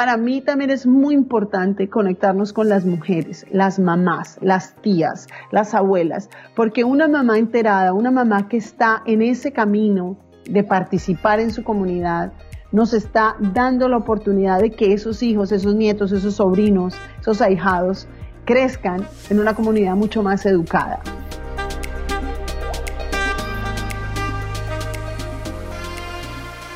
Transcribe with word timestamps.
para 0.00 0.16
mí 0.16 0.40
también 0.40 0.70
es 0.70 0.86
muy 0.86 1.12
importante 1.12 1.90
conectarnos 1.90 2.54
con 2.54 2.70
las 2.70 2.86
mujeres, 2.86 3.44
las 3.50 3.78
mamás, 3.78 4.38
las 4.40 4.74
tías, 4.76 5.26
las 5.50 5.74
abuelas, 5.74 6.30
porque 6.56 6.84
una 6.84 7.06
mamá 7.06 7.36
enterada, 7.36 7.92
una 7.92 8.10
mamá 8.10 8.48
que 8.48 8.56
está 8.56 9.02
en 9.04 9.20
ese 9.20 9.52
camino 9.52 10.16
de 10.46 10.64
participar 10.64 11.38
en 11.38 11.52
su 11.52 11.62
comunidad, 11.62 12.32
nos 12.72 12.94
está 12.94 13.36
dando 13.40 13.90
la 13.90 13.98
oportunidad 13.98 14.60
de 14.60 14.70
que 14.70 14.94
esos 14.94 15.22
hijos, 15.22 15.52
esos 15.52 15.74
nietos, 15.74 16.12
esos 16.12 16.36
sobrinos, 16.36 16.94
esos 17.20 17.42
ahijados 17.42 18.08
crezcan 18.46 19.06
en 19.28 19.38
una 19.38 19.54
comunidad 19.54 19.96
mucho 19.96 20.22
más 20.22 20.46
educada. 20.46 21.00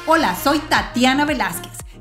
Hola, 0.07 0.35
soy 0.35 0.59
Tatiana 0.69 1.25
Velázquez. 1.25 1.74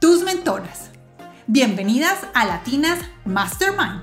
tus 0.00 0.22
mentoras. 0.22 0.90
Bienvenidas 1.46 2.18
a 2.34 2.44
Latinas 2.44 2.98
Mastermind. 3.24 4.02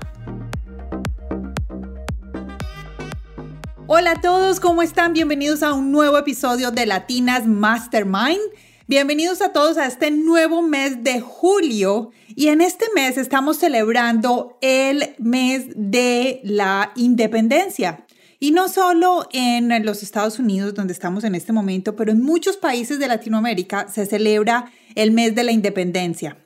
Hola 3.86 4.12
a 4.12 4.20
todos, 4.20 4.60
¿cómo 4.60 4.82
están? 4.82 5.12
Bienvenidos 5.12 5.62
a 5.62 5.72
un 5.72 5.92
nuevo 5.92 6.18
episodio 6.18 6.70
de 6.70 6.86
Latinas 6.86 7.46
Mastermind. 7.46 8.40
Bienvenidos 8.86 9.40
a 9.40 9.52
todos 9.52 9.78
a 9.78 9.86
este 9.86 10.10
nuevo 10.10 10.62
mes 10.62 11.04
de 11.04 11.20
julio 11.20 12.10
y 12.28 12.48
en 12.48 12.60
este 12.60 12.86
mes 12.94 13.16
estamos 13.16 13.58
celebrando 13.58 14.58
el 14.62 15.14
mes 15.18 15.66
de 15.74 16.40
la 16.44 16.92
independencia. 16.96 18.04
Y 18.40 18.50
no 18.50 18.68
solo 18.68 19.28
en 19.32 19.84
los 19.84 20.02
Estados 20.02 20.38
Unidos, 20.38 20.74
donde 20.74 20.92
estamos 20.92 21.24
en 21.24 21.34
este 21.34 21.52
momento, 21.52 21.96
pero 21.96 22.12
en 22.12 22.22
muchos 22.22 22.56
países 22.56 22.98
de 22.98 23.08
Latinoamérica 23.08 23.88
se 23.88 24.06
celebra 24.06 24.70
el 24.94 25.12
mes 25.12 25.34
de 25.34 25.44
la 25.44 25.52
independencia. 25.52 26.38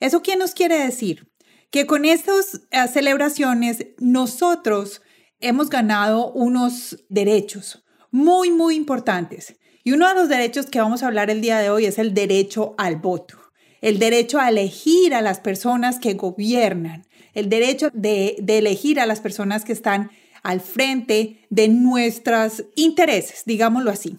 ¿Eso 0.00 0.22
qué 0.22 0.36
nos 0.36 0.52
quiere 0.52 0.78
decir? 0.78 1.32
Que 1.70 1.86
con 1.86 2.04
estas 2.04 2.62
eh, 2.70 2.86
celebraciones 2.92 3.86
nosotros 3.98 5.02
hemos 5.40 5.70
ganado 5.70 6.32
unos 6.32 7.04
derechos 7.08 7.84
muy, 8.10 8.50
muy 8.50 8.76
importantes. 8.76 9.56
Y 9.84 9.92
uno 9.92 10.08
de 10.08 10.14
los 10.14 10.28
derechos 10.28 10.66
que 10.66 10.80
vamos 10.80 11.02
a 11.02 11.06
hablar 11.06 11.30
el 11.30 11.40
día 11.40 11.58
de 11.58 11.70
hoy 11.70 11.86
es 11.86 11.98
el 11.98 12.12
derecho 12.12 12.74
al 12.76 12.96
voto, 12.96 13.38
el 13.80 13.98
derecho 13.98 14.40
a 14.40 14.48
elegir 14.48 15.14
a 15.14 15.22
las 15.22 15.38
personas 15.38 15.98
que 15.98 16.14
gobiernan, 16.14 17.06
el 17.34 17.48
derecho 17.48 17.90
de, 17.92 18.36
de 18.40 18.58
elegir 18.58 18.98
a 18.98 19.06
las 19.06 19.20
personas 19.20 19.64
que 19.64 19.72
están 19.72 20.10
al 20.46 20.60
frente 20.60 21.44
de 21.50 21.66
nuestros 21.66 22.64
intereses, 22.76 23.42
digámoslo 23.46 23.90
así. 23.90 24.16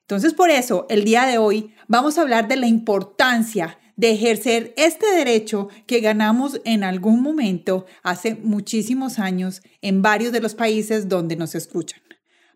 Entonces, 0.00 0.34
por 0.34 0.50
eso, 0.50 0.86
el 0.90 1.04
día 1.04 1.24
de 1.24 1.38
hoy 1.38 1.72
vamos 1.86 2.18
a 2.18 2.22
hablar 2.22 2.48
de 2.48 2.56
la 2.56 2.66
importancia 2.66 3.78
de 3.94 4.10
ejercer 4.10 4.74
este 4.76 5.06
derecho 5.14 5.68
que 5.86 6.00
ganamos 6.00 6.60
en 6.64 6.82
algún 6.82 7.22
momento 7.22 7.86
hace 8.02 8.34
muchísimos 8.34 9.20
años 9.20 9.62
en 9.82 10.02
varios 10.02 10.32
de 10.32 10.40
los 10.40 10.56
países 10.56 11.08
donde 11.08 11.36
nos 11.36 11.54
escuchan. 11.54 12.00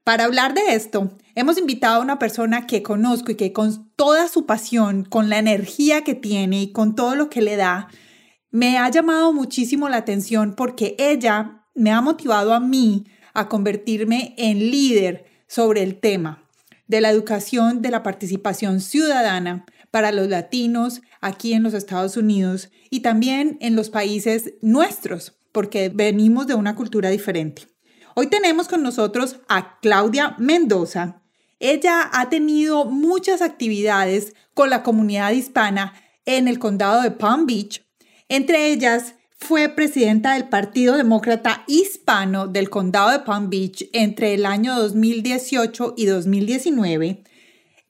Para 0.03 0.25
hablar 0.25 0.55
de 0.55 0.75
esto, 0.75 1.16
hemos 1.37 1.59
invitado 1.59 2.00
a 2.00 2.03
una 2.03 2.19
persona 2.19 2.66
que 2.66 2.83
conozco 2.83 3.31
y 3.31 3.37
que 3.37 3.53
con 3.53 3.89
toda 3.95 4.27
su 4.27 4.47
pasión, 4.47 5.05
con 5.05 5.28
la 5.28 5.39
energía 5.39 6.03
que 6.03 6.16
tiene 6.16 6.61
y 6.61 6.72
con 6.72 6.97
todo 6.97 7.15
lo 7.15 7.31
que 7.31 7.41
le 7.41 7.55
da, 7.55 7.87
me 8.50 8.78
ha 8.78 8.91
llamado 8.91 9.33
muchísimo 9.33 9.89
la 9.89 9.99
atención 9.99 10.55
porque 10.56 10.97
ella 10.99 11.66
me 11.77 11.93
ha 11.93 12.01
motivado 12.01 12.53
a 12.53 12.61
mí 12.61 13.05
a 13.35 13.49
convertirme 13.49 14.35
en 14.39 14.59
líder 14.59 15.27
sobre 15.47 15.83
el 15.83 16.01
tema 16.01 16.43
de 16.89 17.01
la 17.01 17.11
educación 17.11 17.83
de 17.83 17.91
la 17.91 18.03
participación 18.03 18.81
ciudadana 18.81 19.67
para 19.91 20.13
los 20.13 20.29
latinos 20.29 21.03
aquí 21.21 21.53
en 21.53 21.63
los 21.63 21.75
Estados 21.75 22.17
Unidos 22.17 22.71
y 22.91 23.01
también 23.01 23.59
en 23.61 23.77
los 23.77 23.91
países 23.91 24.55
nuestros, 24.63 25.37
porque 25.53 25.89
venimos 25.89 26.47
de 26.47 26.55
una 26.55 26.75
cultura 26.75 27.11
diferente. 27.11 27.67
Hoy 28.15 28.29
tenemos 28.29 28.69
con 28.69 28.83
nosotros 28.83 29.41
a 29.49 29.79
Claudia 29.81 30.37
Mendoza. 30.39 31.23
Ella 31.61 32.09
ha 32.13 32.29
tenido 32.29 32.87
muchas 32.87 33.43
actividades 33.43 34.35
con 34.55 34.71
la 34.71 34.83
comunidad 34.83 35.33
hispana 35.33 35.95
en 36.25 36.49
el 36.49 36.59
condado 36.59 37.03
de 37.03 37.11
Palm 37.11 37.47
Beach, 37.47 37.87
entre 38.29 38.69
ellas 38.73 39.16
fue 39.39 39.69
presidenta 39.69 40.33
del 40.33 40.49
Partido 40.49 40.97
Demócrata 40.97 41.65
Hispano 41.67 42.49
del 42.49 42.71
Condado 42.71 43.11
de 43.11 43.21
Palm 43.21 43.51
Beach 43.51 43.89
entre 43.93 44.35
el 44.35 44.47
año 44.47 44.75
2018 44.75 45.95
y 45.97 46.07
2019. 46.07 47.23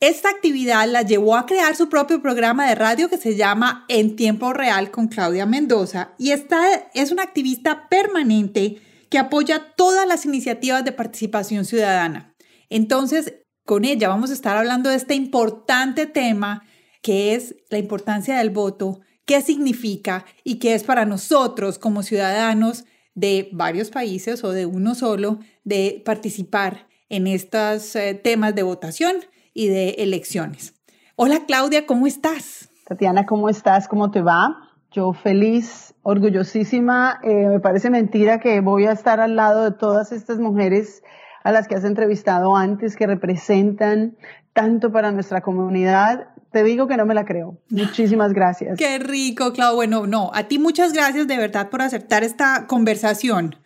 Esta 0.00 0.28
actividad 0.28 0.86
la 0.88 1.02
llevó 1.02 1.36
a 1.36 1.46
crear 1.46 1.74
su 1.74 1.88
propio 1.88 2.20
programa 2.20 2.68
de 2.68 2.74
radio 2.74 3.08
que 3.08 3.16
se 3.16 3.36
llama 3.36 3.86
En 3.88 4.16
Tiempo 4.16 4.52
Real 4.52 4.90
con 4.90 5.08
Claudia 5.08 5.46
Mendoza 5.46 6.12
y 6.18 6.32
esta 6.32 6.66
es 6.92 7.12
una 7.12 7.22
activista 7.22 7.88
permanente 7.88 8.82
que 9.08 9.18
apoya 9.18 9.72
todas 9.76 10.06
las 10.06 10.26
iniciativas 10.26 10.84
de 10.84 10.92
participación 10.92 11.64
ciudadana. 11.64 12.34
Entonces, 12.68 13.34
con 13.64 13.84
ella 13.84 14.08
vamos 14.08 14.30
a 14.30 14.34
estar 14.34 14.56
hablando 14.56 14.90
de 14.90 14.96
este 14.96 15.14
importante 15.14 16.06
tema 16.06 16.64
que 17.02 17.34
es 17.34 17.54
la 17.70 17.78
importancia 17.78 18.36
del 18.36 18.50
voto 18.50 19.00
qué 19.26 19.42
significa 19.42 20.24
y 20.44 20.58
qué 20.58 20.74
es 20.74 20.84
para 20.84 21.04
nosotros 21.04 21.78
como 21.78 22.02
ciudadanos 22.02 22.84
de 23.14 23.48
varios 23.52 23.90
países 23.90 24.44
o 24.44 24.52
de 24.52 24.66
uno 24.66 24.94
solo 24.94 25.40
de 25.64 26.02
participar 26.04 26.86
en 27.08 27.26
estos 27.26 27.94
eh, 27.96 28.14
temas 28.14 28.54
de 28.54 28.62
votación 28.62 29.16
y 29.52 29.68
de 29.68 29.90
elecciones. 29.98 30.74
Hola 31.16 31.44
Claudia, 31.46 31.86
¿cómo 31.86 32.06
estás? 32.06 32.70
Tatiana, 32.86 33.26
¿cómo 33.26 33.48
estás? 33.48 33.88
¿Cómo 33.88 34.10
te 34.10 34.22
va? 34.22 34.70
Yo 34.92 35.12
feliz, 35.12 35.94
orgullosísima. 36.02 37.18
Eh, 37.22 37.48
me 37.48 37.60
parece 37.60 37.90
mentira 37.90 38.38
que 38.38 38.60
voy 38.60 38.86
a 38.86 38.92
estar 38.92 39.20
al 39.20 39.34
lado 39.34 39.64
de 39.64 39.72
todas 39.72 40.12
estas 40.12 40.38
mujeres 40.38 41.02
a 41.42 41.52
las 41.52 41.68
que 41.68 41.74
has 41.74 41.84
entrevistado 41.84 42.56
antes, 42.56 42.96
que 42.96 43.06
representan 43.06 44.16
tanto 44.52 44.92
para 44.92 45.10
nuestra 45.10 45.40
comunidad 45.40 46.28
te 46.56 46.64
digo 46.64 46.88
que 46.88 46.96
no 46.96 47.04
me 47.04 47.12
la 47.12 47.26
creo. 47.26 47.58
Muchísimas 47.68 48.32
gracias. 48.32 48.78
Qué 48.78 48.98
rico, 48.98 49.52
Clau. 49.52 49.74
Bueno, 49.74 50.06
no, 50.06 50.30
a 50.32 50.44
ti 50.44 50.58
muchas 50.58 50.94
gracias 50.94 51.28
de 51.28 51.36
verdad 51.36 51.68
por 51.68 51.82
aceptar 51.82 52.24
esta 52.24 52.66
conversación, 52.66 53.56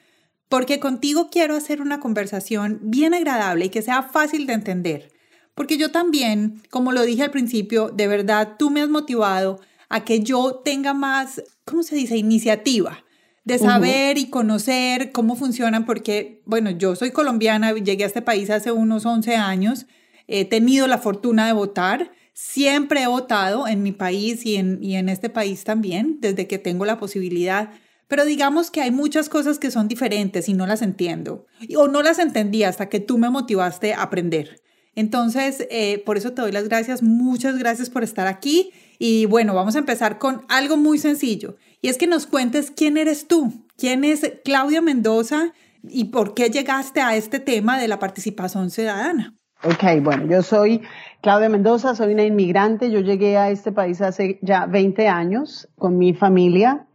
porque 0.49 0.81
contigo 0.81 1.29
quiero 1.31 1.55
hacer 1.55 1.83
una 1.83 2.01
conversación 2.01 2.81
bien 2.83 3.15
agradable 3.15 3.67
y 3.67 3.69
que 3.69 3.81
sea 3.81 4.03
fácil 4.03 4.49
de 4.49 4.55
entender. 4.55 5.13
Porque 5.55 5.77
yo 5.77 5.93
también, 5.93 6.63
como 6.69 6.91
lo 6.91 7.03
dije 7.03 7.23
al 7.23 7.31
principio, 7.31 7.91
de 7.91 8.09
verdad 8.09 8.57
tú 8.59 8.71
me 8.71 8.83
has 8.83 8.89
motivado 8.89 9.61
a 9.89 10.05
que 10.05 10.19
yo 10.25 10.61
tenga 10.65 10.93
más, 10.93 11.45
¿cómo 11.65 11.85
se 11.85 11.95
dice?, 11.95 12.17
iniciativa 12.17 13.05
de 13.45 13.61
saber 13.61 14.19
y 14.19 14.31
conocer 14.31 15.13
cómo 15.13 15.37
funcionan, 15.37 15.87
porque, 15.87 16.43
bueno, 16.45 16.71
yo 16.71 16.97
soy 16.97 17.13
colombiana, 17.13 17.73
llegué 17.73 18.03
a 18.03 18.09
este 18.09 18.21
país 18.21 18.51
hace 18.51 18.73
unos 18.73 19.07
11 19.07 19.37
años, 19.37 19.87
he 20.27 20.45
tenido 20.45 20.89
la 20.89 20.99
fortuna 20.99 21.47
de 21.47 21.53
votar, 21.53 22.11
Siempre 22.43 23.03
he 23.03 23.07
votado 23.07 23.69
en 23.69 23.83
mi 23.83 23.93
país 23.93 24.47
y 24.47 24.57
en, 24.57 24.83
y 24.83 24.97
en 24.97 25.11
este 25.11 25.29
país 25.29 25.63
también, 25.63 26.17
desde 26.21 26.47
que 26.47 26.59
tengo 26.59 26.87
la 26.87 26.99
posibilidad. 26.99 27.71
Pero 28.09 28.25
digamos 28.25 28.71
que 28.71 28.81
hay 28.81 28.91
muchas 28.91 29.29
cosas 29.29 29.59
que 29.59 29.71
son 29.71 29.89
diferentes 29.89 30.49
y 30.49 30.55
no 30.55 30.67
las 30.67 30.81
entiendo. 30.81 31.47
O 31.77 31.87
no 31.87 32.03
las 32.03 32.19
entendí 32.19 32.65
hasta 32.65 32.89
que 32.89 32.99
tú 32.99 33.19
me 33.19 33.29
motivaste 33.29 33.93
a 33.93 34.03
aprender. 34.03 34.63
Entonces, 34.95 35.67
eh, 35.71 36.03
por 36.07 36.17
eso 36.17 36.33
te 36.33 36.41
doy 36.41 36.51
las 36.51 36.67
gracias. 36.67 37.03
Muchas 37.03 37.59
gracias 37.59 37.91
por 37.91 38.03
estar 38.03 38.27
aquí. 38.27 38.73
Y 38.99 39.27
bueno, 39.27 39.55
vamos 39.55 39.77
a 39.77 39.81
empezar 39.81 40.19
con 40.19 40.45
algo 40.49 40.79
muy 40.79 40.99
sencillo. 40.99 41.57
Y 41.83 41.89
es 41.89 41.99
que 41.99 42.07
nos 42.07 42.27
cuentes 42.27 42.71
quién 42.71 42.97
eres 42.97 43.29
tú. 43.29 43.67
¿Quién 43.77 44.03
es 44.03 44.23
Claudia 44.45 44.81
Mendoza? 44.81 45.53
¿Y 45.83 46.05
por 46.05 46.33
qué 46.33 46.49
llegaste 46.49 47.03
a 47.03 47.17
este 47.17 47.39
tema 47.39 47.79
de 47.79 47.87
la 47.87 47.99
participación 47.99 48.71
ciudadana? 48.71 49.40
Ok, 49.63 50.03
bueno, 50.03 50.25
yo 50.27 50.41
soy 50.41 50.81
Claudia 51.21 51.51
Mendoza, 51.51 51.95
soy 51.95 52.15
una 52.15 52.25
inmigrante. 52.25 52.91
Yo 52.91 53.01
llegué 53.01 53.37
a 53.37 53.51
este 53.51 53.73
país 53.73 54.01
hace 54.01 54.39
ya 54.41 54.65
20 54.65 55.07
años 55.09 55.69
con 55.77 55.99
mi 55.99 56.15
familia, 56.15 56.87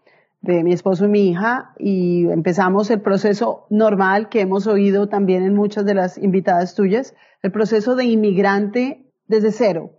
de 0.41 0.63
mi 0.63 0.73
esposo 0.73 1.05
y 1.05 1.09
mi 1.09 1.29
hija, 1.29 1.73
y 1.77 2.27
empezamos 2.27 2.89
el 2.89 3.01
proceso 3.01 3.67
normal 3.69 4.29
que 4.29 4.41
hemos 4.41 4.65
oído 4.65 5.09
también 5.09 5.43
en 5.43 5.53
muchas 5.53 5.85
de 5.85 5.93
las 5.93 6.17
invitadas 6.17 6.73
tuyas, 6.73 7.13
el 7.43 7.51
proceso 7.51 7.95
de 7.95 8.05
inmigrante 8.05 9.05
desde 9.27 9.51
cero. 9.51 9.91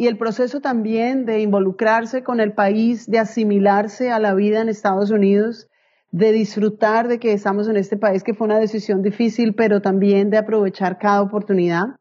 y 0.00 0.06
el 0.06 0.16
proceso 0.16 0.60
también 0.60 1.24
de 1.24 1.40
involucrarse 1.40 2.22
con 2.22 2.38
el 2.38 2.52
país, 2.52 3.10
de 3.10 3.18
asimilarse 3.18 4.12
a 4.12 4.20
la 4.20 4.32
vida 4.34 4.60
en 4.60 4.68
Estados 4.68 5.10
Unidos, 5.10 5.68
de 6.12 6.32
disfrutar 6.32 7.08
de 7.08 7.18
que 7.18 7.32
estamos 7.32 7.68
en 7.68 7.76
este 7.76 7.96
país, 7.96 8.22
que 8.22 8.34
fue 8.34 8.46
una 8.46 8.60
decisión 8.60 9.02
difícil, 9.02 9.54
pero 9.54 9.82
también 9.82 10.30
de 10.30 10.38
aprovechar 10.38 10.98
cada 10.98 11.20
oportunidad. 11.20 11.96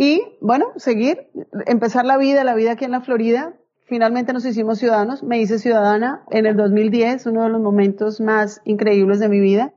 Y 0.00 0.22
bueno, 0.40 0.66
seguir, 0.76 1.28
empezar 1.66 2.04
la 2.04 2.16
vida, 2.16 2.44
la 2.44 2.54
vida 2.54 2.70
aquí 2.72 2.84
en 2.84 2.92
la 2.92 3.00
Florida. 3.00 3.54
Finalmente 3.86 4.32
nos 4.32 4.44
hicimos 4.44 4.78
ciudadanos, 4.78 5.24
me 5.24 5.40
hice 5.40 5.58
ciudadana 5.58 6.22
en 6.30 6.46
el 6.46 6.56
2010, 6.56 7.26
uno 7.26 7.42
de 7.42 7.48
los 7.48 7.60
momentos 7.60 8.20
más 8.20 8.60
increíbles 8.64 9.18
de 9.18 9.28
mi 9.28 9.40
vida. 9.40 9.74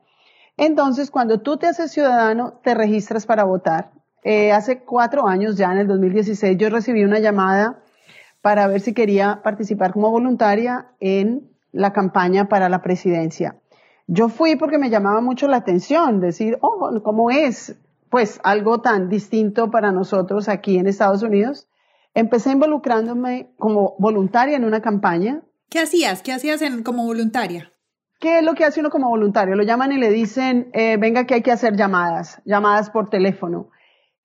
Entonces, 0.57 1.09
cuando 1.09 1.41
tú 1.41 1.57
te 1.57 1.65
haces 1.65 1.91
ciudadano, 1.91 2.59
te 2.63 2.75
registras 2.75 3.25
para 3.25 3.45
votar. 3.45 3.93
Eh, 4.23 4.51
hace 4.51 4.83
cuatro 4.83 5.27
años 5.27 5.57
ya, 5.57 5.71
en 5.71 5.79
el 5.79 5.87
2016, 5.87 6.55
yo 6.55 6.69
recibí 6.69 7.03
una 7.03 7.17
llamada 7.17 7.81
para 8.41 8.67
ver 8.67 8.81
si 8.81 8.93
quería 8.93 9.41
participar 9.43 9.91
como 9.91 10.11
voluntaria 10.11 10.91
en 10.99 11.49
la 11.71 11.93
campaña 11.93 12.47
para 12.47 12.69
la 12.69 12.83
presidencia. 12.83 13.55
Yo 14.05 14.29
fui 14.29 14.55
porque 14.55 14.77
me 14.77 14.91
llamaba 14.91 15.21
mucho 15.21 15.47
la 15.47 15.57
atención, 15.57 16.19
decir, 16.19 16.59
oh, 16.61 16.91
¿cómo 17.01 17.31
es? 17.31 17.75
Pues 18.11 18.41
algo 18.43 18.81
tan 18.81 19.07
distinto 19.07 19.71
para 19.71 19.93
nosotros 19.93 20.49
aquí 20.49 20.77
en 20.77 20.85
Estados 20.85 21.23
Unidos. 21.23 21.69
Empecé 22.13 22.51
involucrándome 22.51 23.53
como 23.57 23.95
voluntaria 23.99 24.57
en 24.57 24.65
una 24.65 24.81
campaña. 24.81 25.43
¿Qué 25.69 25.79
hacías? 25.79 26.21
¿Qué 26.21 26.33
hacías 26.33 26.61
en, 26.61 26.83
como 26.83 27.05
voluntaria? 27.05 27.71
¿Qué 28.19 28.39
es 28.39 28.43
lo 28.43 28.53
que 28.53 28.65
hace 28.65 28.81
uno 28.81 28.89
como 28.89 29.07
voluntario? 29.07 29.55
Lo 29.55 29.63
llaman 29.63 29.93
y 29.93 29.97
le 29.97 30.09
dicen, 30.09 30.69
eh, 30.73 30.97
venga 30.97 31.25
que 31.25 31.35
hay 31.35 31.41
que 31.41 31.53
hacer 31.53 31.77
llamadas, 31.77 32.41
llamadas 32.43 32.89
por 32.89 33.09
teléfono. 33.09 33.69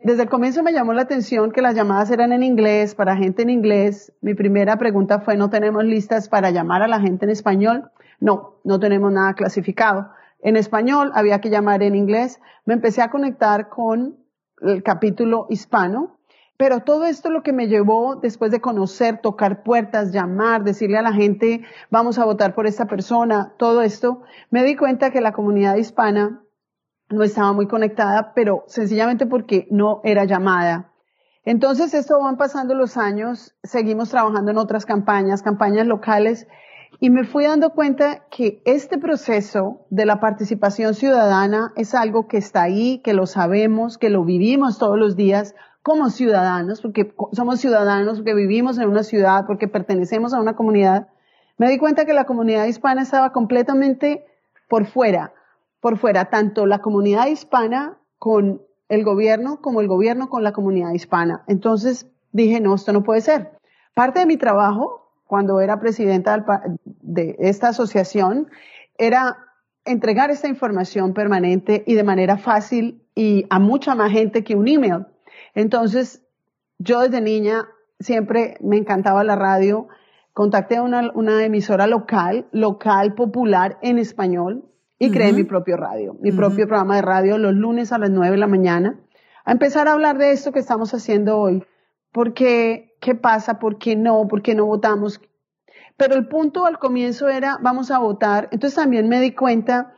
Desde 0.00 0.24
el 0.24 0.28
comienzo 0.28 0.64
me 0.64 0.72
llamó 0.72 0.92
la 0.92 1.02
atención 1.02 1.52
que 1.52 1.62
las 1.62 1.76
llamadas 1.76 2.10
eran 2.10 2.32
en 2.32 2.42
inglés, 2.42 2.96
para 2.96 3.16
gente 3.16 3.42
en 3.42 3.50
inglés. 3.50 4.12
Mi 4.20 4.34
primera 4.34 4.78
pregunta 4.78 5.20
fue, 5.20 5.36
¿no 5.36 5.48
tenemos 5.48 5.84
listas 5.84 6.28
para 6.28 6.50
llamar 6.50 6.82
a 6.82 6.88
la 6.88 7.00
gente 7.00 7.24
en 7.24 7.30
español? 7.30 7.88
No, 8.18 8.56
no 8.64 8.80
tenemos 8.80 9.12
nada 9.12 9.34
clasificado. 9.34 10.10
En 10.46 10.56
español 10.56 11.10
había 11.16 11.40
que 11.40 11.50
llamar 11.50 11.82
en 11.82 11.96
inglés. 11.96 12.40
Me 12.66 12.74
empecé 12.74 13.02
a 13.02 13.10
conectar 13.10 13.68
con 13.68 14.16
el 14.60 14.84
capítulo 14.84 15.48
hispano, 15.50 16.20
pero 16.56 16.82
todo 16.84 17.04
esto 17.04 17.30
lo 17.30 17.42
que 17.42 17.52
me 17.52 17.66
llevó 17.66 18.14
después 18.14 18.52
de 18.52 18.60
conocer, 18.60 19.20
tocar 19.20 19.64
puertas, 19.64 20.12
llamar, 20.12 20.62
decirle 20.62 20.98
a 20.98 21.02
la 21.02 21.12
gente, 21.12 21.62
vamos 21.90 22.20
a 22.20 22.24
votar 22.24 22.54
por 22.54 22.68
esta 22.68 22.86
persona, 22.86 23.54
todo 23.58 23.82
esto, 23.82 24.22
me 24.50 24.62
di 24.62 24.76
cuenta 24.76 25.10
que 25.10 25.20
la 25.20 25.32
comunidad 25.32 25.74
hispana 25.78 26.44
no 27.08 27.24
estaba 27.24 27.52
muy 27.52 27.66
conectada, 27.66 28.32
pero 28.32 28.62
sencillamente 28.68 29.26
porque 29.26 29.66
no 29.72 30.00
era 30.04 30.26
llamada. 30.26 30.92
Entonces, 31.44 31.92
esto 31.92 32.20
van 32.20 32.36
pasando 32.36 32.76
los 32.76 32.96
años, 32.96 33.56
seguimos 33.64 34.10
trabajando 34.10 34.52
en 34.52 34.58
otras 34.58 34.86
campañas, 34.86 35.42
campañas 35.42 35.88
locales, 35.88 36.46
y 37.00 37.10
me 37.10 37.24
fui 37.24 37.44
dando 37.44 37.70
cuenta 37.70 38.26
que 38.30 38.62
este 38.64 38.98
proceso 38.98 39.86
de 39.90 40.06
la 40.06 40.20
participación 40.20 40.94
ciudadana 40.94 41.72
es 41.76 41.94
algo 41.94 42.26
que 42.26 42.38
está 42.38 42.62
ahí, 42.62 43.00
que 43.04 43.12
lo 43.12 43.26
sabemos, 43.26 43.98
que 43.98 44.10
lo 44.10 44.24
vivimos 44.24 44.78
todos 44.78 44.98
los 44.98 45.16
días 45.16 45.54
como 45.82 46.10
ciudadanos, 46.10 46.80
porque 46.80 47.14
somos 47.32 47.60
ciudadanos, 47.60 48.18
porque 48.18 48.34
vivimos 48.34 48.78
en 48.78 48.88
una 48.88 49.02
ciudad, 49.02 49.44
porque 49.46 49.68
pertenecemos 49.68 50.34
a 50.34 50.40
una 50.40 50.56
comunidad. 50.56 51.08
Me 51.58 51.70
di 51.70 51.78
cuenta 51.78 52.06
que 52.06 52.12
la 52.12 52.24
comunidad 52.24 52.66
hispana 52.66 53.02
estaba 53.02 53.30
completamente 53.30 54.24
por 54.68 54.86
fuera, 54.86 55.32
por 55.80 55.98
fuera, 55.98 56.24
tanto 56.24 56.66
la 56.66 56.80
comunidad 56.80 57.26
hispana 57.28 57.98
con 58.18 58.62
el 58.88 59.04
gobierno 59.04 59.60
como 59.60 59.80
el 59.80 59.88
gobierno 59.88 60.28
con 60.28 60.42
la 60.42 60.52
comunidad 60.52 60.92
hispana. 60.92 61.44
Entonces 61.46 62.10
dije, 62.32 62.60
no, 62.60 62.74
esto 62.74 62.92
no 62.92 63.02
puede 63.02 63.20
ser. 63.20 63.52
Parte 63.94 64.20
de 64.20 64.26
mi 64.26 64.36
trabajo, 64.36 65.05
cuando 65.26 65.60
era 65.60 65.80
presidenta 65.80 66.44
de 66.84 67.36
esta 67.38 67.68
asociación, 67.68 68.48
era 68.98 69.36
entregar 69.84 70.30
esta 70.30 70.48
información 70.48 71.14
permanente 71.14 71.84
y 71.86 71.94
de 71.94 72.04
manera 72.04 72.36
fácil 72.36 73.02
y 73.14 73.46
a 73.50 73.58
mucha 73.58 73.94
más 73.94 74.12
gente 74.12 74.44
que 74.44 74.56
un 74.56 74.68
email. 74.68 75.06
Entonces, 75.54 76.22
yo 76.78 77.00
desde 77.00 77.20
niña 77.20 77.68
siempre 78.00 78.56
me 78.60 78.76
encantaba 78.76 79.24
la 79.24 79.36
radio. 79.36 79.88
Contacté 80.32 80.76
a 80.76 80.82
una, 80.82 81.10
una 81.14 81.44
emisora 81.44 81.86
local, 81.86 82.46
local 82.52 83.14
popular 83.14 83.78
en 83.80 83.98
español, 83.98 84.70
y 84.98 85.10
creé 85.10 85.32
mi 85.32 85.44
propio 85.44 85.76
radio, 85.76 86.16
mi 86.20 86.32
propio 86.32 86.66
programa 86.66 86.96
de 86.96 87.02
radio 87.02 87.38
los 87.38 87.54
lunes 87.54 87.92
a 87.92 87.98
las 87.98 88.10
9 88.10 88.32
de 88.32 88.38
la 88.38 88.46
mañana, 88.46 88.98
a 89.44 89.52
empezar 89.52 89.88
a 89.88 89.92
hablar 89.92 90.16
de 90.18 90.30
esto 90.30 90.52
que 90.52 90.58
estamos 90.58 90.94
haciendo 90.94 91.38
hoy. 91.38 91.64
¿Por 92.12 92.32
qué? 93.06 93.12
¿Qué 93.12 93.20
pasa? 93.20 93.58
¿Por 93.58 93.78
qué 93.78 93.96
no? 93.96 94.28
¿Por 94.28 94.42
qué 94.42 94.54
no 94.54 94.66
votamos? 94.66 95.20
Pero 95.96 96.14
el 96.14 96.28
punto 96.28 96.66
al 96.66 96.78
comienzo 96.78 97.28
era, 97.28 97.58
vamos 97.62 97.90
a 97.90 97.98
votar. 97.98 98.48
Entonces 98.52 98.76
también 98.76 99.08
me 99.08 99.20
di 99.20 99.34
cuenta 99.34 99.94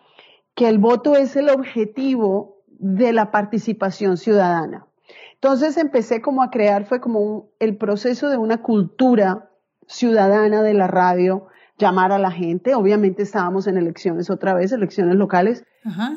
que 0.55 0.69
el 0.69 0.79
voto 0.79 1.17
es 1.17 1.37
el 1.37 1.49
objetivo 1.49 2.63
de 2.67 3.13
la 3.13 3.31
participación 3.31 4.17
ciudadana. 4.17 4.87
Entonces 5.35 5.77
empecé 5.77 6.21
como 6.21 6.43
a 6.43 6.51
crear, 6.51 6.85
fue 6.85 7.01
como 7.01 7.51
el 7.61 7.77
proceso 7.77 8.29
de 8.29 8.37
una 8.37 8.63
cultura 8.63 9.51
ciudadana 9.87 10.63
de 10.63 10.75
la 10.75 10.87
radio, 10.87 11.49
llamar 11.79 12.11
a 12.13 12.19
la 12.19 12.31
gente, 12.31 12.75
obviamente 12.75 13.23
estábamos 13.23 13.69
en 13.69 13.79
elecciones 13.79 14.31
otra 14.31 14.53
vez, 14.53 14.73
elecciones 14.73 15.15
locales, 15.15 15.65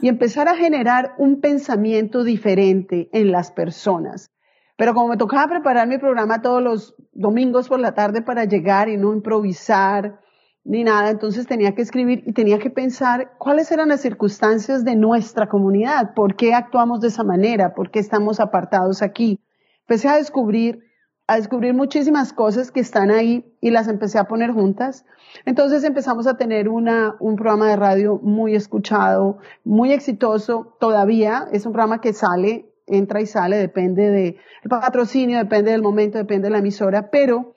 y 0.01 0.09
empezar 0.09 0.47
a 0.47 0.55
generar 0.55 1.13
un 1.19 1.39
pensamiento 1.39 2.23
diferente 2.23 3.09
en 3.13 3.31
las 3.31 3.51
personas. 3.51 4.31
Pero 4.81 4.95
como 4.95 5.09
me 5.09 5.17
tocaba 5.17 5.47
preparar 5.47 5.87
mi 5.87 5.99
programa 5.99 6.41
todos 6.41 6.59
los 6.59 6.95
domingos 7.13 7.69
por 7.69 7.79
la 7.79 7.93
tarde 7.93 8.23
para 8.23 8.45
llegar 8.45 8.89
y 8.89 8.97
no 8.97 9.13
improvisar 9.13 10.19
ni 10.63 10.83
nada, 10.83 11.11
entonces 11.11 11.45
tenía 11.45 11.75
que 11.75 11.83
escribir 11.83 12.23
y 12.25 12.33
tenía 12.33 12.57
que 12.57 12.71
pensar 12.71 13.33
cuáles 13.37 13.71
eran 13.71 13.89
las 13.89 14.01
circunstancias 14.01 14.83
de 14.83 14.95
nuestra 14.95 15.47
comunidad, 15.47 16.15
por 16.15 16.35
qué 16.35 16.55
actuamos 16.55 16.99
de 16.99 17.09
esa 17.09 17.23
manera, 17.23 17.75
por 17.75 17.91
qué 17.91 17.99
estamos 17.99 18.39
apartados 18.39 19.03
aquí. 19.03 19.39
Empecé 19.81 20.07
a 20.07 20.15
descubrir 20.15 20.79
a 21.27 21.35
descubrir 21.35 21.73
muchísimas 21.75 22.33
cosas 22.33 22.71
que 22.71 22.79
están 22.79 23.11
ahí 23.11 23.55
y 23.61 23.69
las 23.69 23.87
empecé 23.87 24.17
a 24.17 24.25
poner 24.25 24.51
juntas. 24.51 25.05
Entonces 25.45 25.83
empezamos 25.83 26.25
a 26.27 26.37
tener 26.37 26.67
un 26.67 27.35
programa 27.37 27.69
de 27.69 27.75
radio 27.75 28.19
muy 28.21 28.55
escuchado, 28.55 29.37
muy 29.63 29.93
exitoso 29.93 30.75
todavía. 30.79 31.47
Es 31.53 31.65
un 31.65 31.71
programa 31.71 32.01
que 32.01 32.11
sale, 32.13 32.70
entra 32.91 33.21
y 33.21 33.25
sale, 33.25 33.57
depende 33.57 34.09
del 34.09 34.37
patrocinio, 34.69 35.37
depende 35.37 35.71
del 35.71 35.81
momento, 35.81 36.17
depende 36.17 36.47
de 36.47 36.51
la 36.51 36.59
emisora, 36.59 37.09
pero 37.09 37.55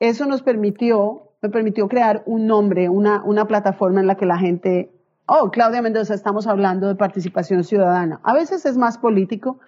eso 0.00 0.26
nos 0.26 0.42
permitió, 0.42 1.32
me 1.42 1.50
permitió 1.50 1.88
crear 1.88 2.22
un 2.26 2.46
nombre, 2.46 2.88
una, 2.88 3.22
una 3.24 3.46
plataforma 3.46 4.00
en 4.00 4.06
la 4.06 4.16
que 4.16 4.26
la 4.26 4.38
gente, 4.38 4.90
oh, 5.26 5.50
Claudia 5.50 5.82
Mendoza, 5.82 6.14
estamos 6.14 6.46
hablando 6.46 6.88
de 6.88 6.94
participación 6.94 7.64
ciudadana. 7.64 8.20
A 8.22 8.32
veces 8.32 8.64
es 8.64 8.76
más 8.76 8.98
político, 8.98 9.58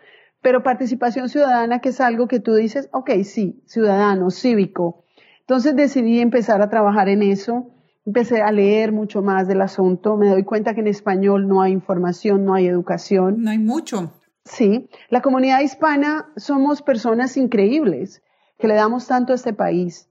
pero 0.43 0.63
participación 0.63 1.29
ciudadana, 1.29 1.81
que 1.81 1.91
es 1.91 2.01
algo 2.01 2.29
que 2.29 2.41
tú 2.41 2.55
dices, 2.55 2.89
ok, 2.93 3.11
sí, 3.25 3.63
ciudadano, 3.67 4.31
cívico. 4.31 5.05
Entonces 5.41 5.75
decidí 5.75 6.21
empezar 6.21 6.63
a 6.63 6.71
trabajar 6.71 7.09
en 7.09 7.23
eso, 7.23 7.67
empecé 8.07 8.41
a 8.41 8.53
leer 8.53 8.93
mucho 8.93 9.21
más 9.21 9.49
del 9.49 9.61
asunto, 9.61 10.17
me 10.17 10.29
doy 10.29 10.45
cuenta 10.45 10.75
que 10.75 10.81
en 10.81 10.87
español 10.87 11.49
no 11.49 11.61
hay 11.61 11.73
información, 11.73 12.45
no 12.45 12.55
hay 12.55 12.67
educación. 12.67 13.43
No 13.43 13.51
hay 13.51 13.59
mucho. 13.59 14.13
Sí, 14.51 14.91
la 15.11 15.23
comunidad 15.23 15.61
hispana 15.61 16.27
somos 16.37 16.83
personas 16.83 17.37
increíbles, 17.37 18.21
que 18.59 18.67
le 18.67 18.75
damos 18.75 19.07
tanto 19.07 19.33
a 19.33 19.37
este 19.37 19.53
país, 19.53 20.09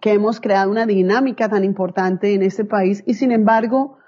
que 0.00 0.12
hemos 0.12 0.40
creado 0.40 0.70
una 0.70 0.86
dinámica 0.86 1.50
tan 1.50 1.64
importante 1.64 2.32
en 2.32 2.42
este 2.42 2.64
país 2.64 3.04
y 3.06 3.14
sin 3.14 3.30
embargo 3.30 3.98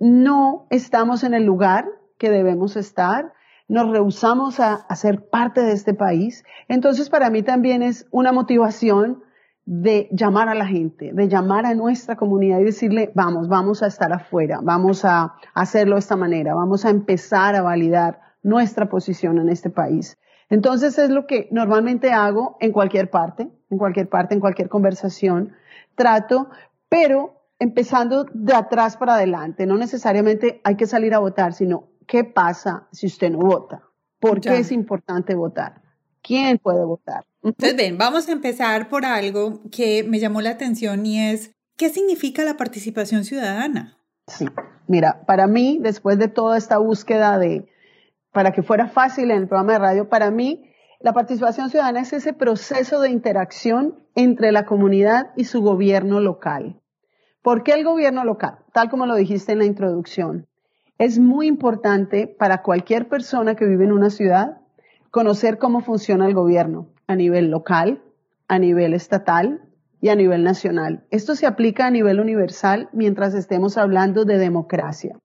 no 0.00 0.66
estamos 0.70 1.22
en 1.22 1.34
el 1.34 1.44
lugar 1.44 1.86
que 2.18 2.30
debemos 2.30 2.76
estar 2.76 3.32
nos 3.70 3.88
rehusamos 3.88 4.58
a, 4.58 4.84
ser 4.96 5.28
parte 5.30 5.62
de 5.62 5.72
este 5.72 5.94
país. 5.94 6.44
Entonces, 6.66 7.08
para 7.08 7.30
mí 7.30 7.44
también 7.44 7.84
es 7.84 8.08
una 8.10 8.32
motivación 8.32 9.22
de 9.64 10.08
llamar 10.10 10.48
a 10.48 10.56
la 10.56 10.66
gente, 10.66 11.12
de 11.12 11.28
llamar 11.28 11.66
a 11.66 11.74
nuestra 11.74 12.16
comunidad 12.16 12.58
y 12.58 12.64
decirle, 12.64 13.12
vamos, 13.14 13.46
vamos 13.46 13.84
a 13.84 13.86
estar 13.86 14.12
afuera, 14.12 14.58
vamos 14.60 15.04
a 15.04 15.34
hacerlo 15.54 15.94
de 15.94 16.00
esta 16.00 16.16
manera, 16.16 16.52
vamos 16.52 16.84
a 16.84 16.90
empezar 16.90 17.54
a 17.54 17.62
validar 17.62 18.29
nuestra 18.42 18.88
posición 18.88 19.38
en 19.38 19.48
este 19.48 19.70
país. 19.70 20.18
Entonces 20.48 20.98
es 20.98 21.10
lo 21.10 21.26
que 21.26 21.48
normalmente 21.52 22.12
hago 22.12 22.56
en 22.60 22.72
cualquier 22.72 23.08
parte, 23.10 23.48
en 23.70 23.78
cualquier 23.78 24.08
parte, 24.08 24.34
en 24.34 24.40
cualquier 24.40 24.68
conversación. 24.68 25.52
Trato, 25.94 26.48
pero 26.88 27.40
empezando 27.60 28.26
de 28.32 28.54
atrás 28.54 28.96
para 28.96 29.14
adelante. 29.14 29.66
No 29.66 29.76
necesariamente 29.76 30.60
hay 30.64 30.76
que 30.76 30.86
salir 30.86 31.14
a 31.14 31.20
votar, 31.20 31.52
sino 31.52 31.90
¿qué 32.06 32.24
pasa 32.24 32.88
si 32.90 33.06
usted 33.06 33.30
no 33.30 33.38
vota? 33.38 33.82
¿Por 34.18 34.40
qué 34.40 34.58
es 34.58 34.72
importante 34.72 35.34
votar? 35.34 35.82
¿Quién 36.22 36.58
puede 36.58 36.84
votar? 36.84 37.24
Entonces, 37.42 37.76
ven, 37.76 37.96
vamos 37.96 38.28
a 38.28 38.32
empezar 38.32 38.88
por 38.88 39.06
algo 39.06 39.62
que 39.70 40.04
me 40.04 40.18
llamó 40.18 40.42
la 40.42 40.50
atención 40.50 41.06
y 41.06 41.20
es, 41.30 41.52
¿qué 41.76 41.88
significa 41.88 42.44
la 42.44 42.56
participación 42.56 43.24
ciudadana? 43.24 43.98
Sí, 44.26 44.46
mira, 44.86 45.22
para 45.26 45.46
mí, 45.46 45.78
después 45.80 46.18
de 46.18 46.28
toda 46.28 46.58
esta 46.58 46.76
búsqueda 46.76 47.38
de, 47.38 47.69
para 48.32 48.52
que 48.52 48.62
fuera 48.62 48.88
fácil 48.88 49.30
en 49.30 49.38
el 49.38 49.48
programa 49.48 49.72
de 49.72 49.78
radio, 49.78 50.08
para 50.08 50.30
mí 50.30 50.70
La 51.02 51.14
participación 51.14 51.70
ciudadana 51.70 52.00
es 52.02 52.12
ese 52.12 52.34
proceso 52.34 53.00
de 53.00 53.08
interacción 53.08 53.98
entre 54.14 54.52
la 54.52 54.66
comunidad 54.66 55.30
y 55.34 55.44
su 55.44 55.62
gobierno 55.62 56.20
local. 56.20 56.78
¿Por 57.40 57.62
qué 57.62 57.72
el 57.72 57.84
gobierno 57.84 58.22
local? 58.22 58.58
Tal 58.74 58.90
como 58.90 59.06
lo 59.06 59.14
dijiste 59.14 59.52
en 59.52 59.60
la 59.60 59.64
introducción. 59.64 60.46
Es 60.98 61.18
muy 61.18 61.46
importante 61.46 62.26
para 62.26 62.60
cualquier 62.60 63.08
persona 63.08 63.54
que 63.54 63.64
vive 63.64 63.84
en 63.84 63.92
una 63.92 64.10
ciudad 64.10 64.58
conocer 65.10 65.56
cómo 65.56 65.80
funciona 65.80 66.26
el 66.26 66.34
gobierno 66.34 66.88
a 67.06 67.16
nivel 67.16 67.50
local, 67.50 68.02
a 68.46 68.58
nivel 68.58 68.92
estatal 68.92 69.62
y 70.02 70.10
a 70.10 70.16
nivel 70.16 70.44
nacional. 70.44 71.06
Esto 71.10 71.34
se 71.34 71.46
aplica 71.46 71.86
a 71.86 71.90
nivel 71.90 72.20
universal 72.20 72.90
mientras 72.92 73.32
estemos 73.34 73.78
hablando 73.78 74.26
de 74.26 74.36
democracia. 74.36 75.18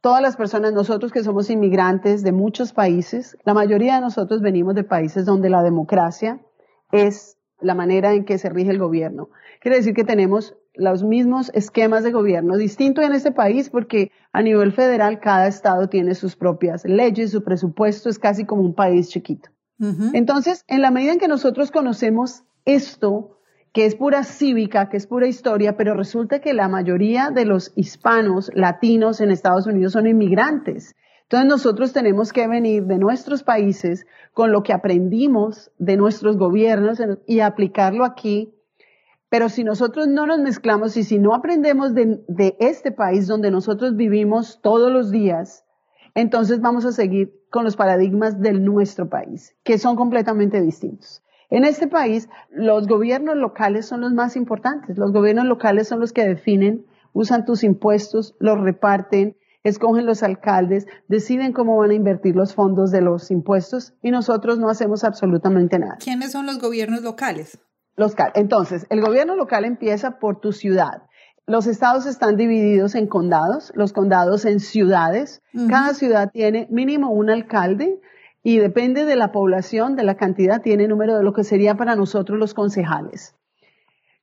Todas 0.00 0.22
las 0.22 0.36
personas, 0.36 0.72
nosotros 0.72 1.10
que 1.12 1.24
somos 1.24 1.50
inmigrantes 1.50 2.22
de 2.22 2.32
muchos 2.32 2.72
países, 2.72 3.36
la 3.44 3.54
mayoría 3.54 3.96
de 3.96 4.00
nosotros 4.00 4.40
venimos 4.40 4.74
de 4.74 4.84
países 4.84 5.24
donde 5.24 5.50
la 5.50 5.62
democracia 5.62 6.40
es 6.92 7.36
la 7.60 7.74
manera 7.74 8.12
en 8.12 8.24
que 8.24 8.38
se 8.38 8.48
rige 8.48 8.70
el 8.70 8.78
gobierno. 8.78 9.30
Quiere 9.60 9.78
decir 9.78 9.94
que 9.94 10.04
tenemos 10.04 10.56
los 10.74 11.02
mismos 11.02 11.50
esquemas 11.54 12.04
de 12.04 12.12
gobierno, 12.12 12.56
distinto 12.56 13.02
en 13.02 13.12
este 13.12 13.32
país 13.32 13.68
porque 13.68 14.12
a 14.32 14.42
nivel 14.42 14.72
federal 14.72 15.18
cada 15.18 15.48
estado 15.48 15.88
tiene 15.88 16.14
sus 16.14 16.36
propias 16.36 16.84
leyes, 16.84 17.32
su 17.32 17.42
presupuesto 17.42 18.08
es 18.08 18.20
casi 18.20 18.44
como 18.44 18.62
un 18.62 18.74
país 18.74 19.08
chiquito. 19.08 19.50
Entonces, 20.12 20.64
en 20.66 20.82
la 20.82 20.90
medida 20.90 21.12
en 21.12 21.20
que 21.20 21.28
nosotros 21.28 21.70
conocemos 21.70 22.42
esto, 22.64 23.37
que 23.72 23.86
es 23.86 23.94
pura 23.94 24.24
cívica, 24.24 24.88
que 24.88 24.96
es 24.96 25.06
pura 25.06 25.26
historia, 25.26 25.76
pero 25.76 25.94
resulta 25.94 26.40
que 26.40 26.54
la 26.54 26.68
mayoría 26.68 27.30
de 27.30 27.44
los 27.44 27.72
hispanos, 27.76 28.50
latinos 28.54 29.20
en 29.20 29.30
Estados 29.30 29.66
Unidos 29.66 29.92
son 29.92 30.06
inmigrantes. 30.06 30.96
Entonces 31.22 31.48
nosotros 31.48 31.92
tenemos 31.92 32.32
que 32.32 32.48
venir 32.48 32.84
de 32.84 32.98
nuestros 32.98 33.42
países 33.42 34.06
con 34.32 34.50
lo 34.50 34.62
que 34.62 34.72
aprendimos 34.72 35.70
de 35.78 35.96
nuestros 35.96 36.36
gobiernos 36.38 36.98
y 37.26 37.40
aplicarlo 37.40 38.04
aquí 38.04 38.54
pero 39.30 39.48
si 39.48 39.62
nosotros 39.62 40.08
no 40.08 40.26
nos 40.26 40.38
mezclamos 40.40 40.96
y 40.96 41.04
si 41.04 41.18
no 41.18 41.34
aprendemos 41.34 41.94
de, 41.94 42.56
este 42.58 42.92
país 42.92 43.26
donde 43.26 43.50
nosotros 43.50 43.94
vivimos 43.94 44.60
todos 44.62 44.90
los 44.90 45.10
días, 45.10 45.64
entonces 46.14 46.60
vamos 46.60 46.86
a 46.86 46.92
seguir 46.92 47.34
con 47.50 47.64
los 47.64 47.76
paradigmas 47.76 48.40
del 48.40 48.64
nuestro 48.64 49.08
país, 49.08 49.54
que 49.64 49.78
son 49.78 49.96
completamente 49.96 50.60
distintos. 50.62 51.22
En 51.50 51.64
este 51.64 51.86
país, 51.86 52.28
los 52.50 52.86
gobiernos 52.86 53.36
locales 53.36 53.86
son 53.86 54.02
los 54.02 54.12
más 54.12 54.36
importantes. 54.36 54.98
Los 54.98 55.12
gobiernos 55.12 55.46
locales 55.46 55.88
son 55.88 56.00
los 56.00 56.12
que 56.12 56.26
definen, 56.26 56.84
usan 57.12 57.46
tus 57.46 57.64
impuestos, 57.64 58.34
los 58.38 58.60
reparten, 58.60 59.36
escogen 59.64 60.04
los 60.04 60.22
alcaldes, 60.22 60.86
deciden 61.08 61.52
cómo 61.52 61.76
van 61.78 61.90
a 61.90 61.94
invertir 61.94 62.36
los 62.36 62.54
fondos 62.54 62.90
de 62.90 63.00
los 63.00 63.30
impuestos 63.30 63.94
y 64.02 64.10
nosotros 64.10 64.58
no 64.58 64.68
hacemos 64.68 65.04
absolutamente 65.04 65.78
nada. 65.78 65.96
¿Quiénes 65.98 66.32
son 66.32 66.46
los 66.46 66.58
gobiernos 66.58 67.02
locales? 67.02 67.58
entonces, 68.34 68.86
el 68.90 69.00
gobierno 69.00 69.34
local 69.34 69.64
empieza 69.64 70.20
por 70.20 70.38
tu 70.38 70.52
ciudad. 70.52 71.02
Los 71.46 71.66
estados 71.66 72.06
están 72.06 72.36
divididos 72.36 72.94
en 72.94 73.08
condados, 73.08 73.72
los 73.74 73.92
condados 73.92 74.44
en 74.44 74.60
ciudades. 74.60 75.42
Cada 75.68 75.94
ciudad 75.94 76.30
tiene 76.30 76.68
mínimo 76.70 77.10
un 77.10 77.28
alcalde 77.28 78.00
y 78.42 78.58
depende 78.58 79.04
de 79.04 79.16
la 79.16 79.32
población, 79.32 79.96
de 79.96 80.04
la 80.04 80.16
cantidad, 80.16 80.62
tiene 80.62 80.88
número 80.88 81.16
de 81.16 81.24
lo 81.24 81.32
que 81.32 81.44
sería 81.44 81.76
para 81.76 81.96
nosotros 81.96 82.38
los 82.38 82.54
concejales. 82.54 83.34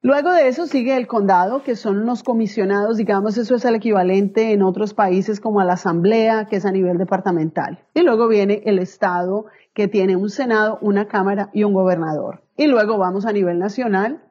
Luego 0.02 0.32
de 0.32 0.48
eso 0.48 0.68
sigue 0.68 0.96
el 0.96 1.08
condado, 1.08 1.64
que 1.64 1.76
son 1.76 2.06
los 2.06 2.22
comisionados, 2.22 2.98
digamos, 2.98 3.40
eso 3.40 3.56
es 3.56 3.66
el 3.66 3.74
equivalente 3.74 4.52
en 4.52 4.62
otros 4.62 4.94
países 4.94 5.40
como 5.40 5.62
a 5.62 5.66
la 5.66 5.74
asamblea, 5.74 6.46
que 6.46 6.58
es 6.58 6.66
a 6.66 6.72
nivel 6.72 7.00
departamental. 7.00 7.80
Y 7.96 8.04
luego 8.04 8.28
viene 8.28 8.62
el 8.66 8.78
estado, 8.78 9.48
que 9.74 9.88
tiene 9.88 10.16
un 10.16 10.30
senado, 10.30 10.78
una 10.82 11.08
cámara 11.08 11.50
y 11.54 11.64
un 11.64 11.74
gobernador. 11.74 12.44
Y 12.56 12.68
luego 12.68 13.00
vamos 13.00 13.26
a 13.26 13.34
nivel 13.34 13.58
nacional, 13.58 14.22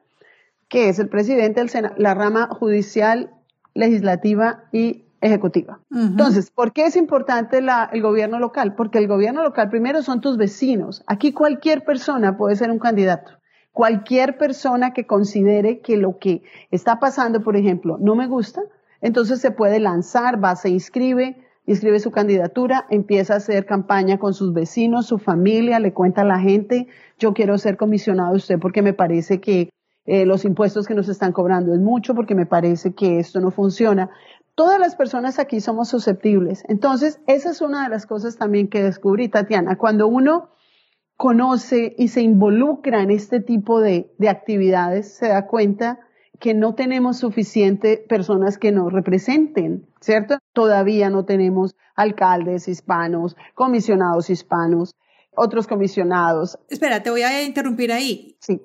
que 0.69 0.87
es 0.87 0.97
el 0.99 1.09
presidente, 1.09 1.59
el 1.59 1.69
la 1.97 2.13
rama 2.13 2.47
judicial, 2.47 3.31
legislativa 3.73 4.63
y 4.71 5.04
ejecutiva. 5.21 5.79
Entonces, 5.91 6.51
¿por 6.51 6.71
qué 6.71 6.85
es 6.85 6.95
importante 6.95 7.59
el 7.59 8.01
gobierno 8.01 8.39
local? 8.39 8.75
Porque 8.75 8.99
el 8.99 9.07
gobierno 9.07 9.43
local 9.43 9.69
primero 9.69 10.01
son 10.01 10.21
tus 10.21 10.37
vecinos. 10.37 11.03
Aquí 11.07 11.31
cualquier 11.31 11.83
persona 11.83 12.37
puede 12.37 12.55
ser 12.55 12.71
un 12.71 12.79
candidato. 12.79 13.31
Cualquier 13.71 14.37
persona 14.37 14.93
que 14.93 15.05
considere 15.05 15.79
que 15.79 15.97
lo 15.97 16.17
que 16.17 16.43
está 16.71 16.99
pasando, 16.99 17.41
por 17.41 17.57
ejemplo, 17.57 17.97
no 17.99 18.15
me 18.15 18.27
gusta, 18.27 18.61
entonces 19.01 19.41
se 19.41 19.51
puede 19.51 19.79
lanzar, 19.79 20.41
va, 20.41 20.55
se 20.55 20.69
inscribe, 20.69 21.37
inscribe 21.65 21.99
su 21.99 22.11
candidatura, 22.11 22.85
empieza 22.89 23.33
a 23.33 23.37
hacer 23.37 23.65
campaña 23.65 24.17
con 24.17 24.33
sus 24.33 24.53
vecinos, 24.53 25.07
su 25.07 25.17
familia, 25.17 25.79
le 25.79 25.93
cuenta 25.93 26.21
a 26.21 26.25
la 26.25 26.39
gente, 26.39 26.87
yo 27.19 27.33
quiero 27.33 27.57
ser 27.57 27.75
comisionado 27.75 28.31
de 28.31 28.37
usted 28.37 28.59
porque 28.59 28.81
me 28.81 28.93
parece 28.93 29.41
que 29.41 29.69
eh, 30.05 30.25
los 30.25 30.45
impuestos 30.45 30.85
que 30.87 30.93
nos 30.93 31.09
están 31.09 31.31
cobrando 31.31 31.73
es 31.73 31.79
mucho, 31.79 32.13
porque 32.13 32.35
me 32.35 32.45
parece 32.45 32.93
que 32.93 33.17
esto 33.19 33.39
no 33.39 33.49
funciona. 33.49 34.11
Todas 34.55 34.79
las 34.79 34.95
personas 34.95 35.37
aquí 35.37 35.59
somos 35.59 35.89
susceptibles. 35.89 36.63
Entonces, 36.69 37.19
esa 37.27 37.49
es 37.51 37.61
una 37.61 37.83
de 37.83 37.89
las 37.89 38.05
cosas 38.05 38.37
también 38.37 38.69
que 38.69 38.81
descubrí, 38.81 39.27
Tatiana. 39.27 39.77
Cuando 39.77 40.07
uno 40.07 40.49
conoce 41.17 41.93
y 41.97 42.07
se 42.07 42.21
involucra 42.21 43.01
en 43.01 43.11
este 43.11 43.41
tipo 43.41 43.81
de, 43.81 44.13
de 44.17 44.29
actividades, 44.29 45.13
se 45.13 45.27
da 45.27 45.45
cuenta 45.47 45.99
que 46.39 46.53
no 46.53 46.75
tenemos 46.75 47.17
suficiente 47.17 47.97
personas 47.97 48.57
que 48.57 48.71
nos 48.71 48.91
representen, 48.91 49.87
¿cierto? 50.01 50.37
Todavía 50.53 51.09
no 51.09 51.25
tenemos 51.25 51.75
alcaldes 51.95 52.67
hispanos, 52.67 53.35
comisionados 53.53 54.29
hispanos, 54.29 54.95
otros 55.35 55.67
comisionados. 55.67 56.57
Espera, 56.69 57.03
te 57.03 57.09
voy 57.09 57.21
a 57.21 57.43
interrumpir 57.43 57.91
ahí. 57.91 58.37
Sí. 58.39 58.61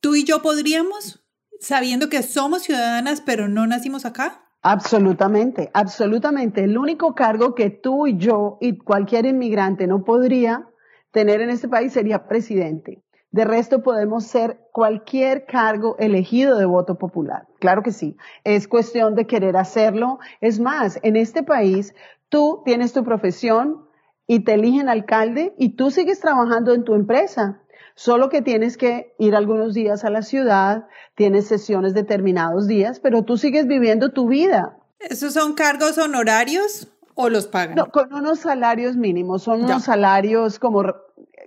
¿Tú 0.00 0.14
y 0.14 0.24
yo 0.24 0.42
podríamos, 0.42 1.24
sabiendo 1.60 2.08
que 2.08 2.22
somos 2.22 2.62
ciudadanas, 2.62 3.20
pero 3.20 3.48
no 3.48 3.66
nacimos 3.66 4.04
acá? 4.04 4.43
Absolutamente, 4.66 5.70
absolutamente. 5.74 6.64
El 6.64 6.78
único 6.78 7.14
cargo 7.14 7.54
que 7.54 7.68
tú 7.68 8.06
y 8.06 8.16
yo 8.16 8.56
y 8.62 8.78
cualquier 8.78 9.26
inmigrante 9.26 9.86
no 9.86 10.04
podría 10.04 10.66
tener 11.10 11.42
en 11.42 11.50
este 11.50 11.68
país 11.68 11.92
sería 11.92 12.26
presidente. 12.26 13.02
De 13.30 13.44
resto 13.44 13.82
podemos 13.82 14.24
ser 14.24 14.58
cualquier 14.72 15.44
cargo 15.44 15.96
elegido 15.98 16.56
de 16.56 16.64
voto 16.64 16.96
popular. 16.96 17.46
Claro 17.60 17.82
que 17.82 17.92
sí. 17.92 18.16
Es 18.42 18.66
cuestión 18.66 19.14
de 19.14 19.26
querer 19.26 19.58
hacerlo. 19.58 20.18
Es 20.40 20.60
más, 20.60 20.98
en 21.02 21.16
este 21.16 21.42
país 21.42 21.94
tú 22.30 22.62
tienes 22.64 22.94
tu 22.94 23.04
profesión 23.04 23.84
y 24.26 24.44
te 24.44 24.54
eligen 24.54 24.88
alcalde 24.88 25.54
y 25.58 25.76
tú 25.76 25.90
sigues 25.90 26.20
trabajando 26.20 26.72
en 26.72 26.84
tu 26.84 26.94
empresa. 26.94 27.60
Solo 27.94 28.28
que 28.28 28.42
tienes 28.42 28.76
que 28.76 29.14
ir 29.18 29.36
algunos 29.36 29.72
días 29.72 30.04
a 30.04 30.10
la 30.10 30.22
ciudad, 30.22 30.86
tienes 31.14 31.46
sesiones 31.46 31.94
determinados 31.94 32.66
días, 32.66 32.98
pero 33.00 33.22
tú 33.22 33.36
sigues 33.36 33.66
viviendo 33.66 34.10
tu 34.10 34.28
vida. 34.28 34.76
¿Esos 34.98 35.34
son 35.34 35.54
cargos 35.54 35.98
honorarios 35.98 36.88
o 37.14 37.28
los 37.28 37.46
pagan? 37.46 37.76
No, 37.76 37.86
con 37.86 38.12
unos 38.12 38.40
salarios 38.40 38.96
mínimos, 38.96 39.42
son 39.42 39.64
unos 39.64 39.84
salarios 39.84 40.58
como 40.58 40.82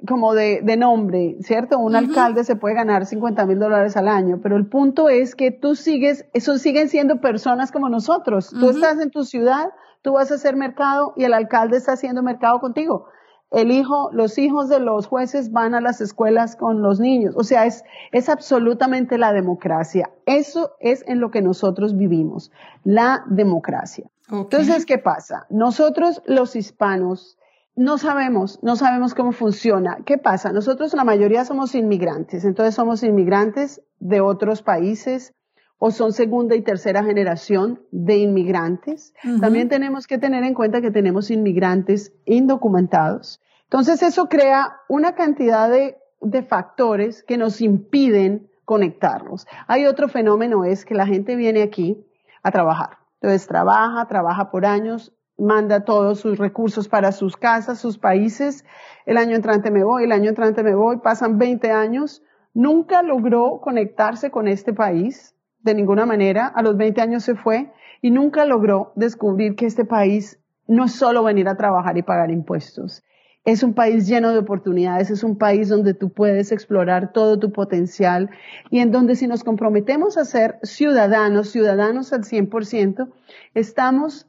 como 0.07 0.33
de, 0.33 0.61
de 0.63 0.77
nombre, 0.77 1.37
¿cierto? 1.41 1.79
Un 1.79 1.95
alcalde 1.95 2.43
se 2.43 2.55
puede 2.55 2.75
ganar 2.75 3.05
50 3.05 3.45
mil 3.45 3.57
dólares 3.57 3.97
al 3.97 4.07
año, 4.07 4.39
pero 4.43 4.55
el 4.55 4.67
punto 4.67 5.09
es 5.09 5.35
que 5.35 5.51
tú 5.51 5.75
sigues, 5.75 6.25
esos 6.33 6.61
siguen 6.61 6.89
siendo 6.89 7.19
personas 7.19 7.71
como 7.71 7.89
nosotros. 7.89 8.51
Tú 8.51 8.69
estás 8.69 8.99
en 8.99 9.09
tu 9.09 9.23
ciudad, 9.23 9.69
tú 10.03 10.13
vas 10.13 10.31
a 10.31 10.35
hacer 10.35 10.55
mercado 10.55 11.13
y 11.17 11.23
el 11.23 11.33
alcalde 11.33 11.77
está 11.77 11.93
haciendo 11.93 12.21
mercado 12.21 12.59
contigo. 12.59 13.07
El 13.51 13.71
hijo, 13.71 14.09
los 14.11 14.37
hijos 14.37 14.67
de 14.67 14.79
los 14.79 15.07
jueces 15.07 15.51
van 15.51 15.73
a 15.73 15.81
las 15.81 16.01
escuelas 16.01 16.55
con 16.55 16.81
los 16.81 16.99
niños. 16.99 17.35
O 17.37 17.43
sea, 17.43 17.65
es, 17.65 17.83
es 18.11 18.27
absolutamente 18.27 19.17
la 19.17 19.31
democracia. 19.31 20.09
Eso 20.25 20.71
es 20.79 21.03
en 21.07 21.19
lo 21.19 21.31
que 21.31 21.41
nosotros 21.41 21.95
vivimos, 21.97 22.51
la 22.83 23.23
democracia. 23.27 24.09
Entonces, 24.29 24.85
¿qué 24.85 24.97
pasa? 24.97 25.45
Nosotros 25.49 26.21
los 26.25 26.57
hispanos, 26.57 27.37
no 27.75 27.97
sabemos, 27.97 28.59
no 28.61 28.75
sabemos 28.75 29.13
cómo 29.13 29.31
funciona. 29.31 29.99
¿Qué 30.05 30.17
pasa? 30.17 30.51
Nosotros 30.51 30.93
la 30.93 31.05
mayoría 31.05 31.45
somos 31.45 31.75
inmigrantes, 31.75 32.43
entonces 32.43 32.75
somos 32.75 33.03
inmigrantes 33.03 33.81
de 33.99 34.19
otros 34.19 34.63
países 34.63 35.33
o 35.79 35.91
son 35.91 36.11
segunda 36.11 36.55
y 36.55 36.61
tercera 36.61 37.03
generación 37.03 37.81
de 37.91 38.17
inmigrantes. 38.17 39.13
También 39.39 39.69
tenemos 39.69 40.07
que 40.07 40.17
tener 40.17 40.43
en 40.43 40.53
cuenta 40.53 40.81
que 40.81 40.91
tenemos 40.91 41.29
inmigrantes 41.29 42.13
indocumentados. 42.25 43.39
Entonces 43.63 44.01
eso 44.01 44.27
crea 44.27 44.77
una 44.89 45.13
cantidad 45.13 45.69
de, 45.69 45.97
de 46.21 46.41
factores 46.41 47.23
que 47.23 47.37
nos 47.37 47.61
impiden 47.61 48.49
conectarnos. 48.65 49.45
Hay 49.67 49.85
otro 49.85 50.07
fenómeno, 50.07 50.65
es 50.65 50.83
que 50.83 50.95
la 50.95 51.05
gente 51.05 51.35
viene 51.35 51.61
aquí 51.61 52.05
a 52.41 52.51
trabajar. 52.51 52.97
Entonces 53.21 53.47
trabaja, 53.47 54.07
trabaja 54.07 54.49
por 54.49 54.65
años, 54.65 55.13
manda 55.37 55.85
todos 55.85 56.19
sus 56.19 56.39
recursos 56.39 56.87
para 56.87 57.11
sus 57.11 57.37
casas, 57.37 57.79
sus 57.79 57.99
países. 57.99 58.65
El 59.05 59.17
año 59.17 59.35
entrante 59.35 59.69
me 59.69 59.83
voy, 59.83 60.05
el 60.05 60.11
año 60.11 60.29
entrante 60.29 60.63
me 60.63 60.75
voy, 60.75 60.97
pasan 60.97 61.37
20 61.37 61.71
años. 61.71 62.23
Nunca 62.53 63.03
logró 63.03 63.59
conectarse 63.61 64.31
con 64.31 64.47
este 64.47 64.73
país 64.73 65.35
de 65.67 65.75
ninguna 65.75 66.05
manera. 66.05 66.47
A 66.47 66.63
los 66.63 66.77
20 66.77 66.99
años 67.01 67.23
se 67.23 67.35
fue 67.35 67.71
y 68.01 68.11
nunca 68.11 68.45
logró 68.45 68.91
descubrir 68.95 69.55
que 69.55 69.65
este 69.65 69.85
país 69.85 70.39
no 70.67 70.85
es 70.85 70.93
solo 70.93 71.23
venir 71.23 71.47
a 71.47 71.55
trabajar 71.55 71.97
y 71.97 72.01
pagar 72.01 72.31
impuestos. 72.31 73.03
es 73.45 73.63
un 73.63 73.73
país 73.73 74.05
lleno 74.07 74.33
de 74.33 74.39
oportunidades, 74.39 75.09
es 75.09 75.23
un 75.23 75.37
país 75.37 75.69
donde 75.69 75.93
tú 75.93 76.09
puedes 76.09 76.51
explorar 76.51 77.13
todo 77.13 77.39
tu 77.39 77.53
potencial 77.53 78.29
y 78.69 78.79
en 78.79 78.91
donde 78.91 79.15
si 79.15 79.25
nos 79.25 79.45
comprometemos 79.45 80.17
a 80.17 80.25
ser 80.25 80.59
ciudadanos, 80.63 81.49
ciudadanos 81.51 82.11
al 82.11 82.23
100%, 82.23 83.07
estamos 83.53 84.27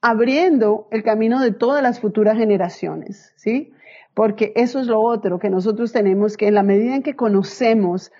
abriendo 0.00 0.88
el 0.90 1.04
camino 1.04 1.40
de 1.40 1.52
todas 1.52 1.80
las 1.80 2.00
futuras 2.00 2.36
generaciones, 2.36 3.32
¿sí? 3.36 3.72
Porque 4.14 4.52
eso 4.56 4.80
es 4.80 4.88
lo 4.88 5.00
otro 5.00 5.38
que 5.38 5.48
nosotros 5.48 5.92
tenemos 5.92 6.36
que 6.36 6.48
en 6.48 6.54
la 6.54 6.64
medida 6.64 6.96
en 6.96 7.04
que 7.04 7.14
conocemos 7.14 8.10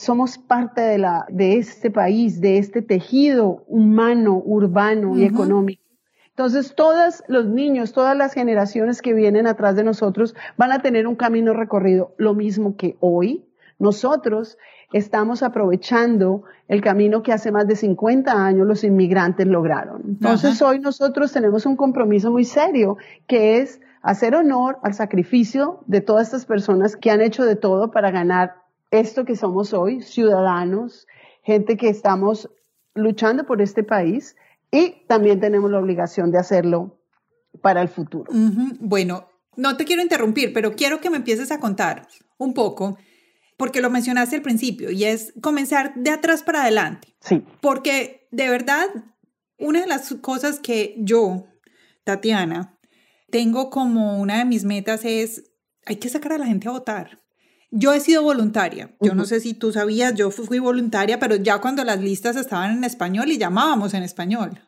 somos 0.00 0.38
parte 0.38 0.80
de, 0.80 0.96
la, 0.96 1.26
de 1.28 1.58
este 1.58 1.90
país, 1.90 2.40
de 2.40 2.56
este 2.56 2.80
tejido 2.80 3.64
humano, 3.66 4.40
urbano 4.42 5.18
y 5.18 5.24
económico. 5.24 5.82
Entonces, 6.30 6.74
todos 6.74 7.22
los 7.28 7.44
niños, 7.44 7.92
todas 7.92 8.16
las 8.16 8.32
generaciones 8.32 9.02
que 9.02 9.12
vienen 9.12 9.46
atrás 9.46 9.76
de 9.76 9.84
nosotros 9.84 10.34
van 10.56 10.72
a 10.72 10.80
tener 10.80 11.06
un 11.06 11.16
camino 11.16 11.52
recorrido, 11.52 12.14
lo 12.16 12.32
mismo 12.32 12.76
que 12.78 12.96
hoy. 13.00 13.44
Nosotros 13.78 14.56
estamos 14.90 15.42
aprovechando 15.42 16.44
el 16.66 16.80
camino 16.80 17.22
que 17.22 17.34
hace 17.34 17.52
más 17.52 17.66
de 17.66 17.76
50 17.76 18.32
años 18.32 18.66
los 18.66 18.84
inmigrantes 18.84 19.46
lograron. 19.46 20.00
Entonces, 20.06 20.62
hoy 20.62 20.78
nosotros 20.78 21.30
tenemos 21.30 21.66
un 21.66 21.76
compromiso 21.76 22.30
muy 22.30 22.46
serio, 22.46 22.96
que 23.26 23.58
es 23.58 23.82
hacer 24.00 24.34
honor 24.34 24.78
al 24.82 24.94
sacrificio 24.94 25.84
de 25.86 26.00
todas 26.00 26.28
estas 26.28 26.46
personas 26.46 26.96
que 26.96 27.10
han 27.10 27.20
hecho 27.20 27.44
de 27.44 27.56
todo 27.56 27.90
para 27.90 28.10
ganar 28.10 28.59
esto 28.90 29.24
que 29.24 29.36
somos 29.36 29.72
hoy, 29.72 30.02
ciudadanos, 30.02 31.06
gente 31.42 31.76
que 31.76 31.88
estamos 31.88 32.50
luchando 32.94 33.44
por 33.44 33.62
este 33.62 33.82
país 33.82 34.36
y 34.70 35.06
también 35.06 35.40
tenemos 35.40 35.70
la 35.70 35.78
obligación 35.78 36.30
de 36.30 36.38
hacerlo 36.38 37.00
para 37.62 37.82
el 37.82 37.88
futuro. 37.88 38.30
Bueno, 38.80 39.28
no 39.56 39.76
te 39.76 39.84
quiero 39.84 40.02
interrumpir, 40.02 40.52
pero 40.52 40.74
quiero 40.74 41.00
que 41.00 41.10
me 41.10 41.16
empieces 41.16 41.50
a 41.50 41.60
contar 41.60 42.06
un 42.38 42.54
poco, 42.54 42.98
porque 43.56 43.80
lo 43.80 43.90
mencionaste 43.90 44.36
al 44.36 44.42
principio, 44.42 44.90
y 44.90 45.04
es 45.04 45.34
comenzar 45.42 45.92
de 45.94 46.10
atrás 46.10 46.42
para 46.42 46.62
adelante. 46.62 47.14
Sí. 47.20 47.44
Porque 47.60 48.28
de 48.30 48.48
verdad, 48.48 48.86
una 49.58 49.80
de 49.80 49.86
las 49.86 50.14
cosas 50.20 50.60
que 50.60 50.94
yo, 50.98 51.46
Tatiana, 52.04 52.78
tengo 53.30 53.70
como 53.70 54.20
una 54.20 54.38
de 54.38 54.44
mis 54.44 54.64
metas 54.64 55.04
es, 55.04 55.52
hay 55.84 55.96
que 55.96 56.08
sacar 56.08 56.32
a 56.32 56.38
la 56.38 56.46
gente 56.46 56.68
a 56.68 56.72
votar. 56.72 57.19
Yo 57.70 57.92
he 57.92 58.00
sido 58.00 58.22
voluntaria. 58.22 58.94
Yo 59.00 59.14
no 59.14 59.24
sé 59.24 59.40
si 59.40 59.54
tú 59.54 59.72
sabías, 59.72 60.14
yo 60.14 60.30
fui 60.30 60.58
voluntaria, 60.58 61.18
pero 61.20 61.36
ya 61.36 61.58
cuando 61.58 61.84
las 61.84 62.00
listas 62.00 62.36
estaban 62.36 62.78
en 62.78 62.84
español 62.84 63.30
y 63.30 63.38
llamábamos 63.38 63.94
en 63.94 64.02
español. 64.02 64.60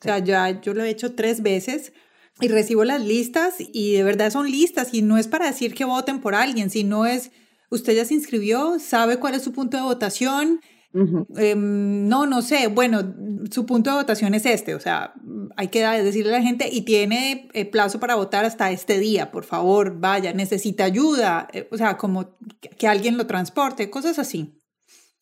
O 0.00 0.02
sea, 0.02 0.18
ya 0.18 0.60
yo 0.60 0.74
lo 0.74 0.82
he 0.82 0.90
hecho 0.90 1.14
tres 1.14 1.42
veces 1.42 1.92
y 2.40 2.48
recibo 2.48 2.84
las 2.84 3.02
listas 3.02 3.54
y 3.58 3.92
de 3.94 4.02
verdad 4.02 4.30
son 4.30 4.50
listas 4.50 4.92
y 4.92 5.02
no 5.02 5.16
es 5.16 5.28
para 5.28 5.46
decir 5.46 5.74
que 5.74 5.84
voten 5.84 6.20
por 6.20 6.34
alguien, 6.34 6.70
sino 6.70 7.06
es, 7.06 7.30
usted 7.70 7.94
ya 7.94 8.04
se 8.04 8.14
inscribió, 8.14 8.78
sabe 8.78 9.18
cuál 9.18 9.34
es 9.34 9.42
su 9.42 9.52
punto 9.52 9.76
de 9.76 9.84
votación, 9.84 10.60
Em, 10.94 12.06
no, 12.06 12.26
no 12.26 12.42
sé, 12.42 12.66
bueno, 12.66 13.14
su 13.50 13.64
punto 13.64 13.90
de 13.90 13.96
votación 13.96 14.34
es 14.34 14.44
este, 14.44 14.74
o 14.74 14.80
sea, 14.80 15.14
hay 15.56 15.68
que 15.68 15.86
decirle 15.86 16.34
a 16.34 16.38
la 16.38 16.44
gente 16.44 16.68
y 16.70 16.82
tiene 16.82 17.48
eh, 17.54 17.64
plazo 17.64 17.98
para 17.98 18.14
votar 18.14 18.44
hasta 18.44 18.70
este 18.70 18.98
día, 18.98 19.30
por 19.30 19.44
favor, 19.44 19.98
vaya, 19.98 20.34
necesita 20.34 20.84
ayuda, 20.84 21.48
eh, 21.52 21.66
o 21.70 21.78
sea, 21.78 21.96
como 21.96 22.36
que 22.78 22.88
alguien 22.88 23.16
lo 23.16 23.26
transporte, 23.26 23.88
cosas 23.88 24.18
así. 24.18 24.60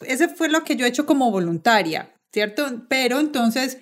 Ese 0.00 0.29
fue 0.29 0.49
lo 0.49 0.65
que 0.65 0.75
yo 0.75 0.87
he 0.87 0.89
hecho 0.89 1.07
como 1.07 1.31
voluntaria, 1.31 2.15
¿cierto? 2.33 2.87
Pero 2.89 3.21
entonces 3.21 3.79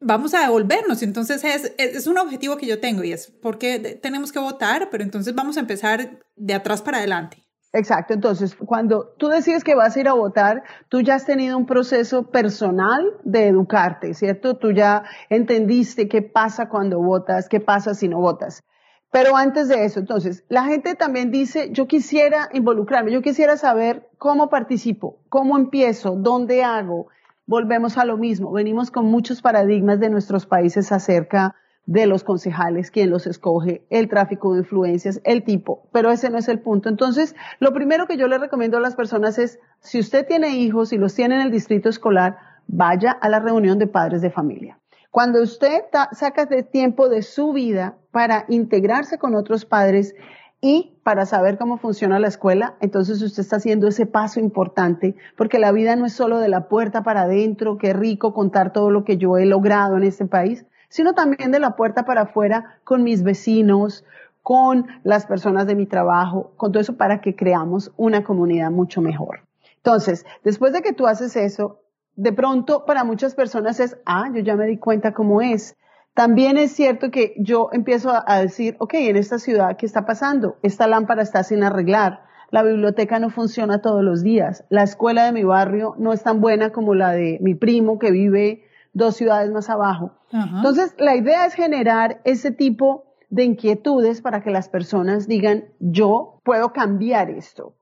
vamos 0.00 0.34
a 0.34 0.40
devolvernos, 0.40 1.02
entonces 1.02 1.44
es, 1.44 1.72
es 1.78 2.06
un 2.08 2.18
objetivo 2.18 2.56
que 2.56 2.66
yo 2.66 2.80
tengo 2.80 3.04
y 3.04 3.12
es 3.12 3.30
porque 3.40 3.78
tenemos 4.02 4.32
que 4.32 4.38
votar, 4.40 4.88
pero 4.90 5.04
entonces 5.04 5.34
vamos 5.34 5.56
a 5.58 5.60
empezar 5.60 6.18
de 6.34 6.54
atrás 6.54 6.82
para 6.82 6.98
adelante. 6.98 7.49
Exacto, 7.72 8.14
entonces 8.14 8.56
cuando 8.56 9.14
tú 9.16 9.28
decides 9.28 9.62
que 9.62 9.76
vas 9.76 9.96
a 9.96 10.00
ir 10.00 10.08
a 10.08 10.14
votar, 10.14 10.64
tú 10.88 11.02
ya 11.02 11.14
has 11.14 11.24
tenido 11.24 11.56
un 11.56 11.66
proceso 11.66 12.24
personal 12.24 13.12
de 13.22 13.46
educarte, 13.46 14.12
¿cierto? 14.14 14.56
Tú 14.56 14.72
ya 14.72 15.04
entendiste 15.28 16.08
qué 16.08 16.20
pasa 16.20 16.68
cuando 16.68 17.00
votas, 17.00 17.48
qué 17.48 17.60
pasa 17.60 17.94
si 17.94 18.08
no 18.08 18.18
votas. 18.18 18.64
Pero 19.12 19.36
antes 19.36 19.68
de 19.68 19.84
eso, 19.84 20.00
entonces, 20.00 20.44
la 20.48 20.64
gente 20.64 20.94
también 20.96 21.30
dice, 21.30 21.70
yo 21.72 21.86
quisiera 21.86 22.48
involucrarme, 22.52 23.12
yo 23.12 23.22
quisiera 23.22 23.56
saber 23.56 24.08
cómo 24.18 24.48
participo, 24.48 25.20
cómo 25.28 25.56
empiezo, 25.56 26.16
dónde 26.16 26.64
hago. 26.64 27.08
Volvemos 27.46 27.98
a 27.98 28.04
lo 28.04 28.16
mismo, 28.16 28.52
venimos 28.52 28.90
con 28.90 29.06
muchos 29.06 29.42
paradigmas 29.42 29.98
de 30.00 30.10
nuestros 30.10 30.46
países 30.46 30.90
acerca 30.90 31.46
de 31.46 31.69
los 31.90 32.22
concejales, 32.24 32.90
quién 32.90 33.10
los 33.10 33.26
escoge, 33.26 33.84
el 33.90 34.08
tráfico 34.08 34.52
de 34.52 34.60
influencias, 34.60 35.20
el 35.24 35.42
tipo, 35.42 35.88
pero 35.92 36.10
ese 36.10 36.30
no 36.30 36.38
es 36.38 36.48
el 36.48 36.60
punto. 36.60 36.88
Entonces, 36.88 37.34
lo 37.58 37.72
primero 37.72 38.06
que 38.06 38.16
yo 38.16 38.28
le 38.28 38.38
recomiendo 38.38 38.76
a 38.76 38.80
las 38.80 38.94
personas 38.94 39.38
es, 39.38 39.58
si 39.80 39.98
usted 39.98 40.26
tiene 40.26 40.50
hijos 40.50 40.92
y 40.92 40.98
los 40.98 41.14
tiene 41.14 41.34
en 41.34 41.40
el 41.40 41.50
distrito 41.50 41.88
escolar, 41.88 42.38
vaya 42.68 43.10
a 43.10 43.28
la 43.28 43.40
reunión 43.40 43.78
de 43.78 43.88
padres 43.88 44.22
de 44.22 44.30
familia. 44.30 44.78
Cuando 45.10 45.42
usted 45.42 45.82
saca 46.12 46.46
de 46.46 46.62
tiempo 46.62 47.08
de 47.08 47.22
su 47.22 47.52
vida 47.52 47.96
para 48.12 48.44
integrarse 48.48 49.18
con 49.18 49.34
otros 49.34 49.64
padres 49.64 50.14
y 50.60 50.96
para 51.02 51.26
saber 51.26 51.58
cómo 51.58 51.78
funciona 51.78 52.20
la 52.20 52.28
escuela, 52.28 52.76
entonces 52.80 53.20
usted 53.20 53.40
está 53.40 53.56
haciendo 53.56 53.88
ese 53.88 54.06
paso 54.06 54.38
importante, 54.38 55.16
porque 55.36 55.58
la 55.58 55.72
vida 55.72 55.96
no 55.96 56.06
es 56.06 56.12
solo 56.12 56.38
de 56.38 56.48
la 56.48 56.68
puerta 56.68 57.02
para 57.02 57.22
adentro, 57.22 57.78
qué 57.78 57.92
rico 57.92 58.32
contar 58.32 58.72
todo 58.72 58.92
lo 58.92 59.04
que 59.04 59.16
yo 59.16 59.36
he 59.38 59.46
logrado 59.46 59.96
en 59.96 60.04
este 60.04 60.26
país, 60.26 60.64
sino 60.90 61.14
también 61.14 61.50
de 61.50 61.60
la 61.60 61.76
puerta 61.76 62.04
para 62.04 62.22
afuera 62.22 62.78
con 62.84 63.02
mis 63.02 63.22
vecinos, 63.22 64.04
con 64.42 64.86
las 65.04 65.24
personas 65.24 65.66
de 65.66 65.74
mi 65.74 65.86
trabajo, 65.86 66.52
con 66.56 66.72
todo 66.72 66.82
eso 66.82 66.96
para 66.96 67.20
que 67.22 67.34
creamos 67.34 67.92
una 67.96 68.24
comunidad 68.24 68.70
mucho 68.70 69.00
mejor. 69.00 69.40
Entonces, 69.76 70.26
después 70.44 70.72
de 70.72 70.82
que 70.82 70.92
tú 70.92 71.06
haces 71.06 71.36
eso, 71.36 71.80
de 72.16 72.32
pronto 72.32 72.84
para 72.84 73.04
muchas 73.04 73.34
personas 73.34 73.80
es, 73.80 73.96
ah, 74.04 74.28
yo 74.34 74.40
ya 74.40 74.56
me 74.56 74.66
di 74.66 74.76
cuenta 74.76 75.14
cómo 75.14 75.40
es. 75.40 75.76
También 76.12 76.58
es 76.58 76.72
cierto 76.72 77.10
que 77.10 77.34
yo 77.38 77.70
empiezo 77.72 78.12
a, 78.12 78.40
decir, 78.40 78.76
ok, 78.78 78.94
en 78.94 79.16
esta 79.16 79.38
ciudad, 79.38 79.76
¿qué 79.76 79.86
está 79.86 80.04
pasando? 80.04 80.58
Esta 80.62 80.86
lámpara 80.86 81.22
está 81.22 81.44
sin 81.44 81.62
arreglar. 81.62 82.24
La 82.50 82.64
biblioteca 82.64 83.20
no 83.20 83.30
funciona 83.30 83.80
todos 83.80 84.02
los 84.02 84.24
días. 84.24 84.64
La 84.70 84.82
escuela 84.82 85.24
de 85.24 85.32
mi 85.32 85.44
barrio 85.44 85.94
no 85.98 86.12
es 86.12 86.22
tan 86.24 86.40
buena 86.40 86.72
como 86.72 86.94
la 86.94 87.12
de 87.12 87.38
mi 87.40 87.54
primo 87.54 88.00
que 88.00 88.10
vive 88.10 88.64
dos 88.92 89.16
ciudades 89.16 89.50
más 89.50 89.70
abajo. 89.70 90.12
Entonces, 90.32 90.94
la 90.98 91.16
idea 91.16 91.46
es 91.46 91.54
generar 91.54 92.20
ese 92.24 92.50
tipo 92.50 93.04
de 93.30 93.44
inquietudes 93.44 94.20
para 94.20 94.42
que 94.42 94.50
las 94.50 94.68
personas 94.68 95.28
digan, 95.28 95.64
yo 95.78 96.40
puedo 96.44 96.72
cambiar 96.72 97.30
esto. 97.30 97.74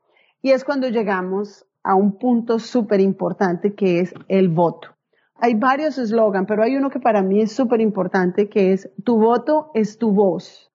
Y 0.42 0.50
es 0.50 0.64
cuando 0.64 0.88
llegamos 0.88 1.66
a 1.82 1.94
un 1.94 2.18
punto 2.18 2.58
súper 2.58 3.00
importante 3.00 3.74
que 3.74 4.00
es 4.00 4.14
el 4.28 4.48
voto. 4.48 4.88
Hay 5.36 5.54
varios 5.54 5.98
eslogans, 5.98 6.46
pero 6.48 6.62
hay 6.62 6.76
uno 6.76 6.90
que 6.90 7.00
para 7.00 7.22
mí 7.22 7.40
es 7.40 7.52
súper 7.52 7.80
importante 7.80 8.48
que 8.48 8.72
es, 8.72 8.90
tu 9.04 9.18
voto 9.18 9.70
es 9.74 9.98
tu 9.98 10.10
voz. 10.10 10.70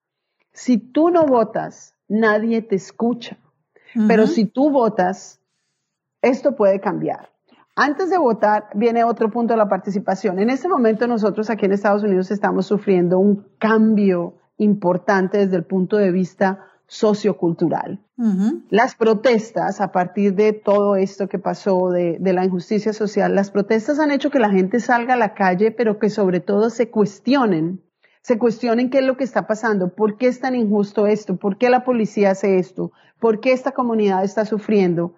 Si 0.54 0.78
tú 0.78 1.10
no 1.10 1.26
votas, 1.26 1.96
nadie 2.08 2.62
te 2.62 2.76
escucha. 2.76 3.38
Pero 4.08 4.26
si 4.26 4.46
tú 4.46 4.72
votas, 4.72 5.40
esto 6.22 6.56
puede 6.56 6.80
cambiar. 6.80 7.33
Antes 7.76 8.12
de 8.12 8.20
votar 8.20 8.70
viene 8.76 9.04
otro 9.04 9.32
punto 9.32 9.54
de 9.54 9.58
la 9.58 9.68
participación. 9.68 10.40
En 10.40 10.50
este 10.50 10.68
momento 10.68 11.08
nosotros 11.08 11.50
aquí 11.50 11.66
en 11.66 11.72
Estados 11.72 12.04
Unidos 12.04 12.30
estamos 12.30 12.68
sufriendo 12.68 13.18
un 13.18 13.48
cambio 13.58 14.36
importante 14.58 15.40
desde 15.40 15.56
el 15.56 15.66
punto 15.66 15.98
de 15.98 16.12
vista 16.12 16.68
sociocultural. 16.86 18.00
Las 18.70 18.94
protestas, 18.94 19.82
a 19.82 19.92
partir 19.92 20.36
de 20.36 20.54
todo 20.54 20.96
esto 20.96 21.28
que 21.28 21.40
pasó, 21.40 21.90
de, 21.90 22.18
de, 22.20 22.34
la 22.34 22.46
injusticia 22.46 22.94
social, 22.94 23.34
las 23.34 23.50
protestas 23.50 24.00
han 24.00 24.12
hecho 24.12 24.30
que 24.30 24.38
la 24.38 24.52
gente 24.52 24.80
salga 24.80 25.16
a 25.16 25.18
la 25.18 25.34
calle, 25.34 25.72
pero 25.72 25.98
que 25.98 26.10
sobre 26.10 26.40
todo 26.40 26.70
se 26.70 26.92
cuestionen, 26.92 27.82
se 28.22 28.38
cuestionen 28.38 28.92
qué 28.92 29.00
es 29.00 29.06
lo 29.06 29.18
que 29.18 29.24
está 29.24 29.48
pasando, 29.48 29.96
por 29.96 30.18
qué 30.18 30.28
es 30.28 30.40
tan 30.40 30.54
injusto 30.56 31.08
esto, 31.08 31.38
por 31.38 31.58
qué 31.58 31.70
la 31.70 31.84
policía 31.84 32.32
hace 32.32 32.60
esto, 32.60 32.92
por 33.20 33.40
qué 33.40 33.52
esta 33.52 33.72
comunidad 33.72 34.24
está 34.24 34.46
sufriendo. 34.46 35.16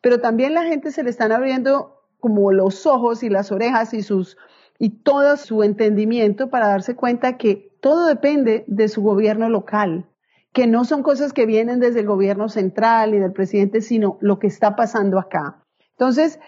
Pero 0.00 0.20
también 0.20 0.54
la 0.54 0.64
gente 0.64 0.90
se 0.90 1.02
le 1.02 1.10
están 1.10 1.32
abriendo 1.32 2.02
como 2.20 2.52
los 2.52 2.86
ojos 2.86 3.22
y 3.22 3.28
las 3.28 3.52
orejas 3.52 3.94
y 3.94 4.02
sus 4.02 4.36
y 4.78 4.90
todo 5.02 5.36
su 5.36 5.62
entendimiento 5.62 6.50
para 6.50 6.68
darse 6.68 6.96
cuenta 6.96 7.36
que 7.36 7.72
todo 7.80 8.06
depende 8.06 8.64
de 8.66 8.88
su 8.88 9.02
gobierno 9.02 9.48
local, 9.48 10.06
que 10.52 10.66
no 10.66 10.84
son 10.84 11.02
cosas 11.02 11.32
que 11.32 11.46
vienen 11.46 11.80
desde 11.80 12.00
el 12.00 12.06
gobierno 12.06 12.48
central 12.48 13.14
y 13.14 13.18
del 13.18 13.32
presidente, 13.32 13.80
sino 13.80 14.18
lo 14.20 14.38
que 14.38 14.46
está 14.46 14.76
pasando 14.76 15.18
acá. 15.18 15.62
Entonces, 15.92 16.40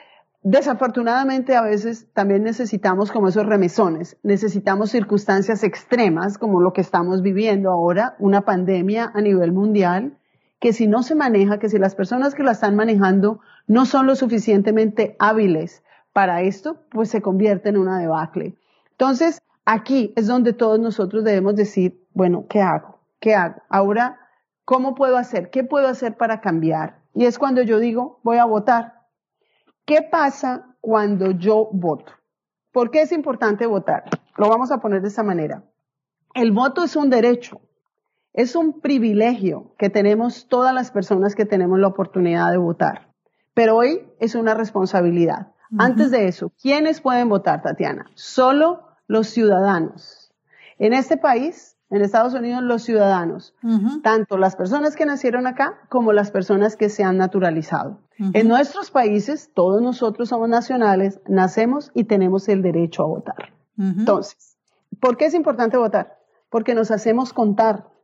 desafortunadamente 0.43 1.57
a 1.57 1.63
veces 1.63 2.13
también 2.13 2.43
necesitamos 2.43 3.11
como 3.11 3.29
esos 3.29 3.47
remesones, 3.47 4.19
necesitamos 4.23 4.91
circunstancias 4.91 5.65
extremas 5.65 6.39
como 6.39 6.61
lo 6.61 6.73
que 6.73 6.81
estamos 6.81 7.23
viviendo 7.23 7.71
ahora, 7.71 8.17
una 8.19 8.43
pandemia 8.43 9.11
a 9.15 9.21
nivel 9.21 9.53
mundial, 9.53 10.19
que 10.61 10.73
si 10.73 10.89
no 10.89 11.03
se 11.03 11.15
maneja, 11.15 11.59
que 11.59 11.69
si 11.69 11.79
las 11.79 11.95
personas 11.95 12.35
que 12.35 12.43
la 12.43 12.53
están 12.53 12.77
manejando 12.77 13.41
no 13.67 13.87
son 13.87 14.07
lo 14.07 14.17
suficientemente 14.17 15.17
hábiles 15.19 15.83
para 16.13 16.43
esto, 16.43 16.85
pues 16.91 17.11
se 17.11 17.23
convierte 17.23 17.69
en 17.69 17.77
una 17.77 17.99
debacle. 17.99 18.57
Entonces, 18.91 19.41
aquí 19.65 20.13
es 20.17 20.27
donde 20.27 20.53
todos 20.53 20.81
nosotros 20.81 21.25
debemos 21.25 21.55
decir, 21.55 22.05
bueno, 22.13 22.47
¿qué 22.49 22.61
hago? 22.61 22.99
¿qué 23.21 23.35
hago? 23.35 23.63
Ahora, 23.69 24.19
¿cómo 24.65 24.95
puedo 24.95 25.17
hacer? 25.17 25.51
¿Qué 25.51 25.65
puedo 25.65 25.89
hacer 25.89 26.17
para 26.17 26.41
cambiar? 26.41 27.01
Y 27.15 27.25
es 27.25 27.39
cuando 27.39 27.63
yo 27.63 27.79
digo, 27.79 28.21
voy 28.23 28.39
a 28.39 28.45
votar. 28.45 29.07
¿Qué 29.85 30.03
pasa 30.03 30.77
cuando 30.81 31.33
yo 31.33 31.69
voto? 31.73 32.13
¿Por 32.73 32.91
qué 32.91 33.03
es 33.03 33.13
importante 33.13 33.67
votar? 33.67 34.05
Lo 34.37 34.49
vamos 34.49 34.71
a 34.71 34.79
poner 34.79 35.03
de 35.03 35.09
esta 35.09 35.23
manera. 35.23 35.65
El 36.35 36.53
voto 36.53 36.85
es 36.85 36.95
un 36.95 37.11
derecho, 37.11 37.61
es 38.39 38.55
un 38.55 38.81
privilegio 38.81 39.75
que 39.79 39.91
tenemos 39.91 40.47
todas 40.47 40.73
las 40.73 40.93
personas 40.93 41.35
que 41.35 41.45
tenemos 41.45 41.81
la 41.81 41.89
oportunidad 41.89 42.53
de 42.53 42.57
votar, 42.57 43.09
pero 43.53 43.75
hoy 43.75 44.09
es 44.21 44.37
una 44.37 44.55
responsabilidad. 44.55 45.49
Antes 45.77 46.13
de 46.13 46.29
eso, 46.29 46.53
¿quiénes 46.63 47.01
pueden 47.01 47.29
votar, 47.29 47.63
Tatiana? 47.63 48.07
Solo 48.15 48.85
los 49.09 49.27
ciudadanos. 49.27 50.33
En 50.79 50.93
este 50.93 51.17
país, 51.17 51.77
en 51.91 52.01
Estados 52.03 52.33
Unidos, 52.33 52.63
los 52.63 52.85
ciudadanos, 52.85 53.57
tanto 54.05 54.39
las 54.39 54.55
personas 54.55 54.95
que 54.95 55.05
nacieron 55.05 55.49
acá 55.49 55.81
como 55.89 56.13
las 56.13 56.31
personas 56.31 56.77
que 56.77 56.91
se 56.91 57.03
han 57.03 57.17
naturalizado. 57.17 57.99
En 58.35 58.47
nuestros 58.47 58.93
países, 58.93 59.51
todos 59.53 59.83
nosotros 59.83 60.29
somos 60.29 60.49
nacionales, 60.49 61.21
nacemos 61.27 61.91
y 61.93 62.05
tenemos 62.05 62.49
el 62.49 62.63
derecho 62.63 63.03
a 63.03 63.07
votar. 63.07 63.53
Entonces, 63.77 64.57
¿por 65.01 65.17
qué 65.17 65.25
es 65.25 65.35
importante 65.35 65.77
votar? 65.77 66.21
Porque 66.51 66.77
nos 66.77 66.93
hacemos 66.93 67.33
contar 67.33 67.98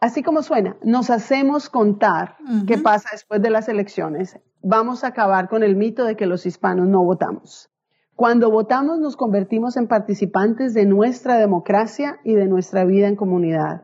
así 0.00 0.22
como 0.22 0.42
suena, 0.42 0.76
nos 0.82 1.10
hacemos 1.10 1.68
contar 1.68 2.36
qué 2.66 2.78
pasa 2.78 3.10
después 3.12 3.42
de 3.42 3.50
las 3.50 3.68
elecciones. 3.68 4.38
Vamos 4.62 5.04
a 5.04 5.08
acabar 5.08 5.48
con 5.48 5.62
el 5.62 5.76
mito 5.76 6.04
de 6.04 6.16
que 6.16 6.26
los 6.26 6.46
hispanos 6.46 6.86
no 6.88 7.02
votamos. 7.04 7.70
Cuando 8.14 8.50
votamos 8.50 8.98
nos 8.98 9.16
convertimos 9.16 9.76
en 9.76 9.86
participantes 9.86 10.74
de 10.74 10.86
nuestra 10.86 11.36
democracia 11.36 12.18
y 12.24 12.34
de 12.34 12.46
nuestra 12.46 12.84
vida 12.84 13.06
en 13.06 13.14
comunidad. 13.14 13.82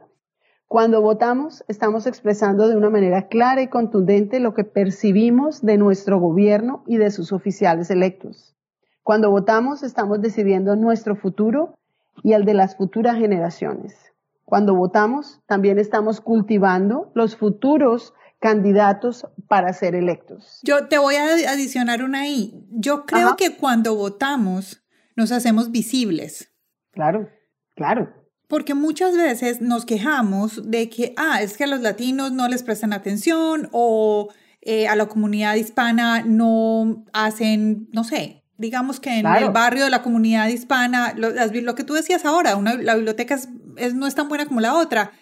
Cuando 0.67 1.01
votamos 1.01 1.65
estamos 1.69 2.07
expresando 2.09 2.67
de 2.67 2.77
una 2.77 2.91
manera 2.91 3.29
clara 3.29 3.63
y 3.63 3.69
contundente 3.69 4.41
lo 4.41 4.55
que 4.55 4.65
percibimos 4.65 5.63
de 5.63 5.79
nuestro 5.79 6.19
gobierno 6.19 6.83
y 6.87 6.97
de 6.97 7.13
sus 7.13 7.33
oficiales 7.33 7.91
electos. 7.91 8.57
Cuando 9.05 9.31
votamos 9.31 9.83
estamos 9.85 10.21
decidiendo 10.21 10.75
nuestro 10.75 11.15
futuro 11.15 11.75
y 12.23 12.33
el 12.33 12.45
de 12.45 12.55
las 12.55 12.77
futuras 12.77 13.17
generaciones. 13.17 14.14
Cuando 14.45 14.75
votamos, 14.75 15.41
también 15.47 15.79
estamos 15.79 16.21
cultivando 16.21 17.11
los 17.15 17.37
futuros 17.37 18.13
candidatos 18.39 19.27
para 19.49 19.73
ser 19.73 19.95
electos. 19.95 20.61
Yo 20.63 20.87
te 20.89 20.99
voy 20.99 21.15
a 21.15 21.51
adicionar 21.51 22.03
una 22.03 22.21
ahí. 22.21 22.63
Yo 22.71 23.07
creo 23.07 23.37
que 23.37 23.57
cuando 23.57 23.95
votamos 23.95 24.85
nos 25.17 25.33
hacemos 25.33 25.71
visibles. 25.71 26.53
Claro, 26.93 27.31
claro. 27.75 28.13
Porque 28.47 28.75
muchas 28.75 29.17
veces 29.17 29.63
nos 29.63 29.87
quejamos 29.87 30.71
de 30.71 30.91
que, 30.91 31.15
ah, 31.17 31.41
es 31.41 31.57
que 31.57 31.65
a 31.65 31.67
los 31.67 31.81
latinos 31.81 32.33
no 32.33 32.47
les 32.47 32.63
prestan 32.63 32.93
atención 32.93 33.71
o 33.73 34.29
eh, 34.61 34.89
a 34.89 34.97
la 34.97 35.07
comunidad 35.07 35.55
hispana 35.55 36.23
no 36.23 37.05
hacen, 37.13 37.89
no 37.93 38.05
sé, 38.05 38.44
digamos 38.57 39.01
que 39.01 39.19
en 39.19 39.27
el 39.27 39.51
barrio 39.51 39.85
de 39.85 39.91
la 39.91 40.03
comunidad 40.03 40.49
hispana, 40.49 41.15
lo, 41.17 41.31
lo 41.31 41.75
que 41.75 41.85
tú 41.85 41.95
decías 41.95 42.25
ahora, 42.25 42.57
una, 42.57 42.75
la 42.75 42.95
biblioteca 42.95 43.35
es, 43.77 43.95
no 43.95 44.07
es 44.07 44.15
tan 44.15 44.29
buena 44.29 44.47
como 44.47 44.61
la 44.61 44.75
otra. 44.75 45.13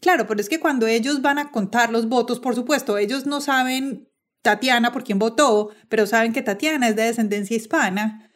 Claro, 0.00 0.26
pero 0.26 0.40
es 0.40 0.48
que 0.48 0.60
cuando 0.60 0.86
ellos 0.86 1.22
van 1.22 1.38
a 1.38 1.50
contar 1.50 1.90
los 1.90 2.08
votos, 2.08 2.40
por 2.40 2.54
supuesto, 2.54 2.98
ellos 2.98 3.24
no 3.24 3.40
saben 3.40 4.08
Tatiana 4.42 4.92
por 4.92 5.04
quién 5.04 5.18
votó, 5.18 5.70
pero 5.88 6.06
saben 6.06 6.32
que 6.32 6.42
Tatiana 6.42 6.88
es 6.88 6.96
de 6.96 7.04
descendencia 7.04 7.56
hispana 7.56 8.30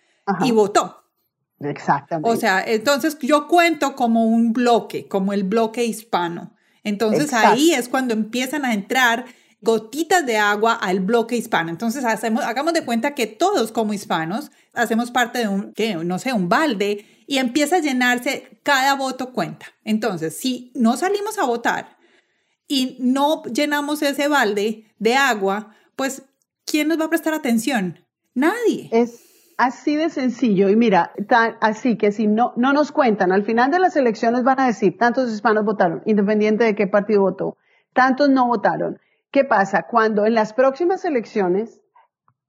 y 0.44 0.52
votó. 0.52 1.04
Exactamente. 1.60 2.28
O 2.28 2.36
sea, 2.36 2.62
entonces 2.64 3.18
yo 3.20 3.48
cuento 3.48 3.96
como 3.96 4.24
un 4.24 4.52
bloque, 4.52 5.08
como 5.08 5.32
el 5.32 5.44
bloque 5.44 5.84
hispano. 5.84 6.54
Entonces 6.84 7.32
ahí 7.32 7.72
es 7.72 7.88
cuando 7.88 8.14
empiezan 8.14 8.64
a 8.64 8.72
entrar 8.72 9.24
gotitas 9.60 10.24
de 10.26 10.36
agua 10.36 10.74
al 10.74 11.00
bloque 11.00 11.36
hispano. 11.36 11.70
Entonces, 11.70 12.04
hacemos, 12.04 12.44
hagamos 12.44 12.72
de 12.72 12.84
cuenta 12.84 13.14
que 13.14 13.26
todos 13.26 13.72
como 13.72 13.92
hispanos 13.92 14.50
hacemos 14.74 15.10
parte 15.10 15.40
de 15.40 15.48
un, 15.48 15.72
que, 15.72 15.94
no 15.96 16.18
sé, 16.18 16.32
un 16.32 16.48
balde 16.48 17.06
y 17.26 17.38
empieza 17.38 17.76
a 17.76 17.80
llenarse, 17.80 18.60
cada 18.62 18.94
voto 18.94 19.32
cuenta. 19.32 19.66
Entonces, 19.84 20.36
si 20.36 20.72
no 20.74 20.96
salimos 20.96 21.38
a 21.38 21.44
votar 21.44 21.96
y 22.68 22.96
no 23.00 23.42
llenamos 23.44 24.02
ese 24.02 24.28
balde 24.28 24.84
de 24.98 25.14
agua, 25.14 25.74
pues, 25.96 26.22
¿quién 26.64 26.88
nos 26.88 27.00
va 27.00 27.06
a 27.06 27.10
prestar 27.10 27.34
atención? 27.34 28.00
Nadie. 28.34 28.88
Es 28.92 29.26
así 29.56 29.96
de 29.96 30.10
sencillo. 30.10 30.68
Y 30.68 30.76
mira, 30.76 31.12
así 31.60 31.96
que 31.96 32.12
si 32.12 32.26
no, 32.26 32.52
no 32.56 32.72
nos 32.72 32.92
cuentan, 32.92 33.32
al 33.32 33.44
final 33.44 33.70
de 33.70 33.78
las 33.78 33.96
elecciones 33.96 34.44
van 34.44 34.60
a 34.60 34.66
decir, 34.66 34.96
tantos 34.98 35.32
hispanos 35.32 35.64
votaron, 35.64 36.02
independiente 36.06 36.64
de 36.64 36.74
qué 36.74 36.86
partido 36.86 37.22
votó, 37.22 37.56
tantos 37.92 38.28
no 38.28 38.46
votaron. 38.46 38.98
¿Qué 39.36 39.44
pasa? 39.44 39.82
Cuando 39.82 40.24
en 40.24 40.32
las 40.32 40.54
próximas 40.54 41.04
elecciones, 41.04 41.82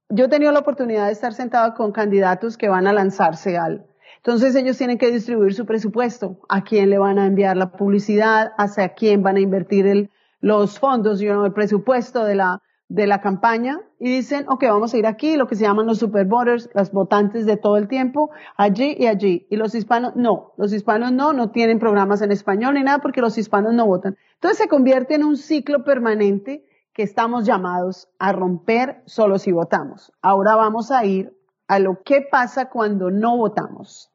yo 0.08 0.24
he 0.24 0.28
tenido 0.28 0.52
la 0.52 0.60
oportunidad 0.60 1.04
de 1.04 1.12
estar 1.12 1.34
sentado 1.34 1.74
con 1.74 1.92
candidatos 1.92 2.56
que 2.56 2.70
van 2.70 2.86
a 2.86 2.94
lanzarse 2.94 3.58
al. 3.58 3.86
Entonces 4.16 4.56
ellos 4.56 4.78
tienen 4.78 4.96
que 4.96 5.10
distribuir 5.10 5.52
su 5.52 5.66
presupuesto, 5.66 6.40
a 6.48 6.62
quién 6.64 6.88
le 6.88 6.96
van 6.96 7.18
a 7.18 7.26
enviar 7.26 7.58
la 7.58 7.72
publicidad, 7.72 8.52
hacia 8.56 8.94
quién 8.94 9.22
van 9.22 9.36
a 9.36 9.40
invertir 9.40 10.08
los 10.40 10.78
fondos, 10.78 11.20
you 11.20 11.44
el 11.44 11.52
presupuesto 11.52 12.24
de 12.24 12.36
la, 12.36 12.62
de 12.88 13.06
la 13.06 13.20
campaña 13.20 13.80
y 14.00 14.10
dicen, 14.10 14.46
ok, 14.48 14.64
vamos 14.70 14.94
a 14.94 14.96
ir 14.96 15.06
aquí, 15.06 15.36
lo 15.36 15.46
que 15.46 15.56
se 15.56 15.64
llaman 15.64 15.84
los 15.84 15.98
super 15.98 16.24
voters, 16.24 16.70
los 16.72 16.90
votantes 16.90 17.44
de 17.44 17.58
todo 17.58 17.76
el 17.76 17.88
tiempo, 17.88 18.30
allí 18.56 18.96
y 18.98 19.08
allí. 19.08 19.46
Y 19.50 19.56
los 19.56 19.74
hispanos, 19.74 20.16
no, 20.16 20.54
los 20.56 20.72
hispanos 20.72 21.12
no, 21.12 21.34
no 21.34 21.50
tienen 21.50 21.80
programas 21.80 22.22
en 22.22 22.32
español 22.32 22.76
ni 22.76 22.82
nada 22.82 23.00
porque 23.00 23.20
los 23.20 23.36
hispanos 23.36 23.74
no 23.74 23.84
votan. 23.84 24.16
Entonces 24.36 24.56
se 24.56 24.68
convierte 24.68 25.16
en 25.16 25.24
un 25.24 25.36
ciclo 25.36 25.84
permanente 25.84 26.64
que 26.98 27.04
estamos 27.04 27.46
llamados 27.46 28.08
a 28.18 28.32
romper 28.32 29.02
solo 29.06 29.38
si 29.38 29.52
votamos. 29.52 30.12
Ahora 30.20 30.56
vamos 30.56 30.90
a 30.90 31.04
ir 31.04 31.32
a 31.68 31.78
lo 31.78 32.02
que 32.02 32.22
pasa 32.28 32.70
cuando 32.70 33.12
no 33.12 33.36
votamos. 33.36 34.10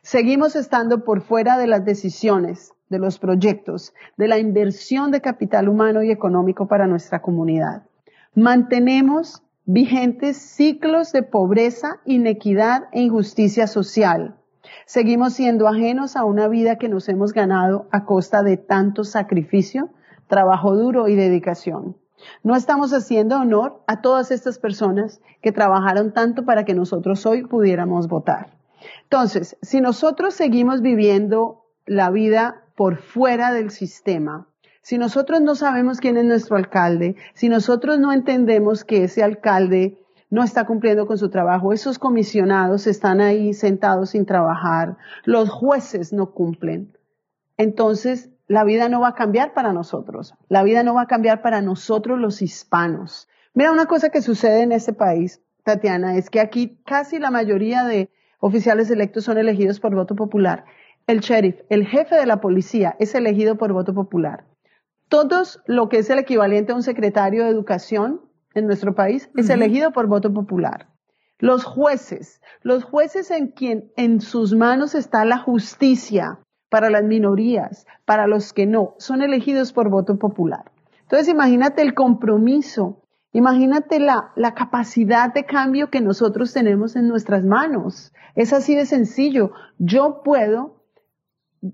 Seguimos 0.00 0.56
estando 0.56 1.04
por 1.04 1.20
fuera 1.20 1.58
de 1.58 1.66
las 1.66 1.84
decisiones, 1.84 2.72
de 2.88 2.98
los 2.98 3.18
proyectos, 3.18 3.92
de 4.16 4.28
la 4.28 4.38
inversión 4.38 5.10
de 5.10 5.20
capital 5.20 5.68
humano 5.68 6.02
y 6.02 6.10
económico 6.10 6.68
para 6.68 6.86
nuestra 6.86 7.20
comunidad. 7.20 7.82
Mantenemos 8.34 9.42
vigentes 9.66 10.38
ciclos 10.38 11.12
de 11.12 11.24
pobreza, 11.24 12.00
inequidad 12.06 12.84
e 12.92 13.02
injusticia 13.02 13.66
social. 13.66 14.38
Seguimos 14.86 15.34
siendo 15.34 15.68
ajenos 15.68 16.16
a 16.16 16.24
una 16.24 16.48
vida 16.48 16.78
que 16.78 16.88
nos 16.88 17.10
hemos 17.10 17.34
ganado 17.34 17.88
a 17.90 18.06
costa 18.06 18.42
de 18.42 18.56
tanto 18.56 19.04
sacrificio, 19.04 19.90
trabajo 20.28 20.74
duro 20.74 21.08
y 21.08 21.14
dedicación. 21.14 22.00
No 22.42 22.56
estamos 22.56 22.92
haciendo 22.92 23.36
honor 23.36 23.82
a 23.86 24.00
todas 24.00 24.30
estas 24.30 24.58
personas 24.58 25.20
que 25.40 25.52
trabajaron 25.52 26.12
tanto 26.12 26.44
para 26.44 26.64
que 26.64 26.74
nosotros 26.74 27.24
hoy 27.26 27.44
pudiéramos 27.44 28.08
votar. 28.08 28.50
Entonces, 29.04 29.56
si 29.62 29.80
nosotros 29.80 30.34
seguimos 30.34 30.80
viviendo 30.80 31.64
la 31.86 32.10
vida 32.10 32.62
por 32.76 32.96
fuera 32.96 33.52
del 33.52 33.70
sistema, 33.70 34.46
si 34.82 34.98
nosotros 34.98 35.40
no 35.40 35.54
sabemos 35.54 36.00
quién 36.00 36.16
es 36.16 36.24
nuestro 36.24 36.56
alcalde, 36.56 37.16
si 37.34 37.48
nosotros 37.48 37.98
no 37.98 38.12
entendemos 38.12 38.84
que 38.84 39.04
ese 39.04 39.22
alcalde 39.22 39.98
no 40.28 40.42
está 40.42 40.66
cumpliendo 40.66 41.06
con 41.06 41.18
su 41.18 41.28
trabajo, 41.28 41.72
esos 41.72 41.98
comisionados 41.98 42.86
están 42.86 43.20
ahí 43.20 43.54
sentados 43.54 44.10
sin 44.10 44.26
trabajar, 44.26 44.96
los 45.24 45.50
jueces 45.50 46.12
no 46.12 46.32
cumplen, 46.32 46.96
entonces 47.58 48.31
la 48.52 48.64
vida 48.64 48.90
no 48.90 49.00
va 49.00 49.08
a 49.08 49.14
cambiar 49.14 49.54
para 49.54 49.72
nosotros. 49.72 50.34
La 50.50 50.62
vida 50.62 50.82
no 50.82 50.92
va 50.92 51.02
a 51.02 51.06
cambiar 51.06 51.40
para 51.40 51.62
nosotros 51.62 52.18
los 52.18 52.42
hispanos. 52.42 53.26
Mira, 53.54 53.72
una 53.72 53.86
cosa 53.86 54.10
que 54.10 54.20
sucede 54.20 54.60
en 54.60 54.72
este 54.72 54.92
país, 54.92 55.40
Tatiana, 55.62 56.18
es 56.18 56.28
que 56.28 56.38
aquí 56.38 56.78
casi 56.84 57.18
la 57.18 57.30
mayoría 57.30 57.84
de 57.84 58.10
oficiales 58.40 58.90
electos 58.90 59.24
son 59.24 59.38
elegidos 59.38 59.80
por 59.80 59.94
voto 59.94 60.14
popular. 60.14 60.66
El 61.06 61.20
sheriff, 61.20 61.62
el 61.70 61.86
jefe 61.86 62.14
de 62.14 62.26
la 62.26 62.42
policía, 62.42 62.94
es 62.98 63.14
elegido 63.14 63.56
por 63.56 63.72
voto 63.72 63.94
popular. 63.94 64.44
Todos 65.08 65.62
lo 65.64 65.88
que 65.88 66.00
es 66.00 66.10
el 66.10 66.18
equivalente 66.18 66.72
a 66.72 66.76
un 66.76 66.82
secretario 66.82 67.44
de 67.44 67.50
educación 67.50 68.20
en 68.52 68.66
nuestro 68.66 68.94
país 68.94 69.30
es 69.34 69.48
elegido 69.48 69.92
por 69.92 70.08
voto 70.08 70.30
popular. 70.30 70.88
Los 71.38 71.64
jueces, 71.64 72.42
los 72.60 72.84
jueces 72.84 73.30
en 73.30 73.48
quien 73.48 73.92
en 73.96 74.20
sus 74.20 74.54
manos 74.54 74.94
está 74.94 75.24
la 75.24 75.38
justicia, 75.38 76.38
para 76.72 76.88
las 76.88 77.04
minorías, 77.04 77.86
para 78.06 78.26
los 78.26 78.54
que 78.54 78.64
no, 78.64 78.94
son 78.96 79.20
elegidos 79.20 79.74
por 79.74 79.90
voto 79.90 80.18
popular. 80.18 80.72
Entonces 81.02 81.28
imagínate 81.28 81.82
el 81.82 81.92
compromiso, 81.92 83.02
imagínate 83.34 84.00
la, 84.00 84.32
la 84.36 84.54
capacidad 84.54 85.34
de 85.34 85.44
cambio 85.44 85.90
que 85.90 86.00
nosotros 86.00 86.54
tenemos 86.54 86.96
en 86.96 87.08
nuestras 87.08 87.44
manos. 87.44 88.14
Es 88.36 88.54
así 88.54 88.74
de 88.74 88.86
sencillo. 88.86 89.52
Yo 89.76 90.22
puedo 90.24 90.82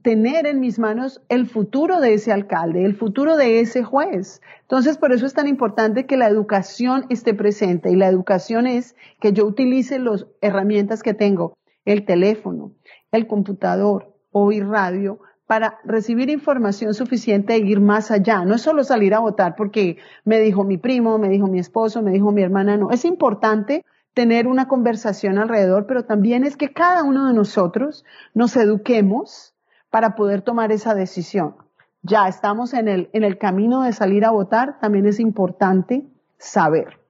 tener 0.03 0.49
en 0.49 0.59
mis 0.59 0.81
manos 0.81 1.23
el 1.29 1.47
futuro 1.47 2.01
de 2.01 2.15
ese 2.15 2.33
alcalde, 2.33 2.85
el 2.85 2.97
futuro 2.97 3.37
de 3.37 3.61
ese 3.61 3.85
juez. 3.85 4.43
Entonces, 4.63 4.99
por 4.99 5.13
eso 5.13 5.27
es 5.27 5.33
tan 5.33 5.47
importante 5.47 6.07
que 6.07 6.17
la 6.17 6.27
educación 6.27 7.07
esté 7.09 7.35
presente 7.35 7.93
y 7.93 7.95
la 7.95 8.09
educación 8.09 8.67
es 8.67 8.97
que 9.21 9.33
yo 9.33 9.47
utilice 9.47 10.01
las 10.01 10.27
herramientas 10.41 11.05
que 11.05 11.15
tengo, 11.15 11.57
el 11.85 12.05
teléfono, 12.05 12.73
el 13.13 13.29
computador, 13.29 14.17
oír 14.33 14.67
radio 14.67 15.21
para 15.47 15.79
recibir 15.85 16.29
información 16.29 16.93
suficiente 16.93 17.55
e 17.55 17.59
ir 17.59 17.81
más 17.81 18.11
allá. 18.11 18.45
No 18.45 18.55
es 18.55 18.62
solo 18.62 18.85
salir 18.85 19.14
a 19.14 19.21
votar 19.21 19.57
porque 19.57 19.97
me 20.25 20.41
dijo 20.41 20.62
mi 20.62 20.77
primo, 20.77 21.19
me 21.19 21.31
dijo 21.31 21.47
mi 21.47 21.59
esposo, 21.59 22.03
me 22.03 22.11
dijo 22.11 22.31
mi 22.33 22.43
hermana, 22.43 22.77
no. 22.77 22.91
Es 22.91 23.05
importante 23.07 23.85
tener 24.12 24.47
una 24.47 24.69
conversación 24.69 25.38
alrededor, 25.38 25.87
pero 25.87 26.05
también 26.05 26.45
es 26.45 26.57
que 26.57 26.73
cada 26.73 27.03
uno 27.03 27.27
de 27.27 27.35
nosotros 27.35 28.05
nos 28.35 28.57
eduquemos 28.57 29.55
para 29.91 30.17
poder 30.17 30.43
tomar 30.43 30.71
esa 30.71 30.95
decisión. 30.95 31.57
Ya 32.03 32.29
estamos 32.29 32.75
en 32.75 32.88
el, 32.88 33.11
en 33.12 33.25
el 33.25 33.38
camino 33.38 33.83
de 33.83 33.93
salir 33.93 34.25
a 34.25 34.31
votar, 34.31 34.79
también 34.81 35.07
es 35.07 35.19
importante 35.19 36.05
saber. 36.37 37.01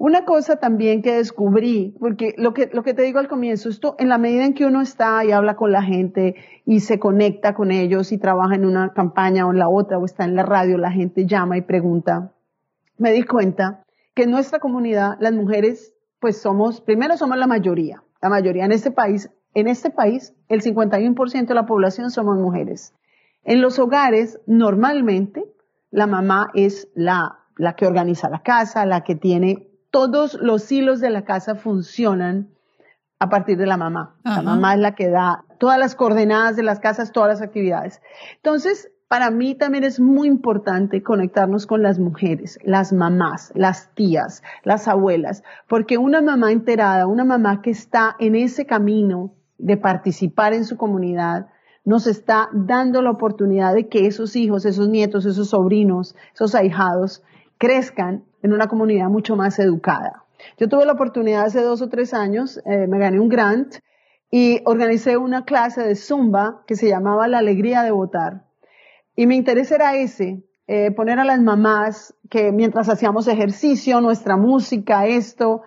Una 0.00 0.24
cosa 0.24 0.56
también 0.60 1.02
que 1.02 1.16
descubrí, 1.16 1.96
porque 1.98 2.32
lo 2.38 2.54
que, 2.54 2.70
lo 2.72 2.84
que 2.84 2.94
te 2.94 3.02
digo 3.02 3.18
al 3.18 3.26
comienzo, 3.26 3.68
esto 3.68 3.96
en 3.98 4.08
la 4.08 4.16
medida 4.16 4.44
en 4.44 4.54
que 4.54 4.64
uno 4.64 4.80
está 4.80 5.24
y 5.24 5.32
habla 5.32 5.56
con 5.56 5.72
la 5.72 5.82
gente 5.82 6.36
y 6.64 6.80
se 6.80 7.00
conecta 7.00 7.52
con 7.52 7.72
ellos 7.72 8.12
y 8.12 8.18
trabaja 8.18 8.54
en 8.54 8.64
una 8.64 8.92
campaña 8.92 9.44
o 9.44 9.50
en 9.50 9.58
la 9.58 9.68
otra 9.68 9.98
o 9.98 10.04
está 10.04 10.24
en 10.24 10.36
la 10.36 10.44
radio, 10.44 10.78
la 10.78 10.92
gente 10.92 11.26
llama 11.26 11.56
y 11.58 11.62
pregunta, 11.62 12.32
me 12.96 13.10
di 13.10 13.24
cuenta 13.24 13.82
que 14.14 14.22
en 14.22 14.30
nuestra 14.30 14.60
comunidad 14.60 15.16
las 15.18 15.32
mujeres 15.32 15.92
pues 16.20 16.40
somos, 16.40 16.80
primero 16.80 17.16
somos 17.16 17.36
la 17.36 17.48
mayoría, 17.48 18.04
la 18.22 18.28
mayoría 18.28 18.66
en 18.66 18.72
este 18.72 18.92
país, 18.92 19.30
en 19.54 19.66
este 19.66 19.90
país 19.90 20.32
el 20.48 20.62
51% 20.62 21.46
de 21.46 21.54
la 21.54 21.66
población 21.66 22.12
somos 22.12 22.36
mujeres. 22.36 22.94
En 23.42 23.60
los 23.60 23.80
hogares 23.80 24.40
normalmente 24.46 25.44
la 25.90 26.06
mamá 26.06 26.50
es 26.54 26.88
la, 26.94 27.40
la 27.56 27.74
que 27.74 27.86
organiza 27.86 28.28
la 28.28 28.42
casa, 28.42 28.86
la 28.86 29.02
que 29.02 29.16
tiene 29.16 29.67
todos 29.90 30.34
los 30.34 30.70
hilos 30.70 31.00
de 31.00 31.10
la 31.10 31.24
casa 31.24 31.54
funcionan 31.54 32.48
a 33.18 33.28
partir 33.28 33.58
de 33.58 33.66
la 33.66 33.76
mamá. 33.76 34.16
La 34.24 34.42
mamá 34.42 34.74
es 34.74 34.80
la 34.80 34.94
que 34.94 35.08
da 35.08 35.44
todas 35.58 35.78
las 35.78 35.94
coordenadas 35.94 36.56
de 36.56 36.62
las 36.62 36.78
casas, 36.78 37.12
todas 37.12 37.28
las 37.28 37.42
actividades. 37.42 38.00
Entonces, 38.36 38.90
para 39.08 39.30
mí 39.30 39.54
también 39.54 39.84
es 39.84 39.98
muy 39.98 40.28
importante 40.28 41.02
conectarnos 41.02 41.66
con 41.66 41.82
las 41.82 41.98
mujeres, 41.98 42.58
las 42.62 42.92
mamás, 42.92 43.52
las 43.54 43.92
tías, 43.94 44.42
las 44.64 44.86
abuelas, 44.86 45.42
porque 45.66 45.96
una 45.96 46.20
mamá 46.20 46.52
enterada, 46.52 47.06
una 47.06 47.24
mamá 47.24 47.62
que 47.62 47.70
está 47.70 48.14
en 48.18 48.36
ese 48.36 48.66
camino 48.66 49.32
de 49.56 49.78
participar 49.78 50.52
en 50.52 50.64
su 50.64 50.76
comunidad, 50.76 51.48
nos 51.84 52.06
está 52.06 52.50
dando 52.52 53.00
la 53.00 53.10
oportunidad 53.10 53.74
de 53.74 53.88
que 53.88 54.06
esos 54.06 54.36
hijos, 54.36 54.66
esos 54.66 54.88
nietos, 54.90 55.24
esos 55.24 55.48
sobrinos, 55.48 56.14
esos 56.34 56.54
ahijados 56.54 57.22
crezcan 57.58 58.24
en 58.42 58.52
una 58.52 58.68
comunidad 58.68 59.08
mucho 59.08 59.36
más 59.36 59.58
educada. 59.58 60.24
Yo 60.56 60.68
tuve 60.68 60.86
la 60.86 60.92
oportunidad 60.92 61.44
hace 61.44 61.60
dos 61.60 61.82
o 61.82 61.88
tres 61.88 62.14
años, 62.14 62.60
eh, 62.64 62.86
me 62.86 62.98
gané 62.98 63.20
un 63.20 63.28
grant 63.28 63.76
y 64.30 64.60
organicé 64.64 65.16
una 65.16 65.44
clase 65.44 65.82
de 65.82 65.96
Zumba 65.96 66.62
que 66.66 66.76
se 66.76 66.88
llamaba 66.88 67.28
La 67.28 67.38
Alegría 67.38 67.82
de 67.82 67.90
Votar. 67.90 68.44
Y 69.16 69.26
mi 69.26 69.36
interés 69.36 69.72
era 69.72 69.96
ese, 69.96 70.44
eh, 70.68 70.92
poner 70.92 71.18
a 71.18 71.24
las 71.24 71.40
mamás 71.40 72.14
que 72.30 72.52
mientras 72.52 72.88
hacíamos 72.88 73.26
ejercicio, 73.26 74.00
nuestra 74.00 74.36
música, 74.36 75.06
esto, 75.06 75.62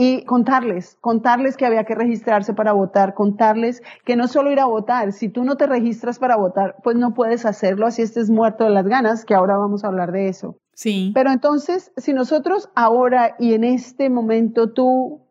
y 0.00 0.24
contarles, 0.24 0.96
contarles 1.00 1.56
que 1.56 1.66
había 1.66 1.84
que 1.84 1.96
registrarse 1.96 2.54
para 2.54 2.72
votar, 2.72 3.14
contarles 3.14 3.82
que 4.04 4.14
no 4.14 4.28
solo 4.28 4.52
ir 4.52 4.60
a 4.60 4.64
votar, 4.64 5.12
si 5.12 5.28
tú 5.28 5.42
no 5.42 5.56
te 5.56 5.66
registras 5.66 6.20
para 6.20 6.36
votar, 6.36 6.76
pues 6.84 6.96
no 6.96 7.14
puedes 7.14 7.44
hacerlo 7.44 7.84
así 7.84 8.02
estés 8.02 8.30
muerto 8.30 8.62
de 8.62 8.70
las 8.70 8.86
ganas, 8.86 9.24
que 9.24 9.34
ahora 9.34 9.58
vamos 9.58 9.84
a 9.84 9.88
hablar 9.88 10.12
de 10.12 10.28
eso. 10.28 10.56
Sí. 10.78 11.10
Pero 11.12 11.32
entonces, 11.32 11.90
si 11.96 12.12
nosotros 12.12 12.70
ahora 12.76 13.34
y 13.40 13.54
en 13.54 13.64
este 13.64 14.10
momento 14.10 14.70
tú 14.70 15.22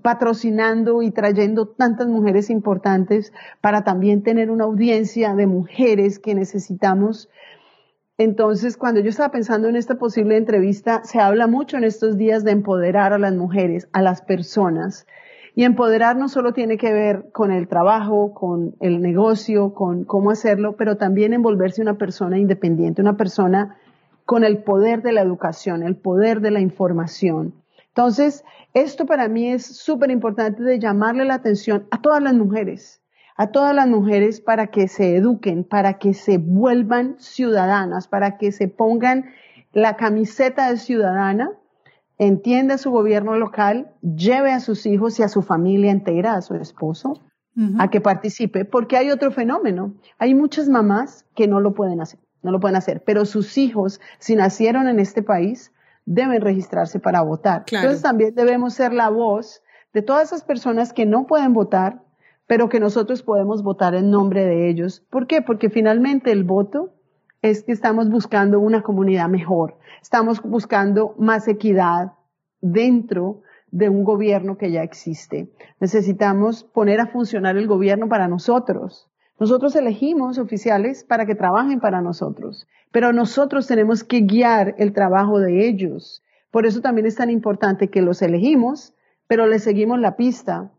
patrocinando 0.00 1.02
y 1.02 1.10
trayendo 1.10 1.68
tantas 1.68 2.06
mujeres 2.06 2.48
importantes 2.48 3.34
para 3.60 3.84
también 3.84 4.22
tener 4.22 4.50
una 4.50 4.64
audiencia 4.64 5.34
de 5.34 5.46
mujeres 5.46 6.18
que 6.18 6.34
necesitamos, 6.34 7.28
entonces, 8.16 8.78
cuando 8.78 9.00
yo 9.02 9.10
estaba 9.10 9.30
pensando 9.30 9.68
en 9.68 9.76
esta 9.76 9.98
posible 9.98 10.38
entrevista, 10.38 11.04
se 11.04 11.20
habla 11.20 11.46
mucho 11.46 11.76
en 11.76 11.84
estos 11.84 12.16
días 12.16 12.42
de 12.42 12.52
empoderar 12.52 13.12
a 13.12 13.18
las 13.18 13.34
mujeres, 13.34 13.90
a 13.92 14.00
las 14.00 14.22
personas. 14.22 15.06
Y 15.54 15.64
empoderar 15.64 16.16
no 16.16 16.30
solo 16.30 16.54
tiene 16.54 16.78
que 16.78 16.94
ver 16.94 17.26
con 17.32 17.52
el 17.52 17.68
trabajo, 17.68 18.32
con 18.32 18.74
el 18.80 19.02
negocio, 19.02 19.74
con 19.74 20.04
cómo 20.04 20.30
hacerlo, 20.30 20.76
pero 20.76 20.96
también 20.96 21.34
envolverse 21.34 21.82
una 21.82 21.98
persona 21.98 22.38
independiente, 22.38 23.02
una 23.02 23.18
persona 23.18 23.76
con 24.28 24.44
el 24.44 24.62
poder 24.62 25.00
de 25.00 25.12
la 25.12 25.22
educación, 25.22 25.82
el 25.82 25.96
poder 25.96 26.42
de 26.42 26.50
la 26.50 26.60
información. 26.60 27.54
Entonces, 27.86 28.44
esto 28.74 29.06
para 29.06 29.26
mí 29.26 29.48
es 29.48 29.64
súper 29.64 30.10
importante 30.10 30.62
de 30.62 30.78
llamarle 30.78 31.24
la 31.24 31.32
atención 31.32 31.86
a 31.90 32.02
todas 32.02 32.22
las 32.22 32.34
mujeres, 32.34 33.00
a 33.38 33.46
todas 33.46 33.74
las 33.74 33.88
mujeres 33.88 34.42
para 34.42 34.66
que 34.66 34.86
se 34.86 35.16
eduquen, 35.16 35.64
para 35.64 35.94
que 35.94 36.12
se 36.12 36.36
vuelvan 36.36 37.16
ciudadanas, 37.18 38.06
para 38.06 38.36
que 38.36 38.52
se 38.52 38.68
pongan 38.68 39.30
la 39.72 39.96
camiseta 39.96 40.70
de 40.70 40.76
ciudadana, 40.76 41.52
entienda 42.18 42.76
su 42.76 42.90
gobierno 42.90 43.34
local, 43.34 43.94
lleve 44.02 44.52
a 44.52 44.60
sus 44.60 44.84
hijos 44.84 45.18
y 45.18 45.22
a 45.22 45.28
su 45.28 45.40
familia 45.40 45.90
entera, 45.90 46.34
a 46.34 46.42
su 46.42 46.54
esposo, 46.54 47.14
a 47.78 47.88
que 47.88 48.02
participe, 48.02 48.66
porque 48.66 48.98
hay 48.98 49.10
otro 49.10 49.30
fenómeno. 49.30 49.94
Hay 50.18 50.34
muchas 50.34 50.68
mamás 50.68 51.24
que 51.34 51.48
no 51.48 51.60
lo 51.60 51.72
pueden 51.72 52.02
hacer 52.02 52.20
no 52.42 52.50
lo 52.50 52.60
pueden 52.60 52.76
hacer, 52.76 53.02
pero 53.04 53.24
sus 53.24 53.58
hijos, 53.58 54.00
si 54.18 54.36
nacieron 54.36 54.88
en 54.88 55.00
este 55.00 55.22
país, 55.22 55.72
deben 56.04 56.40
registrarse 56.40 57.00
para 57.00 57.20
votar. 57.22 57.64
Entonces 57.70 58.02
también 58.02 58.34
debemos 58.34 58.74
ser 58.74 58.92
la 58.92 59.10
voz 59.10 59.62
de 59.92 60.02
todas 60.02 60.28
esas 60.28 60.42
personas 60.42 60.92
que 60.92 61.06
no 61.06 61.26
pueden 61.26 61.52
votar, 61.52 62.02
pero 62.46 62.68
que 62.68 62.80
nosotros 62.80 63.22
podemos 63.22 63.62
votar 63.62 63.94
en 63.94 64.10
nombre 64.10 64.44
de 64.44 64.70
ellos. 64.70 65.04
¿Por 65.10 65.26
qué? 65.26 65.42
Porque 65.42 65.68
finalmente 65.68 66.32
el 66.32 66.44
voto 66.44 66.94
es 67.42 67.62
que 67.62 67.72
estamos 67.72 68.08
buscando 68.08 68.58
una 68.58 68.82
comunidad 68.82 69.28
mejor, 69.28 69.76
estamos 70.02 70.42
buscando 70.42 71.14
más 71.18 71.46
equidad 71.46 72.12
dentro 72.60 73.42
de 73.70 73.88
un 73.88 74.02
gobierno 74.02 74.56
que 74.56 74.70
ya 74.70 74.82
existe. 74.82 75.50
Necesitamos 75.78 76.64
poner 76.64 77.00
a 77.00 77.06
funcionar 77.06 77.56
el 77.56 77.66
gobierno 77.66 78.08
para 78.08 78.28
nosotros, 78.28 79.10
nosotros 79.38 79.76
elegimos 79.76 80.38
oficiales 80.38 81.04
para 81.04 81.24
que 81.24 81.34
trabajen 81.34 81.80
para 81.80 82.00
nosotros, 82.00 82.66
pero 82.90 83.12
nosotros 83.12 83.66
tenemos 83.66 84.02
que 84.02 84.20
guiar 84.20 84.74
el 84.78 84.92
trabajo 84.92 85.38
de 85.38 85.68
ellos. 85.68 86.22
Por 86.50 86.66
eso 86.66 86.80
también 86.80 87.06
es 87.06 87.14
tan 87.14 87.30
importante 87.30 87.88
que 87.88 88.02
los 88.02 88.20
elegimos, 88.20 88.94
pero 89.26 89.46
les 89.46 89.62
seguimos 89.62 90.00
la 90.00 90.16
pista. 90.16 90.72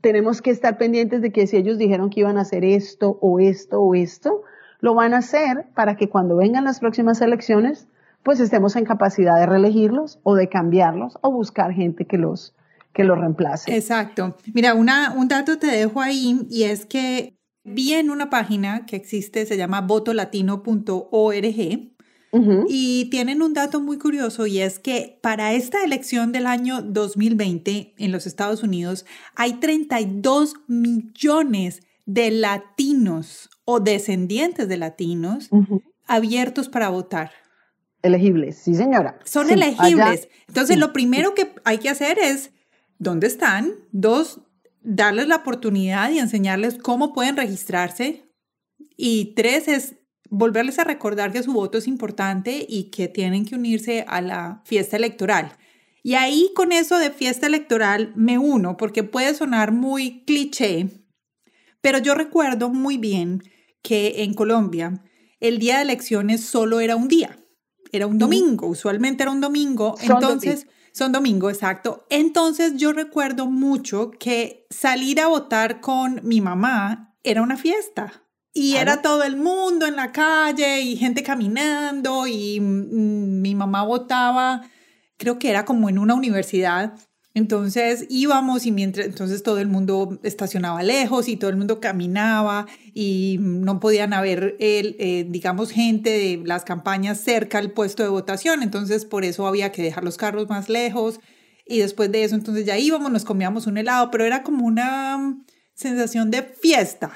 Tenemos 0.00 0.42
que 0.42 0.50
estar 0.50 0.76
pendientes 0.76 1.22
de 1.22 1.32
que 1.32 1.46
si 1.46 1.56
ellos 1.56 1.78
dijeron 1.78 2.10
que 2.10 2.20
iban 2.20 2.36
a 2.36 2.42
hacer 2.42 2.64
esto 2.64 3.18
o 3.22 3.40
esto 3.40 3.80
o 3.80 3.94
esto, 3.94 4.42
lo 4.80 4.94
van 4.94 5.14
a 5.14 5.18
hacer 5.18 5.66
para 5.74 5.96
que 5.96 6.08
cuando 6.08 6.36
vengan 6.36 6.64
las 6.64 6.80
próximas 6.80 7.20
elecciones, 7.22 7.88
pues 8.22 8.40
estemos 8.40 8.76
en 8.76 8.84
capacidad 8.84 9.38
de 9.38 9.46
reelegirlos 9.46 10.18
o 10.22 10.34
de 10.34 10.48
cambiarlos 10.48 11.16
o 11.22 11.30
buscar 11.30 11.72
gente 11.72 12.06
que 12.06 12.18
los, 12.18 12.54
que 12.92 13.04
los 13.04 13.18
reemplace. 13.18 13.74
Exacto. 13.74 14.36
Mira, 14.52 14.74
una, 14.74 15.14
un 15.16 15.28
dato 15.28 15.58
te 15.58 15.68
dejo 15.68 16.00
ahí 16.00 16.46
y 16.50 16.64
es 16.64 16.84
que 16.84 17.35
vi 17.66 17.94
en 17.94 18.10
una 18.10 18.30
página 18.30 18.86
que 18.86 18.96
existe, 18.96 19.44
se 19.44 19.56
llama 19.56 19.82
votolatino.org, 19.82 21.96
y 22.68 23.06
tienen 23.06 23.40
un 23.40 23.54
dato 23.54 23.80
muy 23.80 23.98
curioso 23.98 24.46
y 24.46 24.58
es 24.58 24.78
que 24.78 25.18
para 25.22 25.54
esta 25.54 25.82
elección 25.84 26.32
del 26.32 26.46
año 26.46 26.82
2020 26.82 27.94
en 27.96 28.12
los 28.12 28.26
Estados 28.26 28.62
Unidos 28.62 29.06
hay 29.34 29.54
32 29.54 30.54
millones 30.66 31.82
de 32.04 32.30
latinos 32.30 33.48
o 33.64 33.80
descendientes 33.80 34.68
de 34.68 34.76
latinos 34.76 35.48
abiertos 36.06 36.68
para 36.68 36.90
votar. 36.90 37.30
Elegibles, 38.02 38.58
sí 38.58 38.74
señora. 38.74 39.18
Son 39.24 39.50
elegibles. 39.50 40.28
Entonces 40.46 40.78
lo 40.78 40.92
primero 40.92 41.34
que 41.34 41.54
hay 41.64 41.78
que 41.78 41.88
hacer 41.88 42.18
es, 42.18 42.50
¿dónde 42.98 43.26
están? 43.26 43.72
Dos, 43.92 44.40
darles 44.86 45.26
la 45.26 45.36
oportunidad 45.36 46.10
y 46.10 46.20
enseñarles 46.20 46.78
cómo 46.78 47.12
pueden 47.12 47.36
registrarse. 47.36 48.32
Y 48.96 49.34
tres 49.34 49.68
es 49.68 49.96
volverles 50.30 50.78
a 50.78 50.84
recordar 50.84 51.32
que 51.32 51.42
su 51.42 51.52
voto 51.52 51.78
es 51.78 51.86
importante 51.86 52.64
y 52.68 52.84
que 52.90 53.08
tienen 53.08 53.44
que 53.44 53.56
unirse 53.56 54.04
a 54.08 54.20
la 54.20 54.62
fiesta 54.64 54.96
electoral. 54.96 55.52
Y 56.02 56.14
ahí 56.14 56.50
con 56.54 56.70
eso 56.72 56.98
de 56.98 57.10
fiesta 57.10 57.46
electoral 57.46 58.12
me 58.14 58.38
uno 58.38 58.76
porque 58.76 59.02
puede 59.02 59.34
sonar 59.34 59.72
muy 59.72 60.24
cliché, 60.24 60.88
pero 61.80 61.98
yo 61.98 62.14
recuerdo 62.14 62.70
muy 62.70 62.96
bien 62.96 63.42
que 63.82 64.22
en 64.22 64.34
Colombia 64.34 65.02
el 65.40 65.58
día 65.58 65.76
de 65.76 65.82
elecciones 65.82 66.42
solo 66.42 66.80
era 66.80 66.94
un 66.96 67.08
día, 67.08 67.36
era 67.90 68.06
un 68.06 68.18
domingo, 68.18 68.68
usualmente 68.68 69.24
era 69.24 69.32
un 69.32 69.40
domingo, 69.40 69.96
entonces 70.00 70.66
son 70.96 71.12
domingo, 71.12 71.50
exacto. 71.50 72.06
Entonces 72.08 72.76
yo 72.76 72.94
recuerdo 72.94 73.46
mucho 73.46 74.12
que 74.12 74.66
salir 74.70 75.20
a 75.20 75.26
votar 75.26 75.82
con 75.82 76.20
mi 76.22 76.40
mamá 76.40 77.14
era 77.22 77.42
una 77.42 77.58
fiesta. 77.58 78.24
Y 78.54 78.76
era 78.76 79.02
todo 79.02 79.22
el 79.22 79.36
mundo 79.36 79.84
en 79.86 79.96
la 79.96 80.10
calle 80.10 80.80
y 80.80 80.96
gente 80.96 81.22
caminando 81.22 82.26
y 82.26 82.58
mm, 82.58 83.42
mi 83.42 83.54
mamá 83.54 83.82
votaba, 83.82 84.62
creo 85.18 85.38
que 85.38 85.50
era 85.50 85.66
como 85.66 85.90
en 85.90 85.98
una 85.98 86.14
universidad. 86.14 86.98
Entonces 87.36 88.06
íbamos 88.08 88.64
y 88.64 88.72
mientras, 88.72 89.04
entonces 89.04 89.42
todo 89.42 89.58
el 89.58 89.68
mundo 89.68 90.18
estacionaba 90.22 90.82
lejos 90.82 91.28
y 91.28 91.36
todo 91.36 91.50
el 91.50 91.58
mundo 91.58 91.80
caminaba 91.80 92.64
y 92.94 93.36
no 93.40 93.78
podían 93.78 94.14
haber, 94.14 94.56
el, 94.58 94.96
eh, 94.98 95.26
digamos, 95.28 95.70
gente 95.70 96.08
de 96.08 96.40
las 96.46 96.64
campañas 96.64 97.20
cerca 97.20 97.58
al 97.58 97.72
puesto 97.72 98.02
de 98.02 98.08
votación. 98.08 98.62
Entonces 98.62 99.04
por 99.04 99.22
eso 99.22 99.46
había 99.46 99.70
que 99.70 99.82
dejar 99.82 100.02
los 100.02 100.16
carros 100.16 100.48
más 100.48 100.70
lejos 100.70 101.20
y 101.66 101.80
después 101.80 102.10
de 102.10 102.24
eso 102.24 102.36
entonces 102.36 102.64
ya 102.64 102.78
íbamos, 102.78 103.12
nos 103.12 103.26
comíamos 103.26 103.66
un 103.66 103.76
helado, 103.76 104.10
pero 104.10 104.24
era 104.24 104.42
como 104.42 104.64
una 104.64 105.36
sensación 105.74 106.30
de 106.30 106.42
fiesta. 106.42 107.12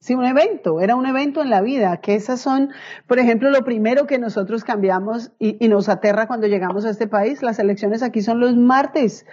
Sí, 0.00 0.14
un 0.14 0.24
evento, 0.24 0.80
era 0.80 0.96
un 0.96 1.06
evento 1.06 1.42
en 1.42 1.50
la 1.50 1.60
vida, 1.60 1.98
que 1.98 2.16
esas 2.16 2.40
son, 2.40 2.70
por 3.06 3.20
ejemplo, 3.20 3.50
lo 3.50 3.64
primero 3.64 4.08
que 4.08 4.18
nosotros 4.18 4.64
cambiamos 4.64 5.30
y, 5.38 5.68
nos 5.68 5.88
aterra 5.88 6.26
cuando 6.26 6.48
llegamos 6.48 6.84
a 6.86 6.90
este 6.90 7.06
país, 7.06 7.40
las 7.40 7.60
elecciones 7.60 8.02
aquí 8.02 8.20
son 8.20 8.40
los 8.40 8.56
martes. 8.56 9.26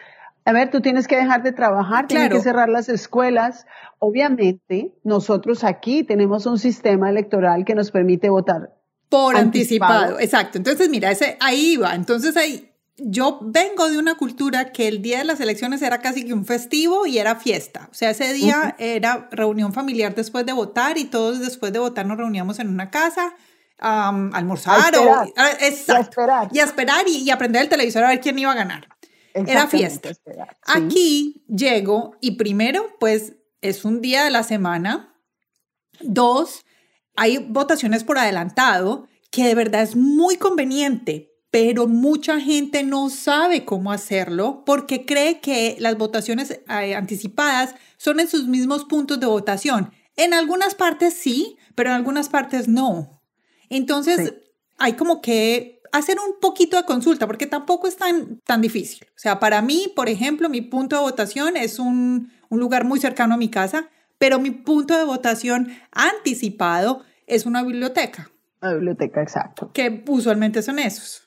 A 0.47 0.53
ver, 0.53 0.71
tú 0.71 0.79
tienes 0.79 1.09
que 1.09 1.17
dejar 1.17 1.43
de 1.43 1.51
trabajar, 1.51 2.07
tienes 2.07 2.29
que 2.29 2.39
cerrar 2.39 2.69
las 2.69 2.87
escuelas. 2.87 3.65
Obviamente, 3.99 4.93
nosotros 5.03 5.65
aquí 5.65 6.05
tenemos 6.05 6.45
un 6.45 6.57
sistema 6.57 7.09
electoral 7.09 7.65
que 7.65 7.75
nos 7.75 7.91
permite 7.91 8.29
votar. 8.29 8.73
Por 9.09 9.35
anticipado, 9.35 10.21
exacto. 10.21 10.57
Entonces, 10.57 10.87
mira, 10.87 11.11
ese, 11.11 11.35
ahí 11.41 11.75
va. 11.75 11.95
Entonces, 11.95 12.37
ahí 12.37 12.71
yo 12.95 13.39
vengo 13.41 13.89
de 13.89 13.97
una 13.97 14.15
cultura 14.15 14.71
que 14.71 14.87
el 14.87 15.01
día 15.01 15.17
de 15.17 15.25
las 15.25 15.41
elecciones 15.41 15.81
era 15.81 15.99
casi 15.99 16.25
que 16.25 16.31
un 16.31 16.45
festivo 16.45 17.05
y 17.05 17.17
era 17.17 17.35
fiesta. 17.35 17.89
O 17.91 17.93
sea, 17.93 18.11
ese 18.11 18.31
día 18.31 18.73
era 18.79 19.27
reunión 19.31 19.73
familiar 19.73 20.15
después 20.15 20.45
de 20.45 20.53
votar 20.53 20.97
y 20.97 21.03
todos 21.03 21.41
después 21.41 21.73
de 21.73 21.79
votar 21.79 22.05
nos 22.05 22.17
reuníamos 22.17 22.59
en 22.59 22.69
una 22.69 22.89
casa 22.89 23.33
a 23.79 24.07
almorzar 24.31 24.95
o 24.95 25.13
a, 25.35 25.51
esperar. 25.59 26.47
Y 26.53 26.59
a 26.59 26.63
esperar 26.63 27.05
y, 27.05 27.29
aprender 27.31 27.63
el 27.63 27.69
televisor 27.69 28.05
a 28.05 28.07
ver 28.07 28.21
quién 28.21 28.39
iba 28.39 28.53
a 28.53 28.55
ganar. 28.55 28.87
Era 29.45 29.67
fiesta. 29.67 30.09
Aquí 30.65 31.45
llego 31.47 32.15
y 32.21 32.31
primero, 32.31 32.95
pues 32.99 33.33
es 33.61 33.85
un 33.85 34.01
día 34.01 34.23
de 34.23 34.31
la 34.31 34.43
semana. 34.43 35.15
Dos, 36.01 36.65
hay 37.15 37.37
votaciones 37.37 38.03
por 38.03 38.17
adelantado 38.17 39.07
que 39.31 39.45
de 39.45 39.55
verdad 39.55 39.81
es 39.81 39.95
muy 39.95 40.37
conveniente 40.37 41.37
pero 41.51 41.87
mucha 41.87 42.39
gente 42.39 42.83
no 42.83 43.09
sabe 43.09 43.65
cómo 43.65 43.91
hacerlo 43.91 44.63
porque 44.65 45.05
cree 45.05 45.39
que 45.39 45.77
las 45.79 45.97
votaciones 45.97 46.51
eh, 46.51 46.95
anticipadas 46.95 47.75
son 47.97 48.19
en 48.19 48.27
sus 48.27 48.47
mismos 48.47 48.85
puntos 48.85 49.19
de 49.19 49.25
votación. 49.27 49.91
En 50.15 50.33
algunas 50.33 50.75
partes 50.75 51.13
sí, 51.13 51.57
pero 51.75 51.89
en 51.89 51.95
algunas 51.95 52.29
partes 52.29 52.67
no. 52.67 53.23
Entonces, 53.69 54.33
hay 54.77 54.93
como 54.93 55.21
que 55.21 55.76
hacer 55.91 56.17
un 56.19 56.39
poquito 56.39 56.77
de 56.77 56.83
consulta 56.83 57.27
porque 57.27 57.47
tampoco 57.47 57.87
es 57.87 57.97
tan, 57.97 58.39
tan 58.45 58.61
difícil. 58.61 59.07
O 59.09 59.19
sea, 59.19 59.39
para 59.39 59.61
mí, 59.61 59.91
por 59.95 60.09
ejemplo, 60.09 60.49
mi 60.49 60.61
punto 60.61 60.95
de 60.95 61.01
votación 61.01 61.57
es 61.57 61.79
un, 61.79 62.31
un 62.49 62.59
lugar 62.59 62.85
muy 62.85 62.99
cercano 62.99 63.35
a 63.35 63.37
mi 63.37 63.49
casa, 63.49 63.89
pero 64.17 64.39
mi 64.39 64.51
punto 64.51 64.97
de 64.97 65.03
votación 65.03 65.69
anticipado 65.91 67.03
es 67.27 67.45
una 67.45 67.63
biblioteca. 67.63 68.29
Una 68.61 68.73
biblioteca, 68.73 69.21
exacto. 69.21 69.71
Que 69.73 70.03
usualmente 70.07 70.61
son 70.61 70.79
esos. 70.79 71.23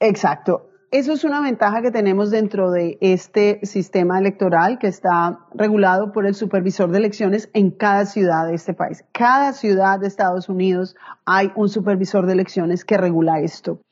Exacto. 0.00 0.68
Eso 0.90 1.12
es 1.12 1.22
una 1.22 1.42
ventaja 1.42 1.82
que 1.82 1.90
tenemos 1.90 2.30
dentro 2.30 2.70
de 2.70 2.96
este 3.02 3.60
sistema 3.62 4.18
electoral 4.18 4.78
que 4.78 4.86
está 4.86 5.40
regulado 5.52 6.12
por 6.12 6.26
el 6.26 6.34
supervisor 6.34 6.90
de 6.90 6.96
elecciones 6.96 7.50
en 7.52 7.70
cada 7.72 8.06
ciudad 8.06 8.46
de 8.46 8.54
este 8.54 8.72
país. 8.72 9.04
Cada 9.12 9.52
ciudad 9.52 10.00
de 10.00 10.06
Estados 10.06 10.48
Unidos 10.48 10.96
hay 11.26 11.52
un 11.56 11.68
supervisor 11.68 12.24
de 12.24 12.32
elecciones 12.32 12.86
que 12.86 12.96
regula 12.96 13.40
esto. 13.40 13.82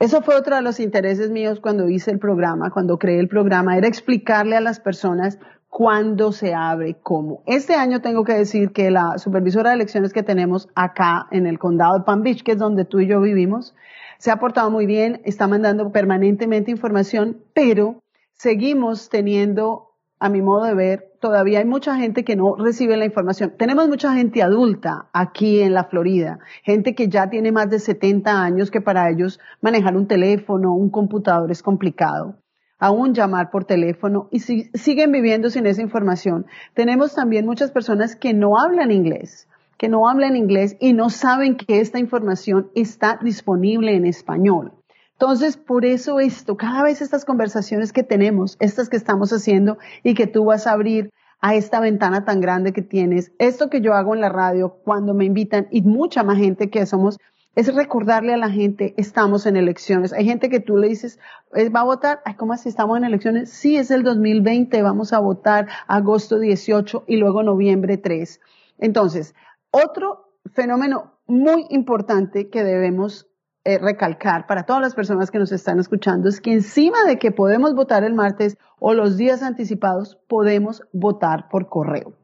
Eso 0.00 0.22
fue 0.22 0.34
otro 0.34 0.56
de 0.56 0.62
los 0.62 0.80
intereses 0.80 1.30
míos 1.30 1.60
cuando 1.60 1.90
hice 1.90 2.10
el 2.10 2.18
programa, 2.18 2.70
cuando 2.70 2.98
creé 2.98 3.20
el 3.20 3.28
programa, 3.28 3.76
era 3.76 3.86
explicarle 3.86 4.56
a 4.56 4.62
las 4.62 4.80
personas 4.80 5.38
cuándo 5.68 6.32
se 6.32 6.54
abre, 6.54 6.96
cómo. 7.02 7.42
Este 7.44 7.74
año 7.74 8.00
tengo 8.00 8.24
que 8.24 8.32
decir 8.32 8.72
que 8.72 8.90
la 8.90 9.18
supervisora 9.18 9.68
de 9.68 9.76
elecciones 9.76 10.14
que 10.14 10.22
tenemos 10.22 10.70
acá 10.74 11.28
en 11.30 11.46
el 11.46 11.58
condado 11.58 11.98
de 11.98 12.04
Palm 12.04 12.22
Beach, 12.22 12.42
que 12.42 12.52
es 12.52 12.58
donde 12.58 12.86
tú 12.86 13.00
y 13.00 13.08
yo 13.08 13.20
vivimos, 13.20 13.74
se 14.16 14.30
ha 14.30 14.38
portado 14.38 14.70
muy 14.70 14.86
bien, 14.86 15.20
está 15.26 15.46
mandando 15.46 15.92
permanentemente 15.92 16.70
información, 16.70 17.36
pero 17.52 18.00
seguimos 18.32 19.10
teniendo, 19.10 19.89
a 20.20 20.28
mi 20.28 20.42
modo 20.42 20.64
de 20.64 20.74
ver, 20.74 21.12
todavía 21.18 21.58
hay 21.58 21.64
mucha 21.64 21.96
gente 21.96 22.24
que 22.24 22.36
no 22.36 22.54
recibe 22.56 22.96
la 22.96 23.06
información. 23.06 23.54
Tenemos 23.58 23.88
mucha 23.88 24.14
gente 24.14 24.42
adulta 24.42 25.08
aquí 25.12 25.60
en 25.60 25.74
la 25.74 25.84
Florida, 25.84 26.38
gente 26.62 26.94
que 26.94 27.08
ya 27.08 27.28
tiene 27.30 27.50
más 27.50 27.68
de 27.70 27.78
70 27.80 28.42
años, 28.42 28.70
que 28.70 28.80
para 28.80 29.10
ellos 29.10 29.40
manejar 29.60 29.96
un 29.96 30.06
teléfono, 30.06 30.74
un 30.74 30.90
computador 30.90 31.50
es 31.50 31.62
complicado 31.62 32.36
aún 32.82 33.12
llamar 33.12 33.50
por 33.50 33.66
teléfono 33.66 34.28
y 34.30 34.38
si, 34.38 34.70
siguen 34.72 35.12
viviendo 35.12 35.50
sin 35.50 35.66
esa 35.66 35.82
información. 35.82 36.46
Tenemos 36.72 37.14
también 37.14 37.44
muchas 37.44 37.70
personas 37.70 38.16
que 38.16 38.32
no 38.32 38.58
hablan 38.58 38.90
inglés 38.90 39.48
que 39.80 39.88
no 39.88 40.06
hablan 40.06 40.36
inglés 40.36 40.76
y 40.78 40.92
no 40.92 41.08
saben 41.08 41.56
que 41.56 41.80
esta 41.80 41.98
información 41.98 42.70
está 42.74 43.18
disponible 43.22 43.94
en 43.94 44.04
español. 44.04 44.72
Entonces, 45.20 45.58
por 45.58 45.84
eso 45.84 46.18
esto, 46.18 46.56
cada 46.56 46.82
vez 46.82 47.02
estas 47.02 47.26
conversaciones 47.26 47.92
que 47.92 48.02
tenemos, 48.02 48.56
estas 48.58 48.88
que 48.88 48.96
estamos 48.96 49.34
haciendo 49.34 49.76
y 50.02 50.14
que 50.14 50.26
tú 50.26 50.46
vas 50.46 50.66
a 50.66 50.72
abrir 50.72 51.12
a 51.42 51.54
esta 51.54 51.78
ventana 51.78 52.24
tan 52.24 52.40
grande 52.40 52.72
que 52.72 52.80
tienes, 52.80 53.30
esto 53.38 53.68
que 53.68 53.82
yo 53.82 53.92
hago 53.92 54.14
en 54.14 54.22
la 54.22 54.30
radio 54.30 54.78
cuando 54.82 55.12
me 55.12 55.26
invitan 55.26 55.68
y 55.70 55.82
mucha 55.82 56.22
más 56.22 56.38
gente 56.38 56.70
que 56.70 56.86
somos, 56.86 57.18
es 57.54 57.74
recordarle 57.74 58.32
a 58.32 58.38
la 58.38 58.48
gente, 58.48 58.94
estamos 58.96 59.44
en 59.44 59.56
elecciones. 59.56 60.14
Hay 60.14 60.24
gente 60.24 60.48
que 60.48 60.58
tú 60.58 60.78
le 60.78 60.88
dices, 60.88 61.18
eh, 61.52 61.68
¿va 61.68 61.80
a 61.80 61.84
votar? 61.84 62.22
Ay, 62.24 62.36
¿cómo 62.36 62.54
así 62.54 62.70
estamos 62.70 62.96
en 62.96 63.04
elecciones? 63.04 63.50
Sí, 63.50 63.76
es 63.76 63.90
el 63.90 64.04
2020, 64.04 64.80
vamos 64.80 65.12
a 65.12 65.18
votar 65.18 65.68
agosto 65.86 66.38
18 66.38 67.04
y 67.06 67.18
luego 67.18 67.42
noviembre 67.42 67.98
3. 67.98 68.40
Entonces, 68.78 69.34
otro 69.70 70.32
fenómeno 70.54 71.12
muy 71.26 71.66
importante 71.68 72.48
que 72.48 72.64
debemos 72.64 73.29
eh, 73.64 73.78
recalcar 73.78 74.46
para 74.46 74.64
todas 74.64 74.80
las 74.80 74.94
personas 74.94 75.30
que 75.30 75.38
nos 75.38 75.52
están 75.52 75.78
escuchando 75.78 76.28
es 76.28 76.40
que 76.40 76.52
encima 76.52 77.04
de 77.06 77.18
que 77.18 77.30
podemos 77.30 77.74
votar 77.74 78.04
el 78.04 78.14
martes 78.14 78.56
o 78.78 78.94
los 78.94 79.16
días 79.16 79.42
anticipados, 79.42 80.18
podemos 80.28 80.82
votar 80.92 81.48
por 81.50 81.68
correo. 81.68 82.14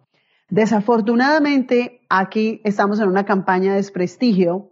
Desafortunadamente, 0.49 2.01
aquí 2.09 2.61
estamos 2.65 3.01
en 3.01 3.09
una 3.09 3.25
campaña 3.25 3.73
de 3.73 3.79
desprestigio 3.79 4.71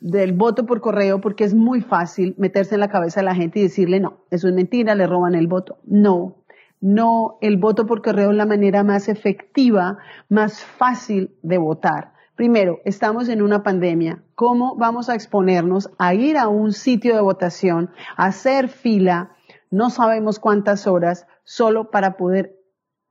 del 0.00 0.32
voto 0.32 0.66
por 0.66 0.80
correo 0.80 1.20
porque 1.20 1.44
es 1.44 1.54
muy 1.54 1.80
fácil 1.80 2.34
meterse 2.36 2.74
en 2.74 2.80
la 2.80 2.88
cabeza 2.88 3.20
de 3.20 3.26
la 3.26 3.34
gente 3.34 3.60
y 3.60 3.62
decirle, 3.62 4.00
no, 4.00 4.18
eso 4.30 4.48
es 4.48 4.54
mentira, 4.54 4.94
le 4.94 5.06
roban 5.06 5.34
el 5.34 5.46
voto. 5.46 5.78
No, 5.84 6.44
no, 6.80 7.38
el 7.40 7.56
voto 7.56 7.86
por 7.86 8.02
correo 8.02 8.32
es 8.32 8.36
la 8.36 8.46
manera 8.46 8.82
más 8.82 9.08
efectiva, 9.08 9.98
más 10.28 10.64
fácil 10.64 11.36
de 11.42 11.56
votar. 11.56 12.12
Primero, 12.42 12.80
estamos 12.84 13.28
en 13.28 13.40
una 13.40 13.62
pandemia. 13.62 14.24
¿Cómo 14.34 14.74
vamos 14.74 15.08
a 15.08 15.14
exponernos 15.14 15.92
a 15.96 16.12
ir 16.12 16.36
a 16.36 16.48
un 16.48 16.72
sitio 16.72 17.14
de 17.14 17.20
votación, 17.20 17.90
a 18.16 18.24
hacer 18.24 18.66
fila, 18.66 19.36
no 19.70 19.90
sabemos 19.90 20.40
cuántas 20.40 20.88
horas, 20.88 21.28
solo 21.44 21.92
para 21.92 22.16
poder 22.16 22.58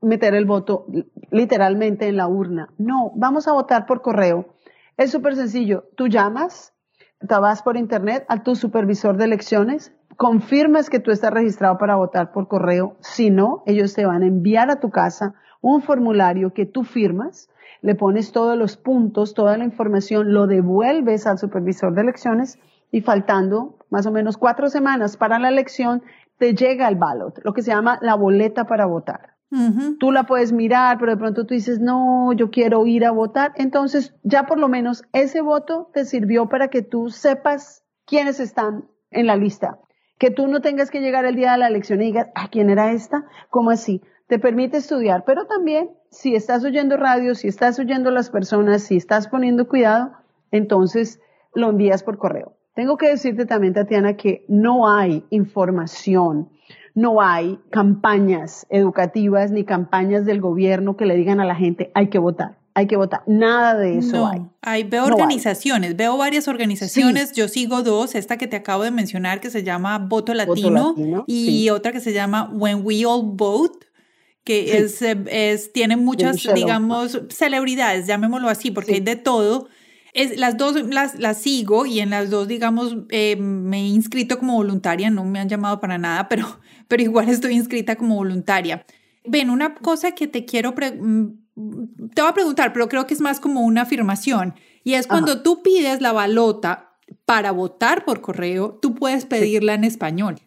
meter 0.02 0.36
el 0.36 0.44
voto 0.44 0.86
literalmente 1.30 2.10
en 2.10 2.18
la 2.18 2.28
urna? 2.28 2.74
No, 2.78 3.14
vamos 3.16 3.48
a 3.48 3.54
votar 3.54 3.86
por 3.86 4.02
correo. 4.02 4.48
Es 4.98 5.12
súper 5.12 5.38
sencillo. 5.38 5.86
Tú 5.96 6.10
llamas, 6.10 6.74
te 7.26 7.34
vas 7.36 7.64
por 7.64 7.78
internet 7.78 8.26
a 8.28 8.44
tu 8.44 8.58
supervisor 8.58 9.16
de 9.16 9.24
elecciones, 9.24 9.94
confirmas 10.18 10.90
que 10.90 11.00
tú 11.00 11.10
estás 11.10 11.32
registrado 11.32 11.78
para 11.78 11.96
votar 11.96 12.34
por 12.34 12.50
correo. 12.50 12.98
Si 13.00 13.30
no, 13.30 13.64
ellos 13.66 13.94
te 13.94 14.06
van 14.06 14.24
a 14.24 14.28
enviar 14.28 14.70
a 14.70 14.82
tu 14.82 14.90
casa 14.90 15.36
un 15.62 15.82
formulario 15.82 16.54
que 16.54 16.66
tú 16.66 16.84
firmas, 16.84 17.50
le 17.82 17.96
pones 17.96 18.32
todos 18.32 18.58
los 18.58 18.78
puntos, 18.78 19.34
toda 19.34 19.58
la 19.58 19.64
información, 19.64 20.34
lo 20.34 20.48
devuelves 20.48 21.26
al 21.26 21.40
supervisor 21.40 21.94
de 21.94 22.02
elecciones 22.02 22.60
y 22.92 23.02
faltando 23.02 23.78
más 23.90 24.06
o 24.06 24.12
menos 24.12 24.38
cuatro 24.38 24.70
semanas 24.70 25.18
para 25.18 25.40
la 25.40 25.50
elección, 25.50 26.04
te 26.38 26.54
llega 26.54 26.88
el 26.88 26.96
ballot, 26.96 27.40
lo 27.44 27.54
que 27.54 27.62
se 27.62 27.72
llama 27.72 28.00
la 28.02 28.16
boleta 28.16 28.66
para 28.66 28.86
votar. 28.86 29.32
Tú 30.00 30.14
la 30.14 30.24
puedes 30.24 30.54
mirar, 30.54 30.98
pero 30.98 31.12
de 31.12 31.18
pronto 31.18 31.46
tú 31.46 31.54
dices, 31.54 31.82
no, 31.82 32.32
yo 32.32 32.50
quiero 32.52 32.86
ir 32.88 33.04
a 33.04 33.12
votar. 33.12 33.52
Entonces, 33.58 34.16
ya 34.24 34.46
por 34.46 34.58
lo 34.58 34.70
menos 34.70 35.04
ese 35.12 35.42
voto 35.42 35.90
te 35.94 36.06
sirvió 36.06 36.48
para 36.48 36.70
que 36.70 36.82
tú 36.82 37.10
sepas 37.10 37.84
quiénes 38.06 38.40
están 38.40 38.86
en 39.10 39.28
la 39.28 39.36
lista. 39.36 39.80
Que 40.18 40.32
tú 40.32 40.48
no 40.48 40.62
tengas 40.62 40.90
que 40.90 41.02
llegar 41.02 41.26
el 41.26 41.36
día 41.36 41.52
de 41.52 41.58
la 41.58 41.68
elección 41.68 42.02
y 42.02 42.06
digas, 42.06 42.28
¿a 42.34 42.44
ah, 42.44 42.48
quién 42.50 42.70
era 42.70 42.94
esta? 42.94 43.26
¿Cómo 43.50 43.72
así? 43.72 44.02
Te 44.32 44.40
permite 44.40 44.78
estudiar, 44.78 45.26
pero 45.26 45.46
también 45.46 45.90
si 46.10 46.36
estás 46.36 46.64
oyendo 46.64 46.96
radio, 46.96 47.36
si 47.36 47.50
estás 47.50 47.78
oyendo 47.80 48.12
las 48.12 48.30
personas, 48.30 48.82
si 48.82 48.96
estás 48.96 49.28
poniendo 49.28 49.68
cuidado, 49.68 50.14
entonces 50.52 51.20
lo 51.54 51.72
envías 51.72 52.02
por 52.02 52.18
correo. 52.18 52.54
Tengo 52.74 52.96
que 52.96 53.10
decirte 53.10 53.46
también, 53.46 53.74
Tatiana, 53.74 54.16
que 54.16 54.46
no 54.48 54.90
hay 54.90 55.26
información 55.32 56.48
no 56.94 57.22
hay 57.22 57.58
campañas 57.70 58.66
educativas 58.70 59.52
ni 59.52 59.64
campañas 59.64 60.26
del 60.26 60.42
gobierno 60.42 60.98
que 60.98 61.06
le 61.06 61.16
digan 61.16 61.40
a 61.40 61.46
la 61.46 61.56
gente 61.56 61.90
hay 61.94 62.10
que 62.10 62.20
votar. 62.20 62.58
hay 62.74 62.88
que 62.88 62.96
votar. 62.96 63.24
Nada 63.28 63.76
de 63.76 63.98
eso 63.98 64.28
hay. 64.28 64.46
hay. 64.62 64.84
Veo 64.84 65.06
organizaciones, 65.06 65.96
veo 65.96 66.18
varias 66.18 66.48
organizaciones. 66.48 67.34
Yo 67.34 67.48
sigo 67.48 67.82
dos, 67.82 68.16
esta 68.16 68.38
que 68.38 68.48
te 68.48 68.56
acabo 68.56 68.84
de 68.84 68.92
mencionar 68.92 69.42
que 69.42 69.50
se 69.50 69.64
llama 69.64 70.00
Voto 70.00 70.34
Latino, 70.34 70.96
y 71.28 71.70
otra 71.70 71.92
que 71.92 72.00
se 72.00 72.14
llama 72.14 72.50
When 72.54 72.82
We 72.86 73.06
All 73.06 73.24
Vote 73.24 73.88
que 74.44 74.78
es, 74.78 75.02
eh, 75.02 75.18
es, 75.28 75.72
tiene 75.72 75.98
muchas, 75.98 76.38
digamos, 76.54 77.22
celebridades, 77.30 78.08
llamémoslo 78.08 78.50
así, 78.50 78.72
porque 78.72 78.96
hay 78.96 79.00
de 79.00 79.16
todo. 79.16 79.68
Es, 80.14 80.38
las 80.38 80.58
dos 80.58 80.76
las, 80.90 81.18
las 81.20 81.42
sigo 81.42 81.86
y 81.86 82.00
en 82.00 82.10
las 82.10 82.30
dos, 82.30 82.48
digamos, 82.48 82.98
eh, 83.10 83.36
me 83.38 83.78
he 83.78 83.88
inscrito 83.88 84.40
como 84.40 84.56
voluntaria, 84.56 85.10
no 85.10 85.24
me 85.24 85.40
han 85.40 85.48
llamado 85.48 85.80
para 85.80 85.98
nada, 85.98 86.28
pero, 86.28 86.60
pero 86.88 87.04
igual 87.04 87.30
estoy 87.30 87.54
inscrita 87.54 87.96
como 87.96 88.16
voluntaria. 88.16 88.86
Ven, 89.26 89.50
una 89.50 89.76
cosa 89.76 90.12
que 90.12 90.28
te 90.28 90.46
quiero, 90.46 90.72
mm, 90.72 92.10
te 92.14 92.22
voy 92.22 92.32
a 92.32 92.34
preguntar, 92.34 92.74
pero 92.74 92.90
creo 92.90 93.06
que 93.06 93.14
es 93.14 93.22
más 93.22 93.40
como 93.40 93.62
una 93.62 93.84
afirmación, 93.84 94.56
y 94.84 94.96
es 94.96 95.06
cuando 95.06 95.44
tú 95.44 95.62
pides 95.62 96.02
la 96.02 96.12
balota 96.12 96.98
para 97.26 97.52
votar 97.52 98.04
por 98.04 98.22
correo, 98.22 98.80
tú 98.82 98.96
puedes 98.96 99.26
pedirla 99.26 99.76
en 99.76 99.84
español. 99.84 100.40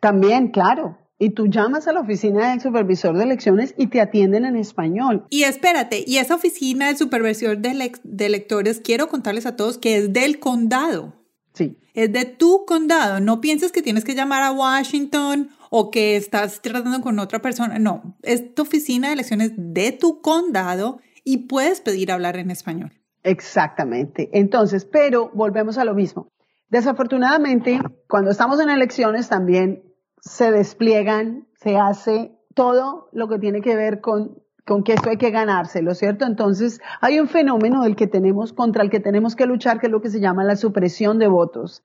También, 0.00 0.48
claro. 0.48 0.98
Y 1.22 1.30
tú 1.30 1.46
llamas 1.46 1.86
a 1.86 1.92
la 1.92 2.00
oficina 2.00 2.50
del 2.50 2.60
supervisor 2.60 3.16
de 3.16 3.22
elecciones 3.22 3.76
y 3.78 3.86
te 3.86 4.00
atienden 4.00 4.44
en 4.44 4.56
español. 4.56 5.24
Y 5.30 5.44
espérate, 5.44 6.02
y 6.04 6.16
esa 6.16 6.34
oficina 6.34 6.88
del 6.88 6.96
supervisor 6.96 7.58
de, 7.58 7.92
electores, 8.26 8.80
quiero 8.80 9.06
contarles 9.06 9.46
a 9.46 9.54
todos 9.54 9.78
que 9.78 9.98
es 9.98 10.12
del 10.12 10.40
condado. 10.40 11.14
Sí. 11.54 11.78
Es 11.94 12.12
de 12.12 12.24
tu 12.24 12.64
condado. 12.66 13.20
No 13.20 13.40
pienses 13.40 13.70
que 13.70 13.82
tienes 13.82 14.02
que 14.02 14.16
llamar 14.16 14.42
a 14.42 14.50
Washington 14.50 15.50
o 15.70 15.92
que 15.92 16.16
estás 16.16 16.60
tratando 16.60 17.00
con 17.02 17.20
otra 17.20 17.38
persona. 17.40 17.78
No, 17.78 18.16
es 18.24 18.52
tu 18.56 18.62
oficina 18.62 19.06
de 19.06 19.14
elecciones 19.14 19.52
de 19.54 19.92
tu 19.92 20.22
condado 20.22 20.98
y 21.22 21.46
puedes 21.46 21.80
pedir 21.80 22.10
hablar 22.10 22.36
en 22.36 22.50
español. 22.50 22.94
Exactamente. 23.22 24.28
Entonces, 24.32 24.84
pero 24.86 25.30
volvemos 25.32 25.78
a 25.78 25.84
lo 25.84 25.94
mismo. 25.94 26.26
Desafortunadamente, 26.68 27.78
cuando 28.08 28.32
estamos 28.32 28.58
en 28.58 28.70
elecciones 28.70 29.28
también 29.28 29.84
se 30.22 30.52
despliegan, 30.52 31.48
se 31.54 31.76
hace 31.76 32.38
todo 32.54 33.08
lo 33.12 33.28
que 33.28 33.40
tiene 33.40 33.60
que 33.60 33.74
ver 33.74 34.00
con, 34.00 34.38
con 34.64 34.84
que 34.84 34.92
esto 34.92 35.10
hay 35.10 35.16
que 35.16 35.30
ganárselo, 35.30 35.94
¿cierto? 35.94 36.24
Entonces, 36.24 36.80
hay 37.00 37.18
un 37.18 37.26
fenómeno 37.26 37.82
del 37.82 37.96
que 37.96 38.06
tenemos, 38.06 38.52
contra 38.52 38.84
el 38.84 38.90
que 38.90 39.00
tenemos 39.00 39.34
que 39.34 39.46
luchar, 39.46 39.80
que 39.80 39.86
es 39.86 39.92
lo 39.92 40.00
que 40.00 40.10
se 40.10 40.20
llama 40.20 40.44
la 40.44 40.54
supresión 40.54 41.18
de 41.18 41.26
votos. 41.26 41.82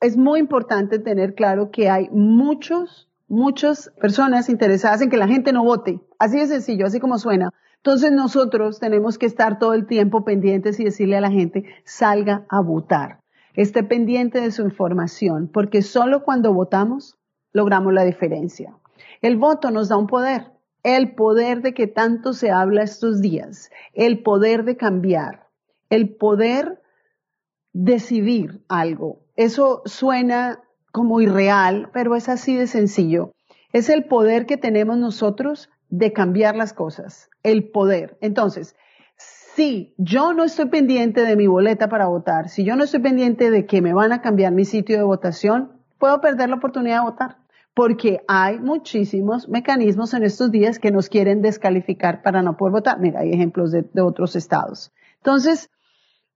Es 0.00 0.16
muy 0.16 0.38
importante 0.38 1.00
tener 1.00 1.34
claro 1.34 1.70
que 1.72 1.90
hay 1.90 2.08
muchos, 2.12 3.10
muchas 3.26 3.90
personas 4.00 4.48
interesadas 4.48 5.02
en 5.02 5.10
que 5.10 5.16
la 5.16 5.26
gente 5.26 5.52
no 5.52 5.64
vote. 5.64 6.00
Así 6.20 6.38
de 6.38 6.46
sencillo, 6.46 6.86
así 6.86 7.00
como 7.00 7.18
suena. 7.18 7.50
Entonces 7.78 8.12
nosotros 8.12 8.78
tenemos 8.78 9.18
que 9.18 9.26
estar 9.26 9.58
todo 9.58 9.74
el 9.74 9.86
tiempo 9.86 10.24
pendientes 10.24 10.78
y 10.78 10.84
decirle 10.84 11.16
a 11.16 11.20
la 11.20 11.32
gente, 11.32 11.64
salga 11.84 12.46
a 12.48 12.60
votar. 12.60 13.22
Esté 13.54 13.82
pendiente 13.82 14.40
de 14.40 14.52
su 14.52 14.62
información, 14.62 15.50
porque 15.52 15.82
solo 15.82 16.22
cuando 16.22 16.54
votamos 16.54 17.18
logramos 17.52 17.92
la 17.92 18.04
diferencia. 18.04 18.74
El 19.20 19.36
voto 19.36 19.70
nos 19.70 19.88
da 19.88 19.96
un 19.96 20.06
poder, 20.06 20.52
el 20.82 21.14
poder 21.14 21.62
de 21.62 21.74
que 21.74 21.86
tanto 21.86 22.32
se 22.32 22.50
habla 22.50 22.82
estos 22.82 23.20
días, 23.20 23.70
el 23.94 24.22
poder 24.22 24.64
de 24.64 24.76
cambiar, 24.76 25.48
el 25.90 26.14
poder 26.14 26.82
decidir 27.72 28.62
algo. 28.68 29.20
Eso 29.36 29.82
suena 29.84 30.60
como 30.90 31.20
irreal, 31.20 31.90
pero 31.92 32.14
es 32.14 32.28
así 32.28 32.56
de 32.56 32.66
sencillo. 32.66 33.32
Es 33.72 33.88
el 33.88 34.04
poder 34.04 34.46
que 34.46 34.56
tenemos 34.56 34.98
nosotros 34.98 35.70
de 35.88 36.12
cambiar 36.12 36.56
las 36.56 36.72
cosas, 36.72 37.30
el 37.42 37.70
poder. 37.70 38.18
Entonces, 38.20 38.76
si 39.16 39.94
yo 39.98 40.32
no 40.32 40.44
estoy 40.44 40.66
pendiente 40.66 41.24
de 41.24 41.36
mi 41.36 41.46
boleta 41.46 41.88
para 41.88 42.06
votar, 42.06 42.48
si 42.48 42.64
yo 42.64 42.76
no 42.76 42.84
estoy 42.84 43.00
pendiente 43.00 43.50
de 43.50 43.66
que 43.66 43.82
me 43.82 43.94
van 43.94 44.12
a 44.12 44.20
cambiar 44.20 44.52
mi 44.52 44.64
sitio 44.64 44.96
de 44.96 45.02
votación, 45.02 45.72
puedo 45.98 46.20
perder 46.20 46.48
la 46.48 46.56
oportunidad 46.56 46.98
de 47.00 47.10
votar 47.10 47.41
porque 47.74 48.20
hay 48.28 48.58
muchísimos 48.58 49.48
mecanismos 49.48 50.12
en 50.14 50.24
estos 50.24 50.50
días 50.50 50.78
que 50.78 50.90
nos 50.90 51.08
quieren 51.08 51.40
descalificar 51.40 52.22
para 52.22 52.42
no 52.42 52.56
poder 52.56 52.72
votar. 52.72 53.00
Mira, 53.00 53.20
hay 53.20 53.32
ejemplos 53.32 53.72
de, 53.72 53.84
otros 54.02 54.36
estados. 54.36 54.92
Entonces, 55.16 55.70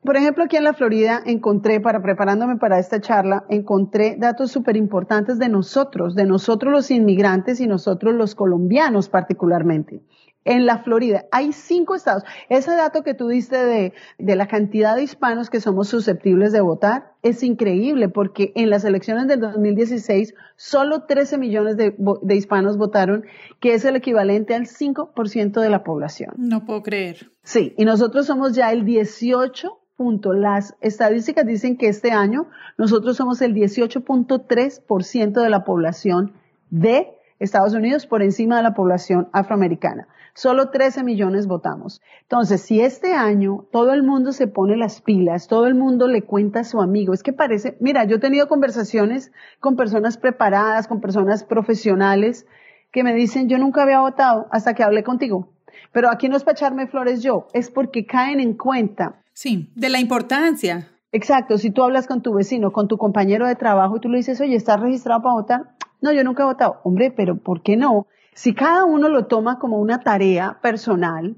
por 0.02 0.16
ejemplo, 0.16 0.44
aquí 0.44 0.56
en 0.56 0.64
la 0.64 0.72
Florida 0.72 1.20
encontré, 1.26 1.80
para 1.80 2.00
preparándome 2.00 2.56
para 2.56 2.78
esta 2.78 3.00
charla, 3.00 3.44
encontré 3.48 4.16
datos 4.16 4.50
súper 4.50 4.76
importantes 4.76 5.38
de 5.38 5.48
nosotros, 5.48 6.14
de 6.14 6.24
nosotros 6.24 6.72
los 6.72 6.90
inmigrantes 6.90 7.60
y 7.60 7.66
nosotros 7.66 8.14
los 8.14 8.34
colombianos 8.34 9.08
particularmente 9.08 10.02
en 10.46 10.64
la 10.64 10.78
Florida. 10.78 11.26
Hay 11.32 11.52
cinco 11.52 11.94
estados. 11.94 12.22
Ese 12.48 12.70
dato 12.70 13.02
que 13.02 13.14
tú 13.14 13.28
diste 13.28 13.56
de, 13.56 13.92
la 14.18 14.46
cantidad 14.46 14.96
de 14.96 15.02
hispanos 15.02 15.50
que 15.50 15.60
somos 15.60 15.88
susceptibles 15.88 16.52
de 16.52 16.60
votar 16.60 17.12
es 17.22 17.42
increíble 17.42 18.08
porque 18.08 18.52
en 18.54 18.70
las 18.70 18.84
elecciones 18.84 19.26
del 19.26 19.40
2016 19.40 20.34
solo 20.56 21.02
13 21.02 21.36
millones 21.38 21.76
de, 21.76 21.94
hispanos 22.34 22.78
votaron, 22.78 23.26
que 23.60 23.74
es 23.74 23.84
el 23.84 23.96
equivalente 23.96 24.54
al 24.54 24.66
5% 24.66 25.60
de 25.60 25.68
la 25.68 25.82
población. 25.82 26.32
No 26.38 26.64
puedo 26.64 26.82
creer. 26.82 27.30
Sí, 27.42 27.74
y 27.76 27.84
nosotros 27.84 28.26
somos 28.26 28.54
ya 28.54 28.72
el 28.72 28.84
18 28.84 29.80
punto. 29.96 30.34
Las 30.34 30.74
estadísticas 30.82 31.46
dicen 31.46 31.78
que 31.78 31.88
este 31.88 32.12
año 32.12 32.48
nosotros 32.76 33.16
somos 33.16 33.40
el 33.40 33.54
18.3% 33.54 35.42
de 35.42 35.50
la 35.50 35.64
población 35.64 36.34
de 36.68 37.16
Estados 37.38 37.72
Unidos 37.72 38.06
por 38.06 38.22
encima 38.22 38.58
de 38.58 38.62
la 38.62 38.74
población 38.74 39.28
afroamericana. 39.32 40.06
Solo 40.36 40.68
13 40.68 41.02
millones 41.02 41.46
votamos. 41.46 42.02
Entonces, 42.20 42.60
si 42.60 42.82
este 42.82 43.14
año 43.14 43.64
todo 43.72 43.94
el 43.94 44.02
mundo 44.02 44.32
se 44.32 44.46
pone 44.46 44.76
las 44.76 45.00
pilas, 45.00 45.48
todo 45.48 45.66
el 45.66 45.74
mundo 45.74 46.08
le 46.08 46.22
cuenta 46.22 46.60
a 46.60 46.64
su 46.64 46.82
amigo, 46.82 47.14
es 47.14 47.22
que 47.22 47.32
parece, 47.32 47.78
mira, 47.80 48.04
yo 48.04 48.16
he 48.16 48.20
tenido 48.20 48.46
conversaciones 48.46 49.32
con 49.60 49.76
personas 49.76 50.18
preparadas, 50.18 50.88
con 50.88 51.00
personas 51.00 51.42
profesionales 51.42 52.46
que 52.92 53.02
me 53.02 53.14
dicen, 53.14 53.48
yo 53.48 53.56
nunca 53.56 53.82
había 53.82 54.00
votado 54.00 54.46
hasta 54.50 54.74
que 54.74 54.82
hablé 54.82 55.02
contigo. 55.02 55.48
Pero 55.90 56.10
aquí 56.10 56.28
no 56.28 56.36
es 56.36 56.44
para 56.44 56.52
echarme 56.52 56.86
flores 56.86 57.22
yo, 57.22 57.48
es 57.54 57.70
porque 57.70 58.04
caen 58.04 58.38
en 58.38 58.58
cuenta. 58.58 59.22
Sí, 59.32 59.72
de 59.74 59.88
la 59.88 60.00
importancia. 60.00 60.90
Exacto, 61.12 61.56
si 61.56 61.70
tú 61.70 61.82
hablas 61.82 62.06
con 62.06 62.20
tu 62.20 62.34
vecino, 62.34 62.72
con 62.72 62.88
tu 62.88 62.98
compañero 62.98 63.46
de 63.46 63.54
trabajo 63.54 63.96
y 63.96 64.00
tú 64.00 64.10
le 64.10 64.18
dices, 64.18 64.38
oye, 64.42 64.54
¿estás 64.54 64.80
registrado 64.80 65.22
para 65.22 65.34
votar? 65.34 65.76
No, 66.02 66.12
yo 66.12 66.22
nunca 66.24 66.42
he 66.42 66.46
votado. 66.46 66.80
Hombre, 66.84 67.10
pero 67.10 67.38
¿por 67.38 67.62
qué 67.62 67.78
no? 67.78 68.06
Si 68.36 68.52
cada 68.52 68.84
uno 68.84 69.08
lo 69.08 69.28
toma 69.28 69.58
como 69.58 69.78
una 69.78 70.00
tarea 70.00 70.58
personal, 70.60 71.36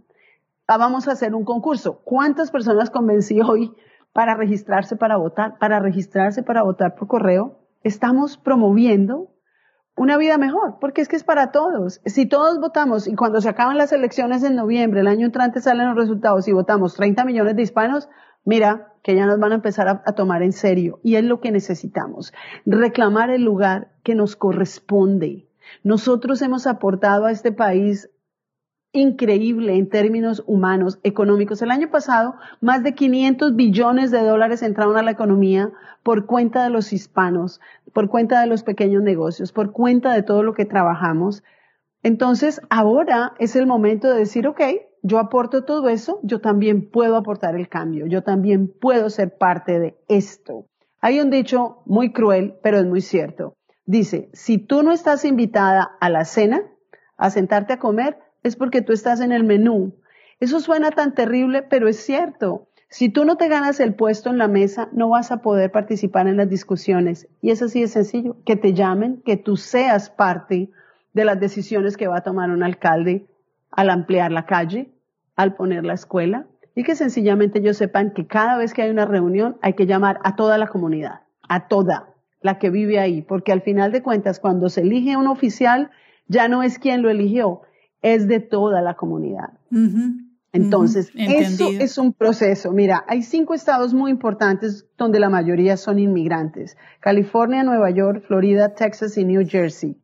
ah, 0.67 0.79
vamos 0.79 1.07
a 1.07 1.13
hacer 1.13 1.33
un 1.33 1.45
concurso. 1.45 2.01
¿Cuántas 2.03 2.51
personas 2.51 2.91
convencí 2.91 3.41
hoy 3.41 3.73
para 4.13 4.35
registrarse 4.35 4.97
para 4.97 5.17
votar? 5.17 5.59
Para 5.61 5.79
registrarse 5.79 6.43
para 6.43 6.65
votar 6.65 6.97
por 6.97 7.07
correo, 7.07 7.61
estamos 7.85 8.37
promoviendo 8.37 9.31
una 9.95 10.17
vida 10.17 10.39
mejor, 10.39 10.79
porque 10.81 11.01
es 11.01 11.07
que 11.07 11.15
es 11.15 11.23
para 11.23 11.53
todos. 11.53 12.01
Si 12.05 12.27
todos 12.27 12.59
votamos 12.59 13.07
y 13.07 13.15
cuando 13.15 13.41
se 13.41 13.49
acaban 13.49 13.79
las 13.79 13.93
elecciones 13.93 14.43
en 14.43 14.57
noviembre, 14.57 14.99
el 14.99 15.07
año 15.07 15.27
entrante 15.27 15.61
salen 15.61 15.87
los 15.87 15.97
resultados 15.97 16.49
y 16.49 16.53
votamos 16.53 16.97
30 16.97 17.25
millones 17.25 17.55
de 17.55 17.63
hispanos, 17.63 18.09
mira 18.45 18.93
que 19.05 19.15
ya 19.15 19.25
nos 19.25 19.39
van 19.39 19.53
a 19.53 19.55
empezar 19.55 19.87
a, 19.87 20.03
a, 20.05 20.15
tomar 20.17 20.43
en 20.43 20.53
serio. 20.53 20.99
Y 21.05 21.15
es 21.15 21.23
lo 21.23 21.41
que 21.41 21.53
necesitamos, 21.53 22.33
reclamar 22.67 23.31
el 23.31 23.45
lugar 23.45 23.93
que 24.03 24.17
nos 24.17 24.35
corresponde. 24.35 25.48
Nosotros 25.83 26.43
hemos 26.43 26.67
aportado 26.67 27.27
a 27.27 27.31
este 27.31 27.53
país 27.53 28.11
increíble 28.93 29.77
en 29.77 29.89
términos 29.89 30.43
humanos, 30.47 30.99
económicos. 31.03 31.61
El 31.61 31.71
año 31.71 31.91
pasado, 31.91 32.37
más 32.61 32.83
de 32.83 32.95
500 32.95 33.55
billones 33.55 34.11
de 34.11 34.23
dólares 34.23 34.63
entraron 34.63 34.97
a 34.97 35.03
la 35.03 35.11
economía 35.11 35.73
por 36.03 36.27
cuenta 36.27 36.65
de 36.65 36.71
los 36.71 36.93
hispanos, 36.93 37.61
por 37.93 38.09
cuenta 38.09 38.41
de 38.41 38.47
los 38.47 38.63
pequeños 38.63 39.03
negocios, 39.03 39.53
por 39.53 39.73
cuenta 39.73 40.13
de 40.13 40.23
todo 40.23 40.43
lo 40.43 40.55
que 40.55 40.65
trabajamos. 40.65 41.45
Entonces, 42.03 42.61
ahora 42.71 43.35
es 43.39 43.57
el 43.57 43.67
momento 43.67 44.09
de 44.09 44.21
decir, 44.21 44.47
ok, 44.47 44.61
yo 45.03 45.19
aporto 45.19 45.65
todo 45.65 45.89
eso, 45.89 46.19
yo 46.23 46.41
también 46.41 46.91
puedo 46.91 47.17
aportar 47.17 47.57
el 47.57 47.69
cambio, 47.69 48.07
yo 48.07 48.23
también 48.23 48.69
puedo 48.69 49.11
ser 49.11 49.37
parte 49.37 49.79
de 49.79 49.99
esto. 50.09 50.67
Hay 51.01 51.21
un 51.21 51.31
dicho 51.31 51.83
muy 51.87 52.13
cruel, 52.13 52.57
pero 52.63 52.79
es 52.79 52.87
muy 52.87 53.01
cierto. 53.01 53.58
Dice, 53.89 54.29
si 54.35 54.59
tú 54.59 54.83
no 54.83 54.93
estás 54.93 55.25
invitada 55.25 55.97
a 55.99 56.11
la 56.11 56.27
cena, 56.27 56.61
a 57.17 57.31
sentarte 57.31 57.73
a 57.73 57.79
comer, 57.79 58.19
es 58.43 58.55
porque 58.55 58.83
tú 58.83 58.93
estás 58.93 59.23
en 59.23 59.33
el 59.33 59.45
menú. 59.45 59.95
Eso 60.41 60.61
suena 60.61 60.91
tan 60.91 61.15
terrible, 61.15 61.63
pero 61.63 61.89
es 61.89 61.97
cierto. 61.97 62.69
Si 62.91 63.09
tú 63.09 63.25
no 63.25 63.37
te 63.37 63.49
ganas 63.49 63.81
el 63.81 63.95
puesto 63.95 64.29
en 64.29 64.37
la 64.37 64.47
mesa, 64.47 64.91
no 64.93 65.09
vas 65.09 65.33
a 65.33 65.41
poder 65.41 65.73
participar 65.73 66.29
en 66.29 66.37
las 66.37 66.51
discusiones. 66.51 67.29
Y 67.41 67.51
es 67.51 67.63
así 67.63 67.81
de 67.81 67.89
sencillo, 67.89 68.37
que 68.45 68.57
te 68.57 68.75
llamen, 68.75 69.23
que 69.25 69.39
tú 69.39 69.57
seas 69.57 70.11
parte 70.11 70.71
de 71.15 71.25
las 71.25 71.41
decisiones 71.41 71.97
que 71.97 72.09
va 72.09 72.19
a 72.19 72.23
tomar 72.23 72.51
un 72.51 72.63
alcalde 72.63 73.27
al 73.71 73.89
ampliar 73.89 74.33
la 74.33 74.45
calle, 74.45 74.93
al 75.35 75.55
poner 75.55 75.87
la 75.87 75.95
escuela, 75.95 76.47
y 76.75 76.83
que 76.83 76.95
sencillamente 76.95 77.61
ellos 77.61 77.79
sepan 77.79 78.13
que 78.13 78.27
cada 78.27 78.59
vez 78.59 78.75
que 78.75 78.83
hay 78.83 78.91
una 78.91 79.07
reunión 79.07 79.57
hay 79.63 79.73
que 79.73 79.87
llamar 79.87 80.21
a 80.25 80.37
toda 80.37 80.59
la 80.59 80.67
comunidad, 80.67 81.23
a 81.49 81.69
toda, 81.69 82.08
la 82.41 82.59
que 82.59 82.71
vive 82.71 82.99
ahí, 82.99 83.23
porque 83.23 83.53
al 83.53 83.63
final 83.63 83.93
de 83.93 84.03
cuentas, 84.03 84.41
cuando 84.41 84.69
se 84.69 84.83
elige 84.83 85.17
un 85.17 85.27
oficial, 85.27 85.91
ya 86.27 86.49
no 86.49 86.63
es 86.63 86.79
quien 86.79 87.03
lo 87.03 87.11
eligió, 87.11 87.63
es 88.03 88.29
de 88.29 88.41
toda 88.41 88.81
la 88.81 88.95
comunidad. 88.95 89.59
Entonces, 90.53 91.11
eso 91.15 91.69
es 91.69 91.99
un 91.99 92.13
proceso. 92.13 92.73
Mira, 92.73 93.05
hay 93.09 93.23
cinco 93.23 93.55
estados 93.55 93.93
muy 93.93 94.11
importantes 94.11 94.87
donde 94.97 95.21
la 95.21 95.29
mayoría 95.29 95.77
son 95.77 95.99
inmigrantes. 95.99 96.77
California, 97.01 97.63
Nueva 97.65 97.91
York, 97.91 98.25
Florida, 98.27 98.75
Texas 98.75 99.19
y 99.19 99.25
New 99.25 99.47
Jersey. 99.47 100.01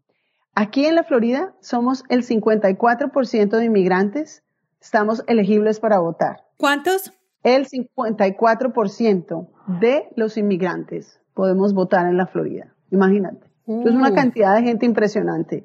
Aquí 0.55 0.87
en 0.87 0.95
la 0.95 1.05
Florida 1.05 1.55
somos 1.61 2.05
el 2.09 2.25
54% 2.25 3.57
de 3.57 3.65
inmigrantes, 3.65 4.45
estamos 4.81 5.25
elegibles 5.27 5.81
para 5.81 5.99
votar. 5.99 6.45
¿Cuántos? 6.59 7.13
El 7.43 7.67
54% 7.67 9.49
de 9.81 10.09
los 10.15 10.37
inmigrantes 10.37 11.21
podemos 11.35 11.75
votar 11.75 12.07
en 12.07 12.17
la 12.17 12.27
Florida. 12.27 12.75
Imagínate. 12.91 13.47
Es 13.67 13.95
una 13.95 14.11
uh. 14.11 14.15
cantidad 14.15 14.55
de 14.55 14.63
gente 14.63 14.87
impresionante. 14.87 15.65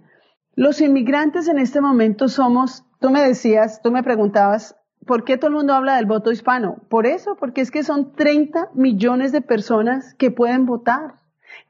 Los 0.55 0.81
inmigrantes 0.81 1.47
en 1.47 1.59
este 1.59 1.81
momento 1.81 2.27
somos, 2.27 2.85
tú 2.99 3.09
me 3.09 3.21
decías, 3.21 3.81
tú 3.81 3.91
me 3.91 4.03
preguntabas, 4.03 4.75
¿por 5.05 5.23
qué 5.23 5.37
todo 5.37 5.49
el 5.49 5.55
mundo 5.55 5.73
habla 5.73 5.95
del 5.95 6.05
voto 6.05 6.31
hispano? 6.31 6.77
Por 6.89 7.05
eso, 7.05 7.35
porque 7.39 7.61
es 7.61 7.71
que 7.71 7.83
son 7.83 8.13
30 8.13 8.71
millones 8.73 9.31
de 9.31 9.41
personas 9.41 10.13
que 10.15 10.31
pueden 10.31 10.65
votar. 10.65 11.15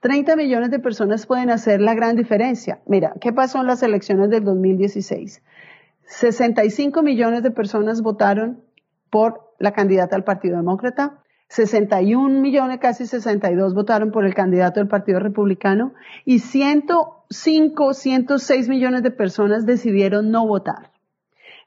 30 0.01 0.35
millones 0.35 0.71
de 0.71 0.79
personas 0.79 1.25
pueden 1.25 1.49
hacer 1.49 1.81
la 1.81 1.93
gran 1.93 2.15
diferencia. 2.15 2.79
Mira, 2.85 3.13
¿qué 3.21 3.33
pasó 3.33 3.59
en 3.59 3.67
las 3.67 3.83
elecciones 3.83 4.29
del 4.29 4.43
2016? 4.43 5.41
65 6.05 7.03
millones 7.03 7.43
de 7.43 7.51
personas 7.51 8.01
votaron 8.01 8.63
por 9.09 9.53
la 9.59 9.73
candidata 9.73 10.15
del 10.15 10.23
Partido 10.23 10.57
Demócrata, 10.57 11.23
61 11.49 12.41
millones, 12.41 12.79
casi 12.79 13.07
62 13.07 13.73
votaron 13.73 14.11
por 14.11 14.25
el 14.25 14.35
candidato 14.35 14.79
del 14.79 14.87
Partido 14.87 15.19
Republicano 15.19 15.93
y 16.23 16.39
105, 16.39 17.93
106 17.93 18.69
millones 18.69 19.03
de 19.03 19.11
personas 19.11 19.65
decidieron 19.65 20.29
no 20.29 20.45
votar. 20.45 20.91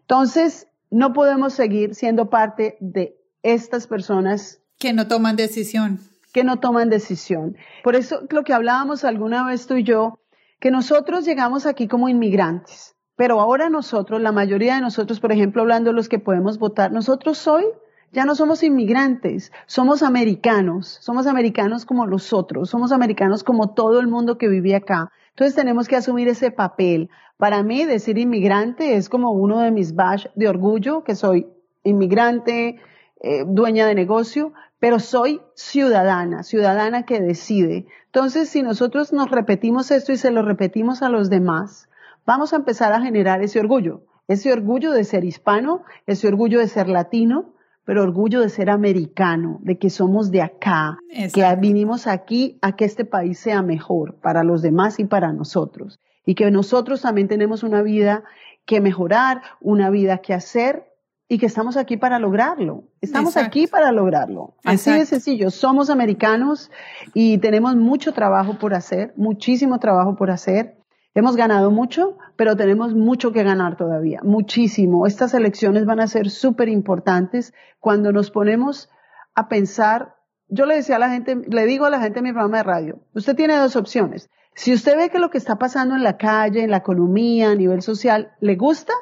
Entonces, 0.01 0.68
no 0.91 1.12
podemos 1.12 1.53
seguir 1.55 1.95
siendo 1.95 2.30
parte 2.30 2.76
de 2.80 3.16
estas 3.43 3.87
personas 3.89 4.61
que 4.78 4.93
no 4.93 5.09
toman 5.09 5.37
decisión. 5.37 6.01
Que 6.33 6.45
no 6.45 6.59
toman 6.59 6.89
decisión. 6.89 7.57
Por 7.83 7.97
eso 7.97 8.22
lo 8.30 8.45
que 8.45 8.53
hablábamos 8.53 9.05
alguna 9.05 9.45
vez 9.47 9.66
tú 9.66 9.74
y 9.74 9.85
yo, 9.85 10.18
que 10.61 10.70
nosotros 10.70 11.24
llegamos 11.24 11.66
aquí 11.66 11.89
como 11.89 12.09
inmigrantes, 12.09 12.95
pero 13.16 13.41
ahora 13.41 13.68
nosotros, 13.68 14.20
la 14.20 14.33
mayoría 14.33 14.76
de 14.76 14.80
nosotros, 14.80 15.20
por 15.20 15.33
ejemplo, 15.33 15.62
hablando 15.62 15.91
de 15.91 15.97
los 15.97 16.09
que 16.09 16.18
podemos 16.18 16.59
votar, 16.59 16.93
nosotros 16.93 17.47
hoy 17.49 17.64
ya 18.13 18.27
no 18.27 18.35
somos 18.35 18.63
inmigrantes, 18.63 19.53
somos 19.67 20.03
americanos, 20.03 20.99
somos 21.01 21.27
americanos 21.27 21.87
como 21.87 22.07
los 22.07 22.33
otros, 22.33 22.69
somos 22.69 22.93
americanos 22.93 23.43
como 23.43 23.73
todo 23.73 24.01
el 24.01 24.07
mundo 24.07 24.37
que 24.37 24.49
vive 24.49 24.75
acá. 24.75 25.11
Entonces 25.31 25.55
tenemos 25.55 25.89
que 25.89 25.97
asumir 25.97 26.29
ese 26.29 26.51
papel. 26.51 27.09
Para 27.39 27.63
mí 27.63 27.87
decir 27.87 28.19
inmigrante 28.19 28.97
es 28.97 29.09
como 29.09 29.31
uno 29.33 29.61
de 29.61 29.71
mis 29.71 29.95
badge 29.95 30.31
de 30.37 30.47
orgullo, 30.47 31.05
que 31.05 31.15
soy 31.15 31.47
inmigrante, 31.85 32.79
eh, 33.23 33.45
dueña 33.47 33.87
de 33.87 33.95
negocio, 33.95 34.53
pero 34.79 34.99
soy 34.99 35.41
ciudadana, 35.55 36.43
ciudadana 36.43 37.05
que 37.05 37.21
decide. 37.21 37.87
Entonces, 38.07 38.51
si 38.51 38.63
nosotros 38.63 39.13
nos 39.13 39.31
repetimos 39.31 39.91
esto 39.91 40.13
y 40.13 40.19
se 40.19 40.31
lo 40.31 40.43
repetimos 40.43 41.03
a 41.03 41.09
los 41.09 41.31
demás, 41.31 41.89
vamos 42.27 42.53
a 42.53 42.57
empezar 42.57 42.93
a 42.93 43.01
generar 43.01 43.43
ese 43.43 43.59
orgullo, 43.59 44.03
ese 44.29 44.53
orgullo 44.53 44.93
de 44.93 45.05
ser 45.05 45.25
hispano, 45.25 45.83
ese 46.07 46.29
orgullo 46.29 46.59
de 46.59 46.69
ser 46.69 46.89
latino, 46.89 47.51
pero 47.85 48.03
orgullo 48.03 48.41
de 48.41 48.49
ser 48.49 48.70
americano, 48.70 49.59
de 49.62 49.78
que 49.78 49.91
somos 49.91 50.30
de 50.30 50.43
acá, 50.43 50.99
que 51.35 51.57
vinimos 51.59 52.07
aquí 52.07 52.59
a 52.62 52.76
que 52.76 52.85
este 52.85 53.05
país 53.05 53.39
sea 53.39 53.62
mejor 53.62 54.16
para 54.20 54.45
los 54.45 54.62
demás 54.62 54.99
y 54.99 55.05
para 55.05 55.33
nosotros. 55.33 56.01
Y 56.24 56.35
que 56.35 56.51
nosotros 56.51 57.03
también 57.03 57.28
tenemos 57.28 57.62
una 57.62 57.83
vida 57.83 58.22
que 58.64 58.80
mejorar, 58.80 59.43
una 59.61 59.91
vida 59.91 60.18
que 60.18 60.35
hacer 60.35 60.87
y 61.28 61.39
que 61.39 61.47
estamos 61.47 61.76
aquí 61.76 61.97
para 61.97 62.18
lograrlo. 62.18 62.85
Estamos 63.01 63.37
aquí 63.37 63.66
para 63.66 63.91
lograrlo. 63.91 64.55
Así 64.64 64.93
de 64.93 65.07
sencillo. 65.07 65.51
Somos 65.51 65.89
americanos 65.89 66.70
y 67.14 67.39
tenemos 67.39 67.74
mucho 67.74 68.12
trabajo 68.12 68.59
por 68.59 68.74
hacer, 68.74 69.14
muchísimo 69.16 69.78
trabajo 69.78 70.14
por 70.14 70.30
hacer. 70.30 70.76
Hemos 71.15 71.37
ganado 71.37 71.71
mucho, 71.71 72.17
pero 72.37 72.57
tenemos 72.57 72.95
mucho 72.95 73.33
que 73.33 73.43
ganar 73.43 73.77
todavía, 73.77 74.21
muchísimo. 74.23 75.07
Estas 75.07 75.35
elecciones 75.35 75.85
van 75.85 76.01
a 76.01 76.07
ser 76.07 76.31
súper 76.31 76.71
importantes 76.71 77.53
cuando 77.81 78.13
nos 78.13 78.31
ponemos 78.31 78.89
a 79.35 79.49
pensar. 79.49 80.17
Yo 80.49 80.65
le 80.65 80.77
decía 80.77 80.97
a 80.97 80.99
la 80.99 81.11
gente, 81.11 81.37
le 81.37 81.67
digo 81.67 81.85
a 81.85 81.91
la 81.91 82.01
gente 82.01 82.21
en 82.21 82.25
mi 82.25 82.33
programa 82.33 82.59
de 82.59 82.63
radio, 82.63 83.01
usted 83.13 83.37
tiene 83.37 83.57
dos 83.57 83.77
opciones. 83.77 84.31
Si 84.55 84.73
usted 84.73 84.97
ve 84.97 85.11
que 85.11 85.19
lo 85.19 85.29
que 85.29 85.39
está 85.39 85.57
pasando 85.57 85.95
en 85.97 86.03
la 86.03 86.17
calle, 86.17 86.63
en 86.63 86.71
la 86.71 86.79
economía, 86.79 87.51
a 87.51 87.55
nivel 87.55 87.83
social, 87.83 88.33
le 88.41 88.57
gusta, 88.57 88.95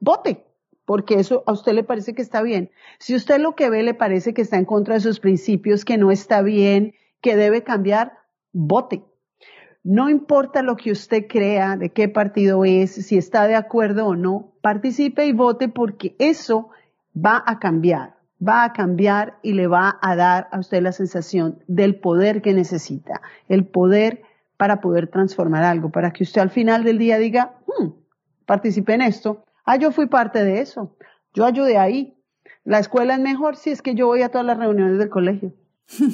vote, 0.00 0.46
porque 0.84 1.14
eso 1.14 1.44
a 1.46 1.52
usted 1.52 1.72
le 1.72 1.84
parece 1.84 2.14
que 2.14 2.22
está 2.22 2.42
bien. 2.42 2.70
Si 2.98 3.14
usted 3.14 3.38
lo 3.38 3.54
que 3.54 3.70
ve 3.70 3.82
le 3.82 3.94
parece 3.94 4.34
que 4.34 4.42
está 4.42 4.58
en 4.58 4.66
contra 4.66 4.94
de 4.94 5.00
sus 5.00 5.18
principios, 5.18 5.86
que 5.86 5.96
no 5.96 6.10
está 6.10 6.42
bien, 6.42 6.92
que 7.22 7.36
debe 7.36 7.64
cambiar, 7.64 8.18
vote 8.52 9.02
no 9.84 10.08
importa 10.08 10.62
lo 10.62 10.76
que 10.76 10.90
usted 10.90 11.26
crea, 11.28 11.76
de 11.76 11.90
qué 11.90 12.08
partido 12.08 12.64
es, 12.64 12.90
si 12.94 13.18
está 13.18 13.46
de 13.46 13.54
acuerdo 13.54 14.06
o 14.06 14.16
no, 14.16 14.54
participe 14.62 15.26
y 15.26 15.32
vote 15.32 15.68
porque 15.68 16.16
eso 16.18 16.70
va 17.14 17.44
a 17.46 17.58
cambiar, 17.58 18.16
va 18.46 18.64
a 18.64 18.72
cambiar 18.72 19.38
y 19.42 19.52
le 19.52 19.66
va 19.66 19.98
a 20.00 20.16
dar 20.16 20.48
a 20.52 20.58
usted 20.58 20.82
la 20.82 20.92
sensación 20.92 21.62
del 21.68 22.00
poder 22.00 22.40
que 22.40 22.54
necesita, 22.54 23.20
el 23.48 23.66
poder 23.66 24.22
para 24.56 24.80
poder 24.80 25.08
transformar 25.08 25.64
algo, 25.64 25.90
para 25.90 26.12
que 26.12 26.22
usted 26.22 26.40
al 26.40 26.50
final 26.50 26.82
del 26.82 26.96
día 26.96 27.18
diga, 27.18 27.58
hmm, 27.66 27.88
participe 28.46 28.94
en 28.94 29.02
esto, 29.02 29.44
ah, 29.66 29.76
yo 29.76 29.92
fui 29.92 30.06
parte 30.06 30.44
de 30.44 30.62
eso, 30.62 30.96
yo 31.34 31.44
ayudé 31.44 31.76
ahí, 31.76 32.16
la 32.64 32.78
escuela 32.78 33.14
es 33.14 33.20
mejor 33.20 33.56
si 33.56 33.68
es 33.68 33.82
que 33.82 33.94
yo 33.94 34.06
voy 34.06 34.22
a 34.22 34.30
todas 34.30 34.46
las 34.46 34.56
reuniones 34.56 34.98
del 34.98 35.10
colegio. 35.10 35.52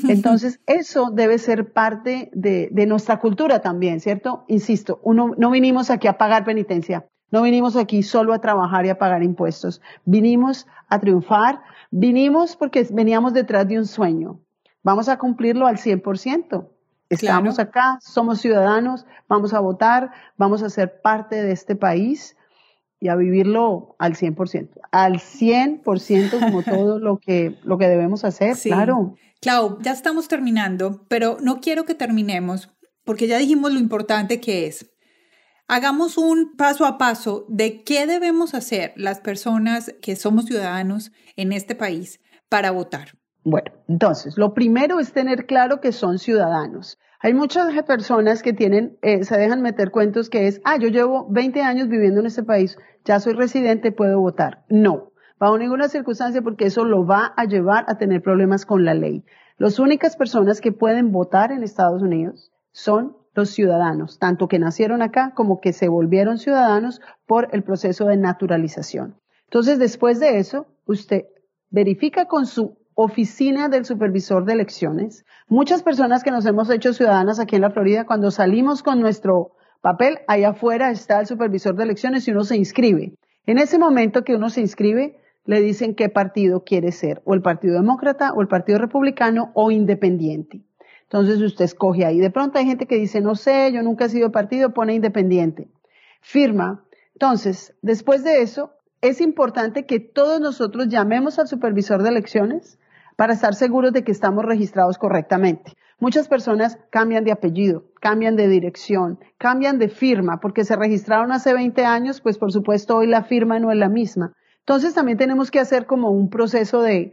Entonces, 0.09 0.61
eso 0.66 1.11
debe 1.11 1.39
ser 1.39 1.73
parte 1.73 2.31
de, 2.33 2.71
nuestra 2.87 3.18
cultura 3.18 3.61
también, 3.61 4.01
¿cierto? 4.01 4.45
Insisto, 4.49 5.01
uno, 5.03 5.35
no 5.37 5.51
vinimos 5.51 5.91
aquí 5.91 6.09
a 6.09 6.18
pagar 6.18 6.45
penitencia, 6.45 7.07
no 7.31 7.43
vinimos 7.43 7.77
aquí 7.77 8.03
solo 8.03 8.33
a 8.33 8.41
trabajar 8.41 8.87
y 8.87 8.89
a 8.89 8.99
pagar 8.99 9.23
impuestos, 9.23 9.81
vinimos 10.05 10.66
a 10.89 10.99
triunfar, 10.99 11.62
vinimos 11.91 12.57
porque 12.57 12.87
veníamos 12.91 13.33
detrás 13.33 13.66
de 13.68 13.79
un 13.79 13.87
sueño. 13.87 14.41
Vamos 14.83 15.09
a 15.09 15.18
cumplirlo 15.18 15.66
al 15.66 15.77
100%. 15.77 16.68
Estamos 17.11 17.59
acá, 17.59 17.99
somos 18.01 18.41
ciudadanos, 18.41 19.05
vamos 19.29 19.53
a 19.53 19.61
votar, 19.61 20.12
vamos 20.37 20.62
a 20.62 20.71
ser 20.71 21.01
parte 21.03 21.43
de 21.43 21.51
este 21.51 21.75
país 21.75 22.37
y 23.01 23.09
a 23.09 23.17
vivirlo 23.17 23.97
al 23.99 24.15
100%, 24.15 24.69
al 24.93 25.15
100% 25.15 26.39
como 26.39 26.63
todo 26.63 26.99
lo 26.99 27.19
que, 27.19 27.59
lo 27.65 27.79
que 27.79 27.89
debemos 27.89 28.25
hacer, 28.25 28.57
claro. 28.57 29.17
Clau, 29.41 29.79
ya 29.81 29.93
estamos 29.93 30.29
terminando, 30.29 31.07
pero 31.09 31.39
no 31.41 31.61
quiero 31.61 31.85
que 31.85 31.95
terminemos 31.95 32.69
porque 33.05 33.27
ya 33.27 33.39
dijimos 33.39 33.73
lo 33.73 33.81
importante 33.81 34.39
que 34.39 34.67
es. 34.67 34.91
Hagamos 35.67 36.19
un 36.19 36.57
paso 36.57 36.85
a 36.85 36.99
paso 36.99 37.47
de 37.49 37.83
qué 37.83 38.07
debemos 38.07 38.55
hacer 38.55 38.93
las 38.97 39.21
personas 39.21 39.95
que 40.03 40.17
somos 40.17 40.47
ciudadanos 40.47 41.13
en 41.37 41.53
este 41.53 41.75
país 41.75 42.21
para 42.49 42.71
votar. 42.71 43.17
Bueno, 43.45 43.73
entonces, 43.89 44.37
lo 44.37 44.53
primero 44.53 45.01
es 45.01 45.13
tener 45.13 45.47
claro 45.47 45.81
que 45.81 45.93
son 45.93 46.19
ciudadanos. 46.19 46.99
Hay 47.23 47.35
muchas 47.35 47.71
personas 47.83 48.43
que 48.43 48.55
tienen, 48.55 48.97
eh, 49.03 49.25
se 49.25 49.37
dejan 49.37 49.61
meter 49.61 49.91
cuentos 49.91 50.31
que 50.31 50.47
es, 50.47 50.62
ah, 50.64 50.79
yo 50.79 50.89
llevo 50.89 51.27
20 51.29 51.61
años 51.61 51.89
viviendo 51.89 52.21
en 52.21 52.27
este 52.27 52.43
país, 52.43 52.79
ya 53.05 53.21
soy 53.21 53.35
residente, 53.35 53.93
puedo 53.93 54.18
votar. 54.18 54.64
No, 54.71 55.12
bajo 55.39 55.59
ninguna 55.59 55.89
circunstancia 55.89 56.41
porque 56.41 56.64
eso 56.64 56.87
lo 56.87 57.05
va 57.05 57.35
a 57.37 57.45
llevar 57.45 57.85
a 57.89 57.99
tener 57.99 58.23
problemas 58.23 58.64
con 58.64 58.87
la 58.87 58.95
ley. 58.95 59.23
Las 59.59 59.79
únicas 59.79 60.16
personas 60.16 60.62
que 60.62 60.73
pueden 60.73 61.12
votar 61.12 61.53
en 61.53 61.62
Estados 61.62 62.01
Unidos 62.01 62.53
son 62.73 63.18
los 63.35 63.51
ciudadanos, 63.51 64.18
tanto 64.18 64.49
que 64.49 64.59
nacieron 64.59 65.03
acá 65.03 65.35
como 65.35 65.61
que 65.61 65.75
se 65.75 65.89
volvieron 65.89 66.39
ciudadanos 66.39 67.03
por 67.27 67.49
el 67.53 67.62
proceso 67.62 68.07
de 68.07 68.16
naturalización. 68.16 69.21
Entonces, 69.45 69.79
después 69.79 70.21
de 70.21 70.39
eso, 70.39 70.68
usted 70.87 71.27
verifica 71.68 72.25
con 72.25 72.47
su 72.47 72.79
oficina 73.03 73.69
del 73.69 73.85
supervisor 73.85 74.45
de 74.45 74.53
elecciones. 74.53 75.25
Muchas 75.49 75.83
personas 75.83 76.23
que 76.23 76.31
nos 76.31 76.47
hemos 76.47 76.71
hecho 76.71 76.93
ciudadanas 76.93 77.39
aquí 77.39 77.57
en 77.57 77.63
la 77.63 77.71
Florida, 77.71 78.07
cuando 78.07 78.31
salimos 78.31 78.83
con 78.83 79.01
nuestro 79.01 79.53
papel, 79.81 80.19
allá 80.29 80.51
afuera 80.51 80.91
está 80.91 81.21
el 81.21 81.27
supervisor 81.27 81.75
de 81.75 81.85
elecciones 81.85 82.27
y 82.29 82.31
uno 82.31 82.45
se 82.45 82.57
inscribe. 82.57 83.15
En 83.47 83.59
ese 83.59 83.79
momento 83.79 84.25
que 84.25 84.35
uno 84.35 84.51
se 84.51 84.61
inscribe, 84.61 85.19
le 85.45 85.61
dicen 85.61 85.95
qué 85.95 86.09
partido 86.09 86.65
quiere 86.65 86.93
ser, 86.93 87.23
o 87.25 87.35
el 87.35 87.43
Partido 87.43 87.75
Demócrata, 87.75 88.33
o 88.33 88.43
el 88.43 88.49
Partido 88.49 88.79
Republicano, 88.79 89.51
o 89.55 89.71
Independiente. 89.71 90.63
Entonces 91.05 91.41
usted 91.41 91.65
escoge 91.65 92.05
ahí. 92.05 92.21
De 92.21 92.31
pronto 92.31 92.59
hay 92.59 92.67
gente 92.67 92.87
que 92.87 92.97
dice, 92.97 93.21
no 93.21 93.35
sé, 93.35 93.73
yo 93.73 93.83
nunca 93.83 94.05
he 94.05 94.09
sido 94.11 94.31
partido, 94.31 94.73
pone 94.73 94.95
Independiente. 94.95 95.69
Firma. 96.21 96.85
Entonces, 97.15 97.75
después 97.83 98.23
de 98.23 98.43
eso, 98.43 98.75
es 99.01 99.21
importante 99.21 99.87
que 99.87 99.99
todos 99.99 100.41
nosotros 100.41 100.89
llamemos 100.89 101.39
al 101.39 101.49
supervisor 101.49 102.03
de 102.03 102.11
elecciones 102.11 102.79
para 103.21 103.35
estar 103.35 103.55
seguros 103.55 103.93
de 103.93 104.03
que 104.03 104.12
estamos 104.12 104.47
registrados 104.47 104.97
correctamente. 104.97 105.75
Muchas 105.99 106.27
personas 106.27 106.79
cambian 106.89 107.23
de 107.23 107.33
apellido, 107.33 107.85
cambian 108.01 108.35
de 108.35 108.49
dirección, 108.49 109.18
cambian 109.37 109.79
de 109.79 109.91
firma, 109.91 110.41
porque 110.41 110.64
se 110.64 110.75
registraron 110.75 111.31
hace 111.31 111.53
20 111.53 111.85
años, 111.85 112.23
pues 112.23 112.39
por 112.39 112.51
supuesto 112.51 112.97
hoy 112.97 113.07
la 113.07 113.25
firma 113.25 113.59
no 113.59 113.71
es 113.71 113.77
la 113.77 113.91
misma. 113.91 114.33
Entonces 114.61 114.95
también 114.95 115.18
tenemos 115.18 115.51
que 115.51 115.61
hacer 115.61 115.85
como 115.85 116.11
un 116.11 116.31
proceso 116.31 116.81
de, 116.81 117.12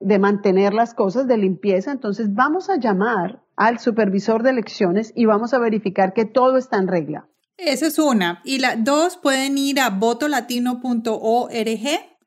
de 0.00 0.18
mantener 0.18 0.74
las 0.74 0.92
cosas, 0.92 1.26
de 1.26 1.38
limpieza. 1.38 1.92
Entonces 1.92 2.34
vamos 2.34 2.68
a 2.68 2.76
llamar 2.76 3.42
al 3.56 3.78
supervisor 3.78 4.42
de 4.42 4.50
elecciones 4.50 5.14
y 5.16 5.24
vamos 5.24 5.54
a 5.54 5.58
verificar 5.58 6.12
que 6.12 6.26
todo 6.26 6.58
está 6.58 6.76
en 6.76 6.88
regla. 6.88 7.26
Esa 7.56 7.86
es 7.86 7.98
una. 7.98 8.42
Y 8.44 8.58
la 8.58 8.76
dos, 8.76 9.16
pueden 9.16 9.56
ir 9.56 9.80
a 9.80 9.88
votolatino.org 9.88 11.50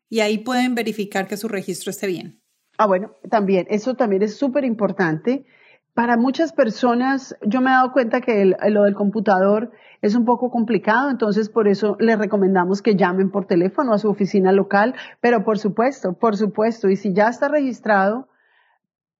y 0.09 0.19
ahí 0.21 0.39
pueden 0.39 0.73
verificar 0.73 1.27
que 1.27 1.37
su 1.37 1.47
registro 1.47 1.91
esté 1.91 2.07
bien. 2.07 2.40
Ah, 2.81 2.87
bueno, 2.87 3.11
también, 3.29 3.67
eso 3.69 3.93
también 3.93 4.23
es 4.23 4.37
súper 4.37 4.65
importante. 4.65 5.45
Para 5.93 6.17
muchas 6.17 6.51
personas, 6.51 7.37
yo 7.45 7.61
me 7.61 7.69
he 7.69 7.73
dado 7.73 7.91
cuenta 7.91 8.21
que 8.21 8.55
lo 8.69 8.83
del 8.85 8.95
computador 8.95 9.69
es 10.01 10.15
un 10.15 10.25
poco 10.25 10.49
complicado, 10.49 11.11
entonces 11.11 11.47
por 11.47 11.67
eso 11.67 11.95
les 11.99 12.17
recomendamos 12.17 12.81
que 12.81 12.95
llamen 12.95 13.29
por 13.29 13.45
teléfono 13.45 13.93
a 13.93 13.99
su 13.99 14.09
oficina 14.09 14.51
local, 14.51 14.95
pero 15.19 15.43
por 15.43 15.59
supuesto, 15.59 16.13
por 16.13 16.37
supuesto, 16.37 16.89
y 16.89 16.95
si 16.95 17.13
ya 17.13 17.27
está 17.27 17.49
registrado, 17.49 18.29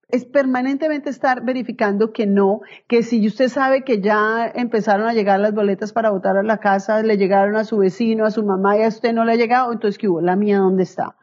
es 0.09 0.25
permanentemente 0.25 1.11
estar 1.11 1.45
verificando 1.45 2.13
que 2.13 2.25
no, 2.25 2.61
que 2.87 3.03
si 3.03 3.27
usted 3.27 3.47
sabe 3.47 3.83
que 3.83 4.01
ya 4.01 4.51
empezaron 4.55 5.07
a 5.07 5.13
llegar 5.13 5.39
las 5.39 5.53
boletas 5.53 5.93
para 5.93 6.09
votar 6.09 6.35
a 6.35 6.41
la 6.41 6.57
casa, 6.57 7.03
le 7.03 7.15
llegaron 7.15 7.55
a 7.57 7.63
su 7.63 7.77
vecino, 7.77 8.25
a 8.25 8.31
su 8.31 8.43
mamá 8.43 8.79
y 8.79 8.81
a 8.81 8.87
usted 8.87 9.13
no 9.13 9.23
le 9.23 9.33
ha 9.33 9.35
llegado, 9.35 9.71
entonces 9.71 9.99
¿qué 9.99 10.07
hubo? 10.07 10.19
La 10.19 10.35
mía, 10.35 10.57
¿dónde 10.57 10.81
está? 10.81 11.15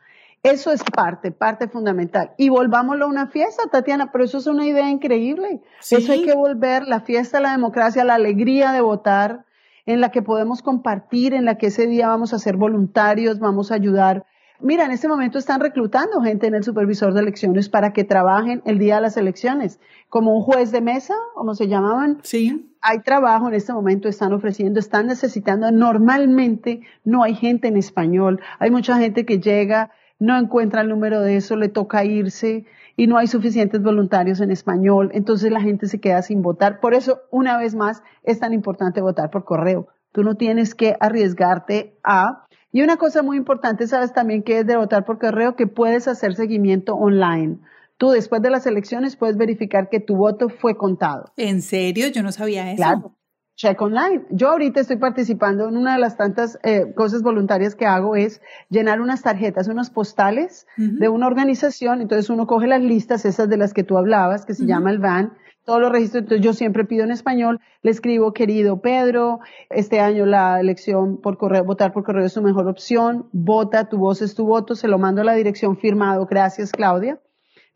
Eso 0.42 0.72
es 0.72 0.82
parte, 0.84 1.30
parte 1.30 1.68
fundamental. 1.68 2.32
Y 2.36 2.48
volvámoslo 2.48 3.06
a 3.06 3.08
una 3.08 3.26
fiesta, 3.26 3.64
Tatiana, 3.70 4.12
pero 4.12 4.24
eso 4.24 4.38
es 4.38 4.46
una 4.46 4.66
idea 4.66 4.88
increíble. 4.88 5.60
Eso 5.80 6.12
hay 6.12 6.24
que 6.24 6.34
volver, 6.34 6.86
la 6.86 7.00
fiesta, 7.00 7.40
la 7.40 7.52
democracia, 7.52 8.04
la 8.04 8.14
alegría 8.14 8.72
de 8.72 8.80
votar, 8.80 9.44
en 9.86 10.00
la 10.00 10.10
que 10.10 10.22
podemos 10.22 10.62
compartir, 10.62 11.34
en 11.34 11.44
la 11.44 11.56
que 11.56 11.66
ese 11.68 11.86
día 11.86 12.08
vamos 12.08 12.34
a 12.34 12.38
ser 12.38 12.56
voluntarios, 12.56 13.38
vamos 13.38 13.72
a 13.72 13.74
ayudar 13.74 14.26
Mira, 14.60 14.84
en 14.84 14.90
este 14.90 15.06
momento 15.06 15.38
están 15.38 15.60
reclutando 15.60 16.20
gente 16.20 16.48
en 16.48 16.54
el 16.54 16.64
supervisor 16.64 17.14
de 17.14 17.20
elecciones 17.20 17.68
para 17.68 17.92
que 17.92 18.02
trabajen 18.02 18.60
el 18.64 18.78
día 18.78 18.96
de 18.96 19.02
las 19.02 19.16
elecciones, 19.16 19.78
como 20.08 20.36
un 20.36 20.42
juez 20.42 20.72
de 20.72 20.80
mesa, 20.80 21.14
como 21.34 21.54
se 21.54 21.68
llamaban. 21.68 22.18
Sí. 22.24 22.74
Hay 22.80 23.00
trabajo 23.02 23.46
en 23.46 23.54
este 23.54 23.72
momento, 23.72 24.08
están 24.08 24.32
ofreciendo, 24.32 24.80
están 24.80 25.06
necesitando. 25.06 25.70
Normalmente 25.70 26.80
no 27.04 27.22
hay 27.22 27.36
gente 27.36 27.68
en 27.68 27.76
español. 27.76 28.40
Hay 28.58 28.72
mucha 28.72 28.98
gente 28.98 29.24
que 29.24 29.38
llega, 29.38 29.92
no 30.18 30.38
encuentra 30.38 30.80
el 30.82 30.88
número 30.88 31.20
de 31.20 31.36
eso, 31.36 31.56
le 31.56 31.68
toca 31.68 32.04
irse 32.04 32.64
y 32.96 33.06
no 33.06 33.16
hay 33.16 33.26
suficientes 33.26 33.82
voluntarios 33.82 34.40
en 34.40 34.50
español. 34.50 35.10
Entonces 35.14 35.50
la 35.50 35.60
gente 35.60 35.86
se 35.86 36.00
queda 36.00 36.22
sin 36.22 36.42
votar. 36.42 36.80
Por 36.80 36.94
eso, 36.94 37.20
una 37.30 37.56
vez 37.56 37.74
más, 37.74 38.02
es 38.24 38.40
tan 38.40 38.52
importante 38.52 39.00
votar 39.00 39.30
por 39.30 39.44
correo. 39.44 39.88
Tú 40.12 40.24
no 40.24 40.34
tienes 40.34 40.74
que 40.74 40.96
arriesgarte 40.98 41.98
a 42.02 42.46
y 42.70 42.82
una 42.82 42.96
cosa 42.96 43.22
muy 43.22 43.36
importante, 43.38 43.86
sabes 43.86 44.12
también 44.12 44.42
que 44.42 44.58
es 44.58 44.66
de 44.66 44.76
votar 44.76 45.04
por 45.04 45.18
correo, 45.18 45.56
que 45.56 45.66
puedes 45.66 46.06
hacer 46.06 46.34
seguimiento 46.34 46.94
online. 46.94 47.58
Tú 47.96 48.10
después 48.10 48.42
de 48.42 48.50
las 48.50 48.66
elecciones 48.66 49.16
puedes 49.16 49.36
verificar 49.36 49.88
que 49.88 50.00
tu 50.00 50.16
voto 50.16 50.48
fue 50.48 50.76
contado. 50.76 51.32
¿En 51.36 51.62
serio? 51.62 52.08
Yo 52.08 52.22
no 52.22 52.30
sabía 52.30 52.70
eso. 52.70 52.76
Claro. 52.76 53.17
Check 53.58 53.82
online. 53.82 54.24
Yo 54.30 54.50
ahorita 54.50 54.78
estoy 54.78 54.98
participando 54.98 55.68
en 55.68 55.76
una 55.76 55.94
de 55.94 55.98
las 55.98 56.16
tantas 56.16 56.60
eh, 56.62 56.92
cosas 56.94 57.22
voluntarias 57.22 57.74
que 57.74 57.86
hago 57.86 58.14
es 58.14 58.40
llenar 58.70 59.00
unas 59.00 59.22
tarjetas, 59.22 59.66
unos 59.66 59.90
postales 59.90 60.68
de 60.76 61.08
una 61.08 61.26
organización. 61.26 62.00
Entonces 62.00 62.30
uno 62.30 62.46
coge 62.46 62.68
las 62.68 62.80
listas, 62.80 63.24
esas 63.24 63.48
de 63.48 63.56
las 63.56 63.74
que 63.74 63.82
tú 63.82 63.98
hablabas, 63.98 64.46
que 64.46 64.54
se 64.54 64.64
llama 64.64 64.92
el 64.92 65.00
VAN, 65.00 65.32
todos 65.64 65.80
los 65.80 65.90
registros, 65.90 66.22
entonces 66.22 66.44
yo 66.44 66.52
siempre 66.52 66.84
pido 66.84 67.02
en 67.02 67.10
español, 67.10 67.58
le 67.82 67.90
escribo, 67.90 68.32
querido 68.32 68.80
Pedro, 68.80 69.40
este 69.70 69.98
año 69.98 70.24
la 70.24 70.60
elección 70.60 71.20
por 71.20 71.36
correo, 71.36 71.64
votar 71.64 71.92
por 71.92 72.04
correo 72.04 72.24
es 72.24 72.32
su 72.32 72.42
mejor 72.42 72.68
opción, 72.68 73.28
vota, 73.32 73.88
tu 73.88 73.98
voz 73.98 74.22
es 74.22 74.36
tu 74.36 74.46
voto, 74.46 74.76
se 74.76 74.86
lo 74.86 74.98
mando 74.98 75.22
a 75.22 75.24
la 75.24 75.34
dirección 75.34 75.76
firmado, 75.76 76.26
gracias 76.26 76.70
Claudia. 76.70 77.18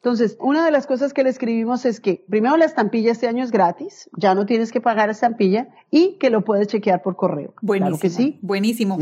Entonces, 0.02 0.36
una 0.40 0.64
de 0.64 0.72
las 0.72 0.88
cosas 0.88 1.14
que 1.14 1.22
le 1.22 1.30
escribimos 1.30 1.84
es 1.84 2.00
que 2.00 2.24
primero 2.28 2.56
la 2.56 2.64
estampilla 2.64 3.12
este 3.12 3.28
año 3.28 3.44
es 3.44 3.52
gratis, 3.52 4.10
ya 4.18 4.34
no 4.34 4.46
tienes 4.46 4.72
que 4.72 4.80
pagar 4.80 5.10
estampilla 5.10 5.68
y 5.92 6.18
que 6.18 6.28
lo 6.28 6.42
puedes 6.42 6.66
chequear 6.66 7.02
por 7.02 7.14
correo. 7.14 7.54
Buenísimo. 7.62 7.98
Claro 7.98 8.00
que 8.00 8.10
sí. 8.10 8.40
Buenísimo. 8.42 8.98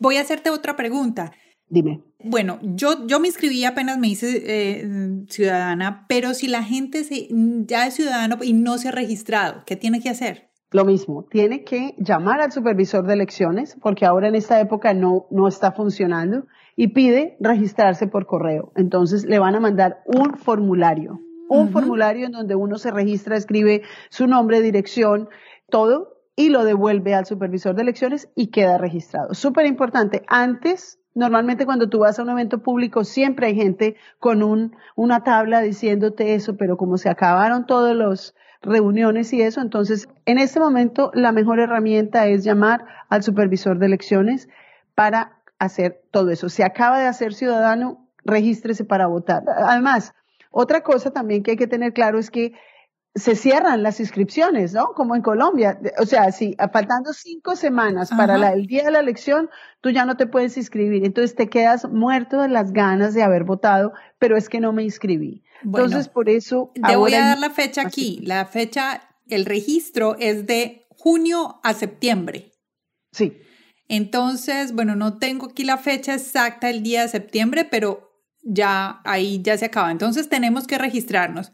voy 0.00 0.16
a 0.16 0.20
hacerte 0.20 0.50
otra 0.50 0.74
pregunta. 0.74 1.30
Dime. 1.68 2.02
Bueno, 2.24 2.58
yo, 2.60 3.06
yo 3.06 3.20
me 3.20 3.28
inscribí 3.28 3.64
apenas 3.64 3.98
me 3.98 4.08
hice 4.08 4.42
eh, 4.44 5.24
ciudadana, 5.28 6.06
pero 6.08 6.34
si 6.34 6.48
la 6.48 6.64
gente 6.64 7.04
se, 7.04 7.28
ya 7.30 7.86
es 7.86 7.94
ciudadano 7.94 8.38
y 8.42 8.52
no 8.52 8.78
se 8.78 8.88
ha 8.88 8.92
registrado, 8.92 9.62
¿qué 9.64 9.76
tiene 9.76 10.00
que 10.00 10.08
hacer? 10.08 10.50
Lo 10.72 10.84
mismo, 10.84 11.24
tiene 11.30 11.62
que 11.62 11.94
llamar 11.98 12.40
al 12.40 12.50
supervisor 12.50 13.06
de 13.06 13.14
elecciones, 13.14 13.76
porque 13.80 14.06
ahora 14.06 14.26
en 14.26 14.34
esta 14.34 14.58
época 14.58 14.92
no, 14.92 15.26
no 15.30 15.46
está 15.46 15.70
funcionando, 15.70 16.46
y 16.76 16.88
pide 16.88 17.36
registrarse 17.40 18.06
por 18.06 18.26
correo. 18.26 18.72
Entonces 18.76 19.24
le 19.24 19.38
van 19.38 19.54
a 19.54 19.60
mandar 19.60 20.02
un 20.06 20.34
formulario, 20.36 21.20
un 21.48 21.70
formulario 21.70 22.26
en 22.26 22.32
donde 22.32 22.54
uno 22.54 22.78
se 22.78 22.90
registra, 22.90 23.36
escribe 23.36 23.82
su 24.10 24.26
nombre, 24.26 24.62
dirección, 24.62 25.28
todo, 25.68 26.18
y 26.34 26.48
lo 26.48 26.64
devuelve 26.64 27.14
al 27.14 27.26
supervisor 27.26 27.74
de 27.74 27.82
elecciones 27.82 28.30
y 28.34 28.46
queda 28.48 28.78
registrado. 28.78 29.34
Súper 29.34 29.66
importante, 29.66 30.22
antes 30.28 30.98
Normalmente 31.14 31.66
cuando 31.66 31.90
tú 31.90 31.98
vas 31.98 32.18
a 32.18 32.22
un 32.22 32.30
evento 32.30 32.62
público 32.62 33.04
siempre 33.04 33.46
hay 33.46 33.54
gente 33.54 33.96
con 34.18 34.42
un, 34.42 34.74
una 34.96 35.22
tabla 35.22 35.60
diciéndote 35.60 36.34
eso, 36.34 36.56
pero 36.56 36.76
como 36.76 36.96
se 36.96 37.10
acabaron 37.10 37.66
todas 37.66 37.94
las 37.94 38.34
reuniones 38.62 39.32
y 39.32 39.42
eso, 39.42 39.60
entonces 39.60 40.08
en 40.24 40.38
este 40.38 40.58
momento 40.58 41.10
la 41.12 41.32
mejor 41.32 41.60
herramienta 41.60 42.26
es 42.28 42.44
llamar 42.44 42.86
al 43.10 43.22
supervisor 43.22 43.78
de 43.78 43.86
elecciones 43.86 44.48
para 44.94 45.41
hacer 45.64 46.02
todo 46.10 46.30
eso. 46.30 46.48
Se 46.48 46.64
acaba 46.64 46.98
de 46.98 47.06
hacer 47.06 47.34
ciudadano, 47.34 48.08
regístrese 48.24 48.84
para 48.84 49.06
votar. 49.06 49.42
Además, 49.64 50.12
otra 50.50 50.82
cosa 50.82 51.10
también 51.10 51.42
que 51.42 51.52
hay 51.52 51.56
que 51.56 51.66
tener 51.66 51.92
claro 51.92 52.18
es 52.18 52.30
que 52.30 52.52
se 53.14 53.36
cierran 53.36 53.82
las 53.82 54.00
inscripciones, 54.00 54.72
¿no? 54.72 54.86
Como 54.94 55.14
en 55.14 55.22
Colombia. 55.22 55.78
O 55.98 56.06
sea, 56.06 56.32
si 56.32 56.56
faltando 56.72 57.12
cinco 57.12 57.56
semanas 57.56 58.10
para 58.10 58.52
el 58.52 58.66
día 58.66 58.84
de 58.84 58.90
la 58.90 59.00
elección, 59.00 59.50
tú 59.82 59.90
ya 59.90 60.06
no 60.06 60.16
te 60.16 60.26
puedes 60.26 60.56
inscribir. 60.56 61.04
Entonces 61.04 61.34
te 61.34 61.48
quedas 61.48 61.88
muerto 61.90 62.40
de 62.40 62.48
las 62.48 62.72
ganas 62.72 63.12
de 63.12 63.22
haber 63.22 63.44
votado, 63.44 63.92
pero 64.18 64.36
es 64.36 64.48
que 64.48 64.60
no 64.60 64.72
me 64.72 64.82
inscribí. 64.82 65.44
Entonces, 65.62 66.08
por 66.08 66.28
eso... 66.28 66.72
Te 66.74 66.96
voy 66.96 67.14
a 67.14 67.26
dar 67.26 67.38
la 67.38 67.50
fecha 67.50 67.82
aquí. 67.82 68.20
La 68.24 68.46
fecha, 68.46 69.02
el 69.28 69.44
registro 69.44 70.16
es 70.18 70.46
de 70.46 70.86
junio 70.88 71.60
a 71.62 71.74
septiembre. 71.74 72.52
Sí. 73.12 73.38
Entonces, 73.94 74.72
bueno, 74.72 74.96
no 74.96 75.18
tengo 75.18 75.50
aquí 75.50 75.64
la 75.64 75.76
fecha 75.76 76.14
exacta, 76.14 76.70
el 76.70 76.82
día 76.82 77.02
de 77.02 77.08
septiembre, 77.08 77.66
pero 77.66 78.10
ya 78.42 79.02
ahí 79.04 79.42
ya 79.42 79.58
se 79.58 79.66
acaba. 79.66 79.90
Entonces 79.90 80.30
tenemos 80.30 80.66
que 80.66 80.78
registrarnos. 80.78 81.52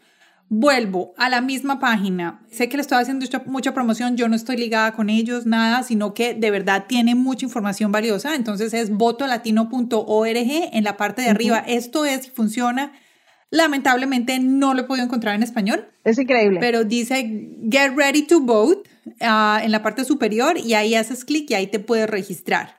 Vuelvo 0.49 1.14
a 1.16 1.28
la 1.30 1.41
misma 1.41 1.80
página. 1.80 2.47
Sé 2.49 2.68
que 2.68 2.76
le 2.76 2.82
estoy 2.82 2.99
haciendo 2.99 3.26
mucha, 3.47 3.74
promoción, 3.74 4.16
yo 4.16 4.28
no 4.28 4.36
estoy 4.36 4.57
ligada 4.57 4.93
con 4.93 5.11
ellos, 5.11 5.47
nada, 5.47 5.82
sino 5.82 6.14
que 6.14 6.32
de 6.32 6.53
verdad 6.53 6.84
tiene 6.86 7.16
mucha 7.16 7.45
información 7.45 7.91
valiosa. 7.91 8.36
Entonces 8.36 8.72
es 8.72 8.91
votolatino.org 8.91 10.36
en 10.72 10.84
la 10.84 10.97
parte 10.97 11.22
de 11.22 11.30
arriba. 11.30 11.64
Esto 11.66 12.05
es, 12.05 12.30
funciona. 12.30 12.93
Lamentablemente 13.51 14.39
no 14.39 14.74
lo 14.74 14.82
he 14.82 14.84
podido 14.84 15.05
encontrar 15.05 15.34
en 15.34 15.43
español. 15.43 15.89
Es 16.05 16.16
increíble. 16.20 16.61
Pero 16.61 16.84
dice 16.84 17.51
Get 17.68 17.97
Ready 17.97 18.22
to 18.22 18.41
Vote 18.41 18.89
ah, 19.20 19.61
en 19.62 19.72
la 19.72 19.82
parte 19.82 20.04
superior 20.04 20.59
y 20.59 20.74
ahí 20.74 20.94
haces 20.94 21.24
clic 21.24 21.50
y 21.50 21.54
ahí 21.54 21.66
te 21.66 21.80
puedes 21.80 22.09
registrar. 22.09 22.78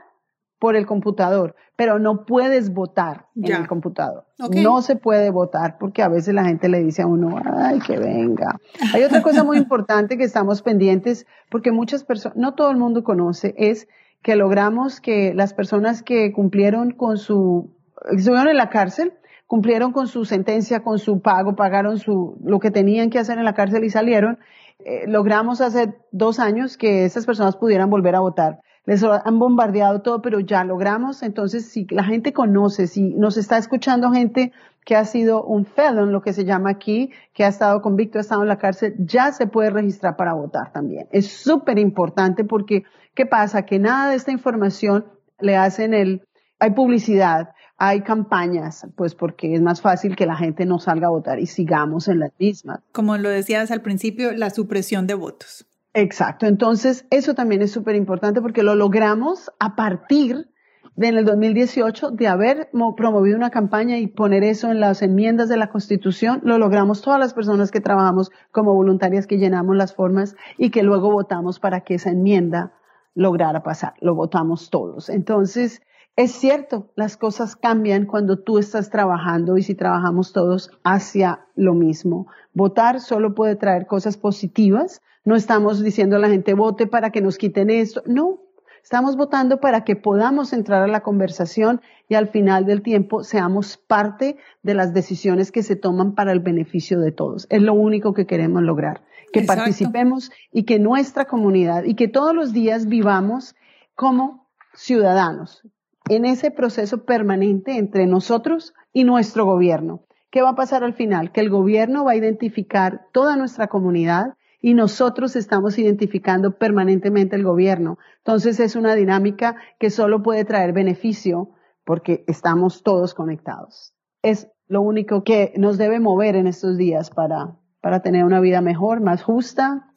por 0.59 0.77
el 0.77 0.87
computador, 0.87 1.55
pero 1.77 1.99
no 1.99 2.25
puedes 2.25 2.73
votar 2.73 3.27
en 3.37 3.53
el 3.53 3.67
computador. 3.67 4.25
No 4.39 4.83
se 4.83 4.97
puede 4.97 5.31
votar 5.31 5.77
porque 5.79 6.03
a 6.03 6.09
veces 6.09 6.35
la 6.35 6.45
gente 6.45 6.69
le 6.69 6.83
dice 6.83 7.03
a 7.03 7.07
uno, 7.07 7.41
ay, 7.45 7.81
que 7.81 7.99
venga. 7.99 8.59
Hay 8.93 9.03
otra 9.03 9.23
cosa 9.23 9.45
muy 9.45 9.59
importante 9.65 10.17
que 10.17 10.25
estamos 10.25 10.63
pendientes 10.63 11.27
porque 11.51 11.73
muchas 11.73 12.05
personas, 12.05 12.37
no 12.37 12.55
todo 12.55 12.71
el 12.71 12.77
mundo 12.77 13.05
conoce, 13.05 13.55
es 13.59 13.89
que 14.23 14.37
logramos 14.37 15.01
que 15.01 15.35
las 15.35 15.53
personas 15.53 16.03
que 16.03 16.33
cumplieron 16.33 16.93
con 16.93 17.19
su, 17.19 17.71
estuvieron 18.11 18.49
en 18.49 18.57
la 18.57 18.71
cárcel, 18.71 19.13
cumplieron 19.47 19.93
con 19.93 20.07
su 20.07 20.25
sentencia, 20.25 20.83
con 20.83 20.99
su 20.99 21.21
pago, 21.21 21.57
pagaron 21.57 21.99
su, 21.99 22.39
lo 22.43 22.59
que 22.59 22.71
tenían 22.71 23.11
que 23.11 23.19
hacer 23.19 23.39
en 23.39 23.45
la 23.45 23.55
cárcel 23.55 23.85
y 23.85 23.91
salieron, 23.91 24.39
eh, 24.79 25.05
logramos 25.07 25.61
hace 25.61 25.95
dos 26.11 26.41
años 26.41 26.77
que 26.77 27.05
esas 27.05 27.27
personas 27.27 27.57
pudieran 27.57 27.91
volver 27.91 28.15
a 28.15 28.21
votar. 28.21 28.61
Les 28.87 29.03
han 29.03 29.39
bombardeado 29.39 30.03
todo, 30.03 30.21
pero 30.21 30.41
ya 30.41 30.63
logramos. 30.65 31.23
Entonces, 31.23 31.67
si 31.71 31.87
la 31.91 32.05
gente 32.05 32.33
conoce, 32.33 32.87
si 32.87 33.15
nos 33.15 33.37
está 33.37 33.57
escuchando 33.57 34.11
gente 34.13 34.53
que 34.85 34.97
ha 34.97 35.05
sido 35.05 35.43
un 35.43 35.65
felon, 35.65 36.13
lo 36.13 36.21
que 36.21 36.33
se 36.33 36.45
llama 36.45 36.71
aquí, 36.71 37.11
que 37.33 37.45
ha 37.45 37.49
estado 37.49 37.81
convicto, 37.81 38.19
ha 38.19 38.21
estado 38.21 38.43
en 38.43 38.49
la 38.49 38.59
cárcel, 38.59 38.95
ya 38.99 39.33
se 39.33 39.47
puede 39.47 39.71
registrar 39.71 40.17
para 40.17 40.35
votar 40.35 40.73
también. 40.73 41.09
Es 41.11 41.29
súper 41.29 41.79
importante 41.79 42.45
porque, 42.45 42.85
¿qué 43.15 43.25
pasa? 43.25 43.65
Que 43.65 43.79
nada 43.79 44.11
de 44.11 44.17
esta 44.17 44.33
información 44.33 45.07
le 45.41 45.57
hacen 45.57 45.95
el, 45.95 46.23
hay 46.59 46.73
publicidad, 46.73 47.55
hay 47.77 48.03
campañas, 48.03 48.87
pues 48.97 49.15
porque 49.15 49.55
es 49.55 49.63
más 49.63 49.81
fácil 49.81 50.17
que 50.17 50.27
la 50.27 50.37
gente 50.37 50.67
no 50.67 50.79
salga 50.79 51.09
a 51.09 51.11
votar 51.11 51.41
y 51.41 51.47
sigamos 51.47 52.09
en 52.09 52.21
las 52.21 52.31
mismas. 52.39 52.81
Como 52.93 53.17
lo 53.17 53.31
decías 53.31 53.71
al 53.71 53.83
principio, 53.83 54.33
la 54.33 54.51
supresión 54.51 55.07
de 55.07 55.15
votos. 55.15 55.67
Exacto, 55.95 56.47
entonces 56.47 57.07
eso 57.11 57.35
también 57.35 57.63
es 57.63 57.71
súper 57.71 57.95
importante 57.95 58.43
porque 58.43 58.65
lo 58.65 58.75
logramos 58.75 59.53
a 59.61 59.77
partir 59.77 60.49
de 60.97 61.09
en 61.09 61.17
el 61.17 61.25
2018 61.25 62.11
de 62.11 62.29
haber 62.29 62.69
promovido 62.97 63.37
una 63.37 63.51
campaña 63.51 63.99
y 63.99 64.07
poner 64.09 64.45
eso 64.45 64.71
en 64.71 64.81
las 64.81 65.03
enmiendas 65.03 65.49
de 65.49 65.57
la 65.57 65.71
Constitución, 65.71 66.41
lo 66.45 66.59
logramos 66.59 67.03
todas 67.03 67.19
las 67.19 67.35
personas 67.35 67.71
que 67.71 67.81
trabajamos 67.81 68.31
como 68.51 68.75
voluntarias 68.75 69.27
que 69.27 69.39
llenamos 69.39 69.77
las 69.77 69.95
formas 69.95 70.37
y 70.59 70.71
que 70.71 70.83
luego 70.83 71.11
votamos 71.11 71.59
para 71.59 71.81
que 71.81 71.95
esa 71.95 72.11
enmienda 72.11 72.73
lograra 73.15 73.63
pasar. 73.63 73.95
Lo 74.01 74.15
votamos 74.15 74.71
todos. 74.71 75.09
Entonces, 75.09 75.83
es 76.17 76.31
cierto, 76.31 76.93
las 76.95 77.17
cosas 77.17 77.57
cambian 77.57 78.07
cuando 78.07 78.39
tú 78.39 78.59
estás 78.59 78.91
trabajando 78.91 79.57
y 79.57 79.63
si 79.63 79.75
trabajamos 79.75 80.33
todos 80.33 80.71
hacia 80.85 81.47
lo 81.57 81.75
mismo. 81.75 82.29
Votar 82.53 83.01
solo 83.01 83.35
puede 83.35 83.57
traer 83.57 83.87
cosas 83.87 84.17
positivas. 84.17 85.03
No 85.25 85.37
estamos 85.37 85.83
diciendo 85.83 86.17
a 86.17 86.19
la 86.19 86.29
gente 86.29 86.55
vote 86.55 86.87
para 86.87 87.11
que 87.11 87.21
nos 87.21 87.39
quiten 87.39 87.71
esto. 87.71 88.03
No, 88.07 88.41
Estamos 88.85 89.17
votando 89.17 89.61
para 89.61 89.83
que 89.83 89.97
podamos 89.97 90.53
entrar 90.53 90.83
a 90.83 90.89
la 90.89 91.01
conversación 91.01 91.81
y 92.07 92.17
al 92.17 92.29
final 92.29 92.67
del 92.67 92.83
tiempo 92.83 93.25
seamos 93.25 93.79
parte 93.79 94.37
de 94.63 94.75
las 94.75 94.93
decisiones 94.93 95.51
que 95.51 95.63
se 95.63 95.75
toman 95.75 96.15
para 96.15 96.33
el 96.33 96.41
beneficio 96.41 97.01
de 97.01 97.11
todos. 97.11 97.47
Es 97.49 97.63
lo 97.63 97.73
único 97.73 98.13
que 98.13 98.27
queremos 98.27 98.63
lograr, 98.63 99.01
que 99.33 99.41
participemos 99.41 100.31
y 100.53 100.65
que 100.65 100.79
nuestra 100.79 101.25
comunidad 101.25 101.85
y 101.85 101.95
que 101.95 102.09
todos 102.09 102.35
los 102.35 102.53
días 102.53 102.87
vivamos 102.87 103.55
como 103.95 104.51
ciudadanos 104.75 105.63
en 106.11 106.27
ese 106.27 106.51
proceso 106.51 107.07
permanente 107.07 107.79
entre 107.79 108.07
nosotros 108.07 108.75
y 108.93 109.05
nuestro 109.05 109.47
gobierno. 109.47 110.05
¿Qué 110.31 110.43
va 110.43 110.51
a 110.51 110.57
pasar 110.57 110.85
al 110.85 110.93
final? 110.93 111.33
Que 111.33 111.41
el 111.41 111.49
gobierno 111.49 112.05
va 112.05 112.13
a 112.13 112.17
identificar 112.17 113.07
toda 113.13 113.37
nuestra 113.37 113.69
comunidad 113.69 114.35
y 114.65 114.73
nosotros 114.73 115.37
estamos 115.37 115.79
identificando 115.79 116.57
permanentemente 116.57 117.37
el 117.37 117.45
gobierno. 117.45 117.99
Entonces 118.17 118.59
es 118.61 118.77
una 118.77 118.95
dinámica 118.95 119.57
que 119.79 119.91
solo 119.91 120.23
puede 120.23 120.47
traer 120.47 120.73
beneficio 120.73 121.51
porque 121.85 122.25
estamos 122.29 122.83
todos 122.83 123.13
conectados. 123.13 123.93
Es 124.23 124.49
lo 124.67 124.81
único 124.81 125.23
que 125.23 125.53
nos 125.59 125.77
debe 125.77 126.01
mover 126.01 126.35
en 126.35 126.47
estos 126.47 126.79
días 126.79 127.11
para, 127.11 127.59
para 127.83 128.01
tener 128.01 128.25
una 128.25 128.41
vida 128.41 128.63
mejor, 128.63 129.03
más 129.03 129.23
justa 129.23 129.91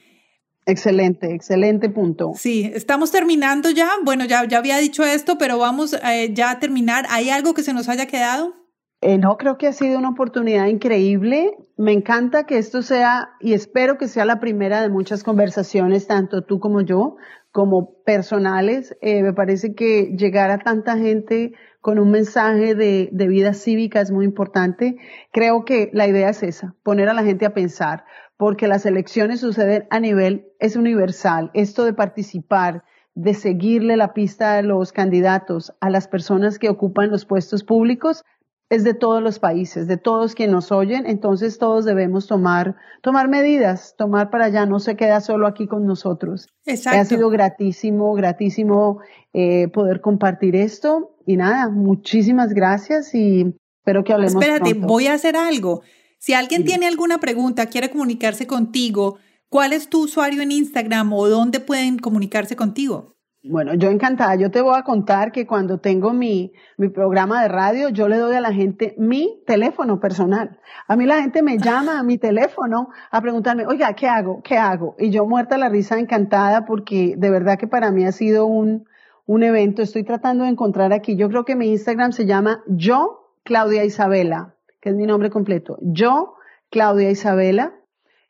Excelente, 0.66 1.34
excelente 1.34 1.90
punto. 1.90 2.32
Sí, 2.36 2.70
estamos 2.72 3.10
terminando 3.10 3.70
ya. 3.70 3.90
Bueno, 4.02 4.24
ya, 4.24 4.46
ya 4.46 4.58
había 4.58 4.78
dicho 4.78 5.04
esto, 5.04 5.36
pero 5.36 5.58
vamos 5.58 5.94
eh, 5.94 6.32
ya 6.32 6.50
a 6.50 6.58
terminar. 6.58 7.06
¿Hay 7.10 7.28
algo 7.30 7.52
que 7.52 7.62
se 7.62 7.74
nos 7.74 7.88
haya 7.88 8.06
quedado? 8.06 8.54
Eh, 9.02 9.18
no, 9.18 9.36
creo 9.36 9.58
que 9.58 9.66
ha 9.66 9.72
sido 9.72 9.98
una 9.98 10.10
oportunidad 10.10 10.66
increíble. 10.66 11.54
Me 11.76 11.92
encanta 11.92 12.44
que 12.44 12.56
esto 12.56 12.80
sea, 12.80 13.30
y 13.40 13.52
espero 13.52 13.98
que 13.98 14.08
sea 14.08 14.24
la 14.24 14.40
primera 14.40 14.80
de 14.80 14.88
muchas 14.88 15.22
conversaciones, 15.22 16.06
tanto 16.06 16.44
tú 16.44 16.60
como 16.60 16.80
yo, 16.80 17.16
como 17.54 18.02
personales. 18.02 18.96
Eh, 19.00 19.22
me 19.22 19.32
parece 19.32 19.76
que 19.76 20.16
llegar 20.18 20.50
a 20.50 20.58
tanta 20.58 20.98
gente 20.98 21.52
con 21.80 22.00
un 22.00 22.10
mensaje 22.10 22.74
de, 22.74 23.10
de 23.12 23.28
vida 23.28 23.54
cívica 23.54 24.00
es 24.00 24.10
muy 24.10 24.24
importante. 24.24 24.96
Creo 25.32 25.64
que 25.64 25.88
la 25.92 26.08
idea 26.08 26.30
es 26.30 26.42
esa, 26.42 26.74
poner 26.82 27.08
a 27.08 27.14
la 27.14 27.22
gente 27.22 27.46
a 27.46 27.54
pensar, 27.54 28.06
porque 28.36 28.66
las 28.66 28.84
elecciones 28.86 29.38
suceden 29.38 29.86
a 29.90 30.00
nivel, 30.00 30.48
es 30.58 30.74
universal. 30.74 31.52
Esto 31.54 31.84
de 31.84 31.92
participar, 31.92 32.82
de 33.14 33.34
seguirle 33.34 33.96
la 33.96 34.14
pista 34.14 34.58
a 34.58 34.62
los 34.62 34.90
candidatos, 34.90 35.72
a 35.80 35.90
las 35.90 36.08
personas 36.08 36.58
que 36.58 36.68
ocupan 36.68 37.12
los 37.12 37.24
puestos 37.24 37.62
públicos, 37.62 38.24
es 38.70 38.82
de 38.84 38.94
todos 38.94 39.22
los 39.22 39.38
países, 39.38 39.86
de 39.86 39.96
todos 39.96 40.34
quienes 40.34 40.54
nos 40.54 40.72
oyen, 40.72 41.06
entonces 41.06 41.58
todos 41.58 41.84
debemos 41.84 42.26
tomar, 42.26 42.76
tomar 43.02 43.28
medidas, 43.28 43.94
tomar 43.96 44.30
para 44.30 44.46
allá, 44.46 44.66
no 44.66 44.80
se 44.80 44.96
queda 44.96 45.20
solo 45.20 45.46
aquí 45.46 45.66
con 45.66 45.86
nosotros. 45.86 46.48
Exacto. 46.64 47.00
Ha 47.00 47.04
sido 47.04 47.30
gratísimo, 47.30 48.14
gratísimo 48.14 49.00
eh, 49.32 49.68
poder 49.68 50.00
compartir 50.00 50.56
esto 50.56 51.16
y 51.26 51.36
nada, 51.36 51.68
muchísimas 51.68 52.52
gracias 52.52 53.14
y 53.14 53.54
espero 53.78 54.02
que 54.02 54.12
hablemos. 54.12 54.42
Espérate, 54.42 54.74
voy 54.74 55.06
a 55.06 55.14
hacer 55.14 55.36
algo. 55.36 55.82
Si 56.18 56.32
alguien 56.32 56.64
tiene 56.64 56.86
alguna 56.86 57.18
pregunta, 57.18 57.66
quiere 57.66 57.90
comunicarse 57.90 58.46
contigo, 58.46 59.18
¿cuál 59.50 59.74
es 59.74 59.88
tu 59.88 60.04
usuario 60.04 60.40
en 60.40 60.52
Instagram 60.52 61.12
o 61.12 61.28
dónde 61.28 61.60
pueden 61.60 61.98
comunicarse 61.98 62.56
contigo? 62.56 63.13
Bueno, 63.46 63.74
yo 63.74 63.90
encantada. 63.90 64.36
Yo 64.36 64.50
te 64.50 64.62
voy 64.62 64.74
a 64.74 64.84
contar 64.84 65.30
que 65.30 65.46
cuando 65.46 65.78
tengo 65.78 66.14
mi, 66.14 66.54
mi 66.78 66.88
programa 66.88 67.42
de 67.42 67.48
radio, 67.48 67.90
yo 67.90 68.08
le 68.08 68.16
doy 68.16 68.34
a 68.34 68.40
la 68.40 68.54
gente 68.54 68.94
mi 68.96 69.42
teléfono 69.46 70.00
personal. 70.00 70.58
A 70.88 70.96
mí 70.96 71.04
la 71.04 71.20
gente 71.20 71.42
me 71.42 71.58
llama 71.58 71.98
a 71.98 72.02
mi 72.02 72.16
teléfono 72.16 72.88
a 73.10 73.20
preguntarme, 73.20 73.66
oiga, 73.66 73.92
¿qué 73.92 74.08
hago? 74.08 74.40
¿Qué 74.42 74.56
hago? 74.56 74.96
Y 74.98 75.10
yo 75.10 75.26
muerta 75.26 75.58
la 75.58 75.68
risa, 75.68 75.98
encantada, 75.98 76.64
porque 76.64 77.16
de 77.18 77.28
verdad 77.28 77.58
que 77.58 77.66
para 77.66 77.90
mí 77.90 78.06
ha 78.06 78.12
sido 78.12 78.46
un, 78.46 78.86
un 79.26 79.42
evento. 79.42 79.82
Estoy 79.82 80.04
tratando 80.04 80.44
de 80.44 80.50
encontrar 80.50 80.94
aquí. 80.94 81.14
Yo 81.14 81.28
creo 81.28 81.44
que 81.44 81.54
mi 81.54 81.70
Instagram 81.70 82.12
se 82.12 82.24
llama 82.24 82.62
yo, 82.66 83.30
Claudia 83.42 83.84
Isabela, 83.84 84.54
que 84.80 84.88
es 84.88 84.96
mi 84.96 85.04
nombre 85.04 85.28
completo. 85.28 85.76
Yo, 85.82 86.36
Claudia 86.70 87.10
Isabela. 87.10 87.74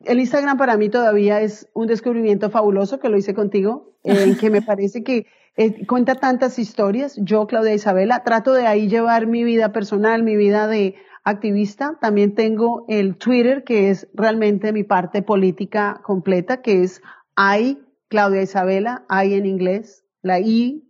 El 0.07 0.21
Instagram 0.21 0.57
para 0.57 0.77
mí 0.77 0.89
todavía 0.89 1.41
es 1.41 1.69
un 1.75 1.87
descubrimiento 1.87 2.51
fabuloso 2.51 2.99
que 2.99 3.09
lo 3.09 3.17
hice 3.17 3.35
contigo, 3.35 3.95
eh, 4.05 4.37
que 4.41 4.51
me 4.51 4.63
parece 4.63 5.03
que 5.03 5.27
eh, 5.57 5.87
cuenta 5.87 6.17
tantas 6.17 6.59
historias. 6.59 7.17
Yo, 7.23 7.47
Claudia 7.47 7.75
Isabela, 7.75 8.25
trato 8.25 8.53
de 8.53 8.67
ahí 8.67 8.89
llevar 8.89 9.27
mi 9.27 9.45
vida 9.45 9.73
personal, 9.73 10.23
mi 10.23 10.37
vida 10.37 10.67
de 10.67 10.97
activista. 11.23 11.99
También 12.01 12.35
tengo 12.35 12.85
el 12.89 13.17
Twitter, 13.17 13.65
que 13.65 13.91
es 13.91 14.09
realmente 14.15 14.73
mi 14.73 14.85
parte 14.85 15.23
política 15.23 16.01
completa, 16.03 16.61
que 16.61 16.83
es 16.83 17.01
I, 17.37 17.79
Claudia 18.09 18.43
Isabela, 18.43 19.05
I 19.09 19.35
en 19.35 19.47
inglés, 19.47 20.05
la 20.23 20.41
I, 20.41 20.85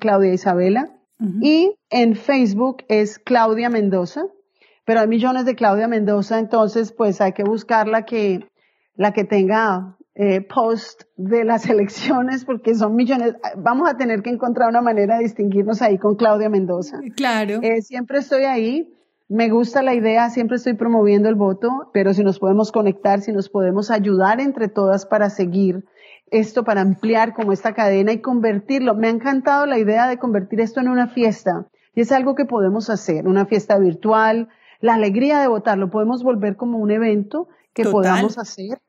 Claudia 0.00 0.32
Isabela. 0.32 0.90
Y 1.40 1.74
en 1.90 2.16
Facebook 2.16 2.84
es 2.88 3.18
Claudia 3.18 3.70
Mendoza, 3.70 4.26
pero 4.84 5.00
hay 5.00 5.06
millones 5.06 5.46
de 5.46 5.54
Claudia 5.54 5.88
Mendoza, 5.88 6.38
entonces 6.38 6.92
pues 6.92 7.20
hay 7.20 7.32
que 7.32 7.44
buscar 7.44 7.88
la 7.88 8.04
que, 8.04 8.46
la 8.96 9.12
que 9.12 9.24
tenga 9.24 9.96
eh, 10.14 10.40
post 10.42 11.02
de 11.16 11.44
las 11.44 11.66
elecciones, 11.70 12.44
porque 12.44 12.74
son 12.74 12.94
millones. 12.94 13.34
Vamos 13.56 13.88
a 13.88 13.96
tener 13.96 14.22
que 14.22 14.30
encontrar 14.30 14.68
una 14.68 14.82
manera 14.82 15.16
de 15.16 15.24
distinguirnos 15.24 15.82
ahí 15.82 15.98
con 15.98 16.16
Claudia 16.16 16.48
Mendoza. 16.48 17.00
Claro. 17.16 17.60
Eh, 17.62 17.82
siempre 17.82 18.18
estoy 18.18 18.44
ahí. 18.44 18.90
Me 19.28 19.48
gusta 19.48 19.82
la 19.82 19.94
idea, 19.94 20.28
siempre 20.28 20.56
estoy 20.56 20.74
promoviendo 20.74 21.30
el 21.30 21.34
voto, 21.34 21.90
pero 21.94 22.12
si 22.12 22.22
nos 22.22 22.38
podemos 22.38 22.70
conectar, 22.70 23.22
si 23.22 23.32
nos 23.32 23.48
podemos 23.48 23.90
ayudar 23.90 24.38
entre 24.38 24.68
todas 24.68 25.06
para 25.06 25.30
seguir 25.30 25.84
esto, 26.30 26.62
para 26.62 26.82
ampliar 26.82 27.32
como 27.32 27.52
esta 27.52 27.72
cadena 27.72 28.12
y 28.12 28.20
convertirlo. 28.20 28.94
Me 28.94 29.06
ha 29.06 29.10
encantado 29.10 29.66
la 29.66 29.78
idea 29.78 30.08
de 30.08 30.18
convertir 30.18 30.60
esto 30.60 30.80
en 30.80 30.88
una 30.88 31.08
fiesta. 31.08 31.66
Y 31.94 32.02
es 32.02 32.12
algo 32.12 32.34
que 32.34 32.44
podemos 32.44 32.90
hacer, 32.90 33.26
una 33.26 33.46
fiesta 33.46 33.78
virtual, 33.78 34.48
la 34.80 34.94
alegría 34.94 35.40
de 35.40 35.48
votar, 35.48 35.78
lo 35.78 35.90
podemos 35.90 36.22
volver 36.22 36.56
como 36.56 36.78
un 36.78 36.90
evento 36.90 37.48
que 37.74 37.84
podamos 37.84 38.38
hacer 38.38 38.80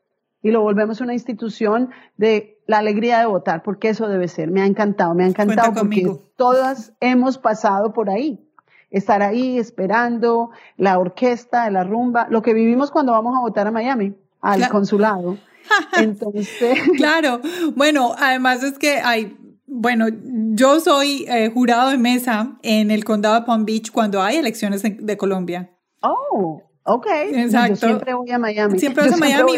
y 0.46 0.52
lo 0.52 0.62
volvemos 0.62 1.02
una 1.02 1.14
institución 1.14 1.90
de 2.18 2.60
la 2.68 2.78
alegría 2.78 3.18
de 3.18 3.26
votar, 3.26 3.64
porque 3.64 3.90
eso 3.90 4.08
debe 4.08 4.28
ser. 4.28 4.52
Me 4.52 4.62
ha 4.62 4.68
encantado, 4.68 5.16
me 5.16 5.24
ha 5.24 5.28
encantado 5.28 5.74
porque 5.74 6.08
todas 6.36 6.94
hemos 7.00 7.40
pasado 7.40 7.94
por 7.94 8.12
ahí. 8.12 8.48
Estar 8.92 9.24
ahí 9.24 9.58
esperando 9.58 10.52
la 10.78 11.00
orquesta, 11.00 11.68
la 11.72 11.84
rumba, 11.84 12.28
lo 12.30 12.44
que 12.44 12.54
vivimos 12.54 12.92
cuando 12.92 13.12
vamos 13.14 13.36
a 13.36 13.40
votar 13.40 13.66
a 13.66 13.72
Miami, 13.72 14.14
al 14.40 14.70
consulado. 14.70 15.40
Entonces. 15.98 16.80
claro. 16.96 17.42
Bueno, 17.76 18.14
además 18.16 18.62
es 18.62 18.78
que 18.78 19.00
hay, 19.00 19.36
bueno, 19.66 20.06
yo 20.54 20.80
soy 20.80 21.26
eh, 21.28 21.50
jurado 21.52 21.90
de 21.90 21.98
mesa 21.98 22.56
en 22.62 22.92
el 22.92 23.04
condado 23.04 23.34
de 23.40 23.48
Palm 23.48 23.66
Beach 23.66 23.92
cuando 23.92 24.22
hay 24.22 24.38
elecciones 24.38 24.84
de 24.84 25.18
Colombia. 25.18 25.72
Oh, 26.02 26.62
ok. 26.86 27.08
Exacto. 27.34 27.74
Yo 27.74 27.88
siempre 27.88 28.14
voy 28.14 28.32
a 28.32 28.40
Miami. 28.40 28.80
Siempre 28.80 29.04
vas 29.04 29.14
a 29.14 29.18
Miami. 29.18 29.54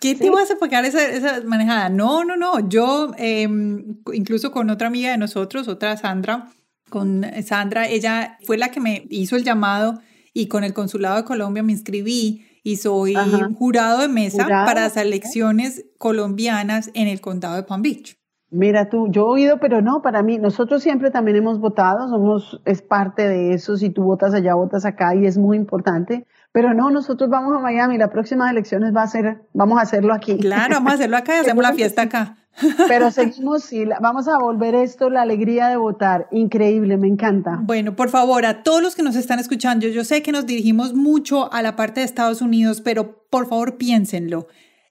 ¿Qué 0.00 0.14
te 0.14 0.30
vas 0.30 0.50
a 0.50 0.56
pagar 0.56 0.84
esa, 0.84 1.04
esa, 1.04 1.42
manejada? 1.44 1.88
No, 1.88 2.24
no, 2.24 2.36
no. 2.36 2.68
Yo, 2.68 3.12
em, 3.18 3.98
incluso 4.12 4.50
con 4.50 4.70
otra 4.70 4.88
amiga 4.88 5.10
de 5.10 5.18
nosotros, 5.18 5.68
otra 5.68 5.96
Sandra, 5.96 6.48
con 6.88 7.24
Sandra, 7.44 7.86
ella 7.86 8.38
fue 8.44 8.56
la 8.56 8.70
que 8.70 8.80
me 8.80 9.06
hizo 9.10 9.36
el 9.36 9.44
llamado 9.44 10.00
y 10.32 10.48
con 10.48 10.64
el 10.64 10.72
Consulado 10.72 11.16
de 11.16 11.24
Colombia 11.24 11.62
me 11.62 11.72
inscribí 11.72 12.46
y 12.62 12.76
soy 12.76 13.14
jurado 13.58 14.00
de 14.00 14.08
mesa 14.08 14.46
para 14.46 14.82
las 14.82 14.96
elecciones 14.96 15.86
colombianas 15.98 16.90
en 16.94 17.08
el 17.08 17.20
condado 17.20 17.56
de 17.56 17.62
Palm 17.62 17.82
Beach. 17.82 18.16
Mira 18.50 18.88
tú, 18.88 19.08
yo 19.10 19.22
he 19.22 19.40
oído, 19.40 19.58
pero 19.60 19.82
no, 19.82 20.00
para 20.02 20.22
mí, 20.22 20.38
nosotros 20.38 20.82
siempre 20.82 21.10
también 21.10 21.36
hemos 21.36 21.60
votado, 21.60 22.08
somos, 22.08 22.62
es 22.64 22.80
parte 22.80 23.28
de 23.28 23.52
eso, 23.52 23.76
si 23.76 23.90
tú 23.90 24.04
votas 24.04 24.32
allá, 24.32 24.54
votas 24.54 24.86
acá 24.86 25.14
y 25.14 25.26
es 25.26 25.36
muy 25.36 25.58
importante, 25.58 26.26
pero 26.52 26.74
no, 26.74 26.90
nosotros 26.90 27.28
vamos 27.28 27.56
a 27.56 27.60
Miami, 27.60 27.98
las 27.98 28.10
próximas 28.10 28.50
elecciones 28.50 28.94
va 28.94 29.02
a 29.02 29.08
ser, 29.08 29.42
vamos 29.52 29.78
a 29.78 29.82
hacerlo 29.82 30.14
aquí. 30.14 30.38
Claro, 30.38 30.74
vamos 30.74 30.92
a 30.92 30.94
hacerlo 30.96 31.16
acá 31.16 31.36
y 31.36 31.38
hacemos 31.40 31.62
la 31.62 31.72
fiesta 31.72 32.02
acá. 32.02 32.36
Pero 32.88 33.10
seguimos 33.10 33.72
y 33.72 33.84
vamos 34.00 34.26
a 34.26 34.38
volver 34.38 34.74
esto, 34.74 35.10
la 35.10 35.22
alegría 35.22 35.68
de 35.68 35.76
votar. 35.76 36.26
Increíble, 36.32 36.96
me 36.96 37.06
encanta. 37.06 37.60
Bueno, 37.62 37.94
por 37.94 38.08
favor, 38.08 38.44
a 38.44 38.62
todos 38.62 38.82
los 38.82 38.96
que 38.96 39.02
nos 39.02 39.16
están 39.16 39.38
escuchando, 39.38 39.86
yo 39.86 40.04
sé 40.04 40.22
que 40.22 40.32
nos 40.32 40.46
dirigimos 40.46 40.94
mucho 40.94 41.52
a 41.52 41.62
la 41.62 41.76
parte 41.76 42.00
de 42.00 42.06
Estados 42.06 42.42
Unidos, 42.42 42.80
pero 42.80 43.24
por 43.30 43.48
favor 43.48 43.76
piénsenlo. 43.76 44.48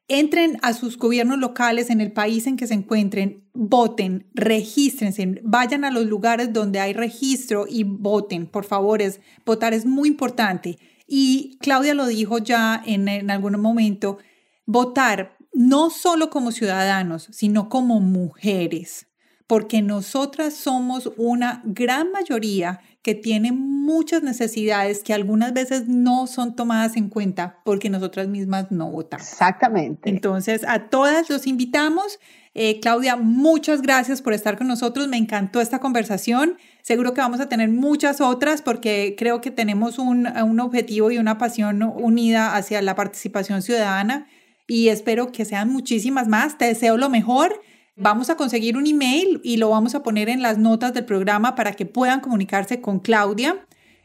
Entren 0.07 0.57
a 0.61 0.71
sus 0.71 0.97
gobiernos 0.97 1.39
locales 1.39 1.89
en 1.89 1.99
el 1.99 2.13
país 2.13 2.47
en 2.47 2.55
que 2.55 2.67
se 2.67 2.73
encuentren, 2.73 3.43
voten, 3.53 4.29
regístrense, 4.33 5.41
vayan 5.43 5.83
a 5.83 5.91
los 5.91 6.05
lugares 6.05 6.53
donde 6.53 6.79
hay 6.79 6.93
registro 6.93 7.65
y 7.67 7.83
voten, 7.83 8.47
por 8.47 8.63
favor, 8.63 9.01
es, 9.01 9.19
votar 9.45 9.73
es 9.73 9.85
muy 9.85 10.07
importante. 10.07 10.77
Y 11.07 11.57
Claudia 11.61 11.93
lo 11.93 12.05
dijo 12.05 12.37
ya 12.37 12.81
en, 12.85 13.31
algún 13.31 13.59
momento, 13.59 14.17
votar 14.65 15.37
no 15.53 15.89
solo 15.89 16.29
como 16.29 16.51
ciudadanos, 16.51 17.29
sino 17.31 17.69
como 17.69 18.01
mujeres, 18.01 19.07
porque 19.47 19.81
nosotras 19.81 20.53
somos 20.53 21.11
una 21.15 21.61
gran 21.63 22.11
mayoría 22.11 22.81
que 23.07 23.15
tiene 23.15 23.53
muchas 23.53 24.21
necesidades 24.21 25.01
que 25.01 25.13
algunas 25.13 25.53
veces 25.53 25.87
no 25.87 26.27
son 26.27 26.57
tomadas 26.57 26.97
en 26.97 27.07
cuenta 27.07 27.61
porque 27.63 27.89
nosotras 27.89 28.27
mismas 28.27 28.69
no 28.69 28.91
votamos. 28.91 29.25
Exactamente. 29.25 30.09
Entonces, 30.09 30.65
a 30.67 30.89
todas 30.89 31.29
los 31.29 31.47
invitamos. 31.47 32.19
Eh, 32.53 32.81
Claudia, 32.81 33.15
muchas 33.15 33.81
gracias 33.81 34.21
por 34.21 34.33
estar 34.33 34.57
con 34.57 34.67
nosotros. 34.67 35.07
Me 35.07 35.15
encantó 35.15 35.61
esta 35.61 35.79
conversación. 35.79 36.57
Seguro 36.81 37.13
que 37.13 37.21
vamos 37.21 37.39
a 37.39 37.47
tener 37.47 37.69
muchas 37.69 38.19
otras 38.19 38.61
porque 38.61 39.15
creo 39.17 39.39
que 39.39 39.51
tenemos 39.51 39.99
un, 39.99 40.27
un 40.27 40.59
objetivo 40.59 41.09
y 41.09 41.17
una 41.17 41.37
pasión 41.37 41.81
unida 41.81 42.57
hacia 42.57 42.81
la 42.81 42.93
participación 42.95 43.61
ciudadana 43.61 44.27
y 44.67 44.89
espero 44.89 45.31
que 45.31 45.45
sean 45.45 45.71
muchísimas 45.71 46.27
más. 46.27 46.57
Te 46.57 46.65
deseo 46.65 46.97
lo 46.97 47.07
mejor. 47.07 47.61
Vamos 47.99 48.29
a 48.29 48.35
conseguir 48.35 48.77
un 48.77 48.85
email 48.85 49.41
y 49.43 49.57
lo 49.57 49.71
vamos 49.71 49.95
a 49.95 50.03
poner 50.03 50.29
en 50.29 50.43
las 50.43 50.59
notas 50.59 50.93
del 50.93 51.03
programa 51.05 51.55
para 51.55 51.71
que 51.71 51.87
puedan 51.87 52.19
comunicarse 52.19 52.79
con 52.79 52.99
Claudia 52.99 53.55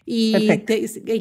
y, 0.06 0.48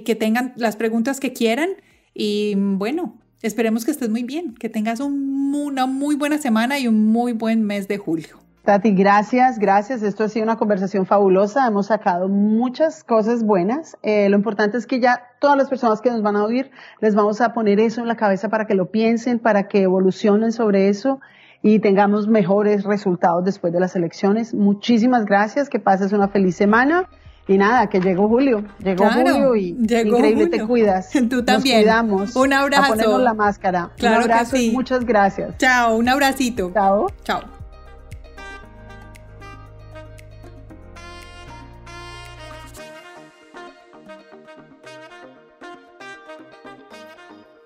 que 0.05 0.15
tengan 0.15 0.53
las 0.55 0.77
preguntas 0.77 1.19
que 1.19 1.33
quieran. 1.33 1.71
Y 2.13 2.53
bueno, 2.55 3.15
esperemos 3.41 3.83
que 3.83 3.91
estés 3.91 4.09
muy 4.09 4.23
bien, 4.23 4.55
que 4.55 4.69
tengas 4.69 5.01
una 5.01 5.85
muy 5.85 6.15
buena 6.15 6.37
semana 6.37 6.79
y 6.79 6.87
un 6.87 7.07
muy 7.07 7.33
buen 7.33 7.63
mes 7.63 7.89
de 7.89 7.97
julio. 7.97 8.39
Tati, 8.63 8.91
gracias, 8.91 9.59
gracias. 9.59 10.01
Esto 10.01 10.23
ha 10.23 10.29
sido 10.29 10.43
una 10.43 10.55
conversación 10.55 11.05
fabulosa. 11.05 11.67
Hemos 11.67 11.87
sacado 11.87 12.29
muchas 12.29 13.03
cosas 13.03 13.43
buenas. 13.43 13.97
Eh, 14.01 14.29
lo 14.29 14.37
importante 14.37 14.77
es 14.77 14.87
que 14.87 15.01
ya 15.01 15.23
todas 15.39 15.57
las 15.57 15.67
personas 15.67 15.99
que 15.99 16.09
nos 16.09 16.21
van 16.21 16.37
a 16.37 16.45
oír 16.45 16.71
les 17.01 17.15
vamos 17.15 17.41
a 17.41 17.53
poner 17.53 17.81
eso 17.81 17.99
en 17.99 18.07
la 18.07 18.15
cabeza 18.15 18.47
para 18.47 18.65
que 18.65 18.75
lo 18.75 18.91
piensen, 18.91 19.39
para 19.39 19.67
que 19.67 19.81
evolucionen 19.81 20.53
sobre 20.53 20.87
eso 20.87 21.19
y 21.63 21.79
tengamos 21.79 22.27
mejores 22.27 22.83
resultados 22.83 23.45
después 23.45 23.71
de 23.71 23.79
las 23.79 23.95
elecciones. 23.95 24.53
Muchísimas 24.53 25.25
gracias. 25.25 25.69
Que 25.69 25.79
pases 25.79 26.11
una 26.11 26.27
feliz 26.27 26.55
semana. 26.55 27.07
Y 27.47 27.57
nada, 27.57 27.87
que 27.87 27.99
llegó 27.99 28.29
Julio, 28.29 28.63
llegó 28.79 29.09
Julio 29.09 29.55
y 29.55 29.69
increíble 29.69 30.47
te 30.47 30.65
cuidas. 30.65 31.09
Tú 31.29 31.43
también. 31.43 31.77
Nos 31.77 31.83
cuidamos. 31.83 32.35
Un 32.35 32.53
abrazo. 32.53 32.83
A 32.83 32.87
ponernos 32.89 33.21
la 33.21 33.33
máscara. 33.33 33.91
Claro 33.97 34.17
un 34.17 34.23
abrazo 34.23 34.51
que 34.51 34.57
sí. 34.57 34.69
y 34.69 34.71
muchas 34.71 35.05
gracias. 35.05 35.57
Chao, 35.57 35.95
un 35.95 36.07
abracito. 36.07 36.71
Chao. 36.73 37.07
Chao. 37.23 37.41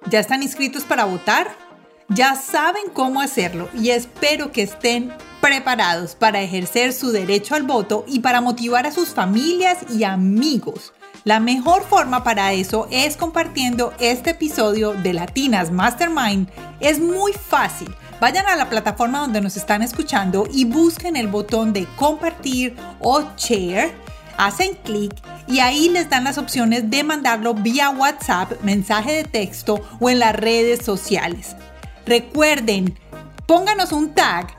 ¿Ya 0.10 0.20
están 0.20 0.44
inscritos 0.44 0.84
para 0.84 1.06
votar? 1.06 1.65
Ya 2.10 2.36
saben 2.36 2.84
cómo 2.94 3.20
hacerlo 3.20 3.68
y 3.74 3.90
espero 3.90 4.52
que 4.52 4.62
estén 4.62 5.12
preparados 5.42 6.14
para 6.14 6.42
ejercer 6.42 6.94
su 6.94 7.12
derecho 7.12 7.56
al 7.56 7.64
voto 7.64 8.06
y 8.08 8.20
para 8.20 8.42
motivar 8.42 8.86
a 8.86 8.92
sus 8.92 9.10
familias 9.10 9.80
y 9.90 10.04
amigos. 10.04 10.94
La 11.24 11.40
mejor 11.40 11.84
forma 11.84 12.24
para 12.24 12.54
eso 12.54 12.88
es 12.92 13.18
compartiendo 13.18 13.92
este 14.00 14.32
episodio 14.32 14.94
de 14.94 15.14
Latinas 15.14 15.72
Mastermind. 15.72 16.48
Es 16.80 17.00
muy 17.00 17.34
fácil. 17.34 17.94
Vayan 18.22 18.46
a 18.46 18.56
la 18.56 18.70
plataforma 18.70 19.22
donde 19.22 19.42
nos 19.42 19.58
están 19.58 19.82
escuchando 19.82 20.48
y 20.54 20.66
busquen 20.66 21.16
el 21.16 21.28
botón 21.28 21.74
de 21.74 21.88
compartir 21.96 22.76
o 23.00 23.24
share 23.36 24.06
hacen 24.38 24.76
clic 24.84 25.14
y 25.48 25.60
ahí 25.60 25.90
les 25.90 26.10
dan 26.10 26.24
las 26.24 26.38
opciones 26.38 26.90
de 26.90 27.04
mandarlo 27.04 27.54
vía 27.54 27.90
WhatsApp, 27.90 28.62
mensaje 28.64 29.14
de 29.14 29.24
texto 29.24 29.82
o 30.00 30.10
en 30.10 30.20
las 30.20 30.36
redes 30.36 30.84
sociales. 30.84 31.56
Recuerden, 32.06 32.98
pónganos 33.48 33.92
un 33.92 34.14
tag 34.14 34.56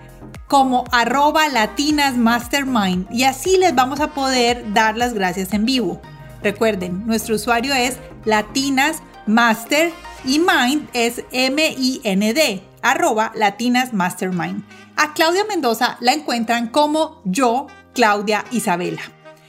como 0.49 0.84
arroba 0.92 1.49
latinasmastermind 1.49 3.07
y 3.11 3.24
así 3.24 3.57
les 3.59 3.74
vamos 3.74 4.01
a 4.01 4.12
poder 4.12 4.72
dar 4.72 4.97
las 4.97 5.14
gracias 5.14 5.53
en 5.53 5.64
vivo. 5.64 6.01
Recuerden, 6.42 7.07
nuestro 7.07 7.36
usuario 7.36 7.74
es 7.74 7.99
latinasmaster 8.24 9.92
y 10.24 10.38
mind 10.38 10.88
es 10.92 11.24
M-I-N-D, 11.32 12.62
arroba 12.82 13.32
latinasmastermind. 13.34 14.64
A 14.97 15.12
Claudia 15.14 15.44
Mendoza 15.44 15.97
la 16.01 16.12
encuentran 16.12 16.68
como 16.68 17.20
yo, 17.24 17.66
Claudia 17.94 18.44
Isabela. 18.51 19.03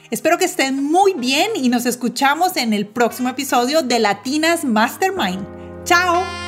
Espero 0.10 0.38
que 0.38 0.46
estén 0.46 0.84
muy 0.84 1.14
bien 1.14 1.52
y 1.56 1.70
nos 1.70 1.86
escuchamos 1.86 2.58
en 2.58 2.74
el 2.74 2.88
próximo 2.88 3.30
episodio 3.30 3.82
de 3.82 4.00
Latinas 4.00 4.64
Mastermind. 4.64 5.46
¡Chao! 5.84 6.47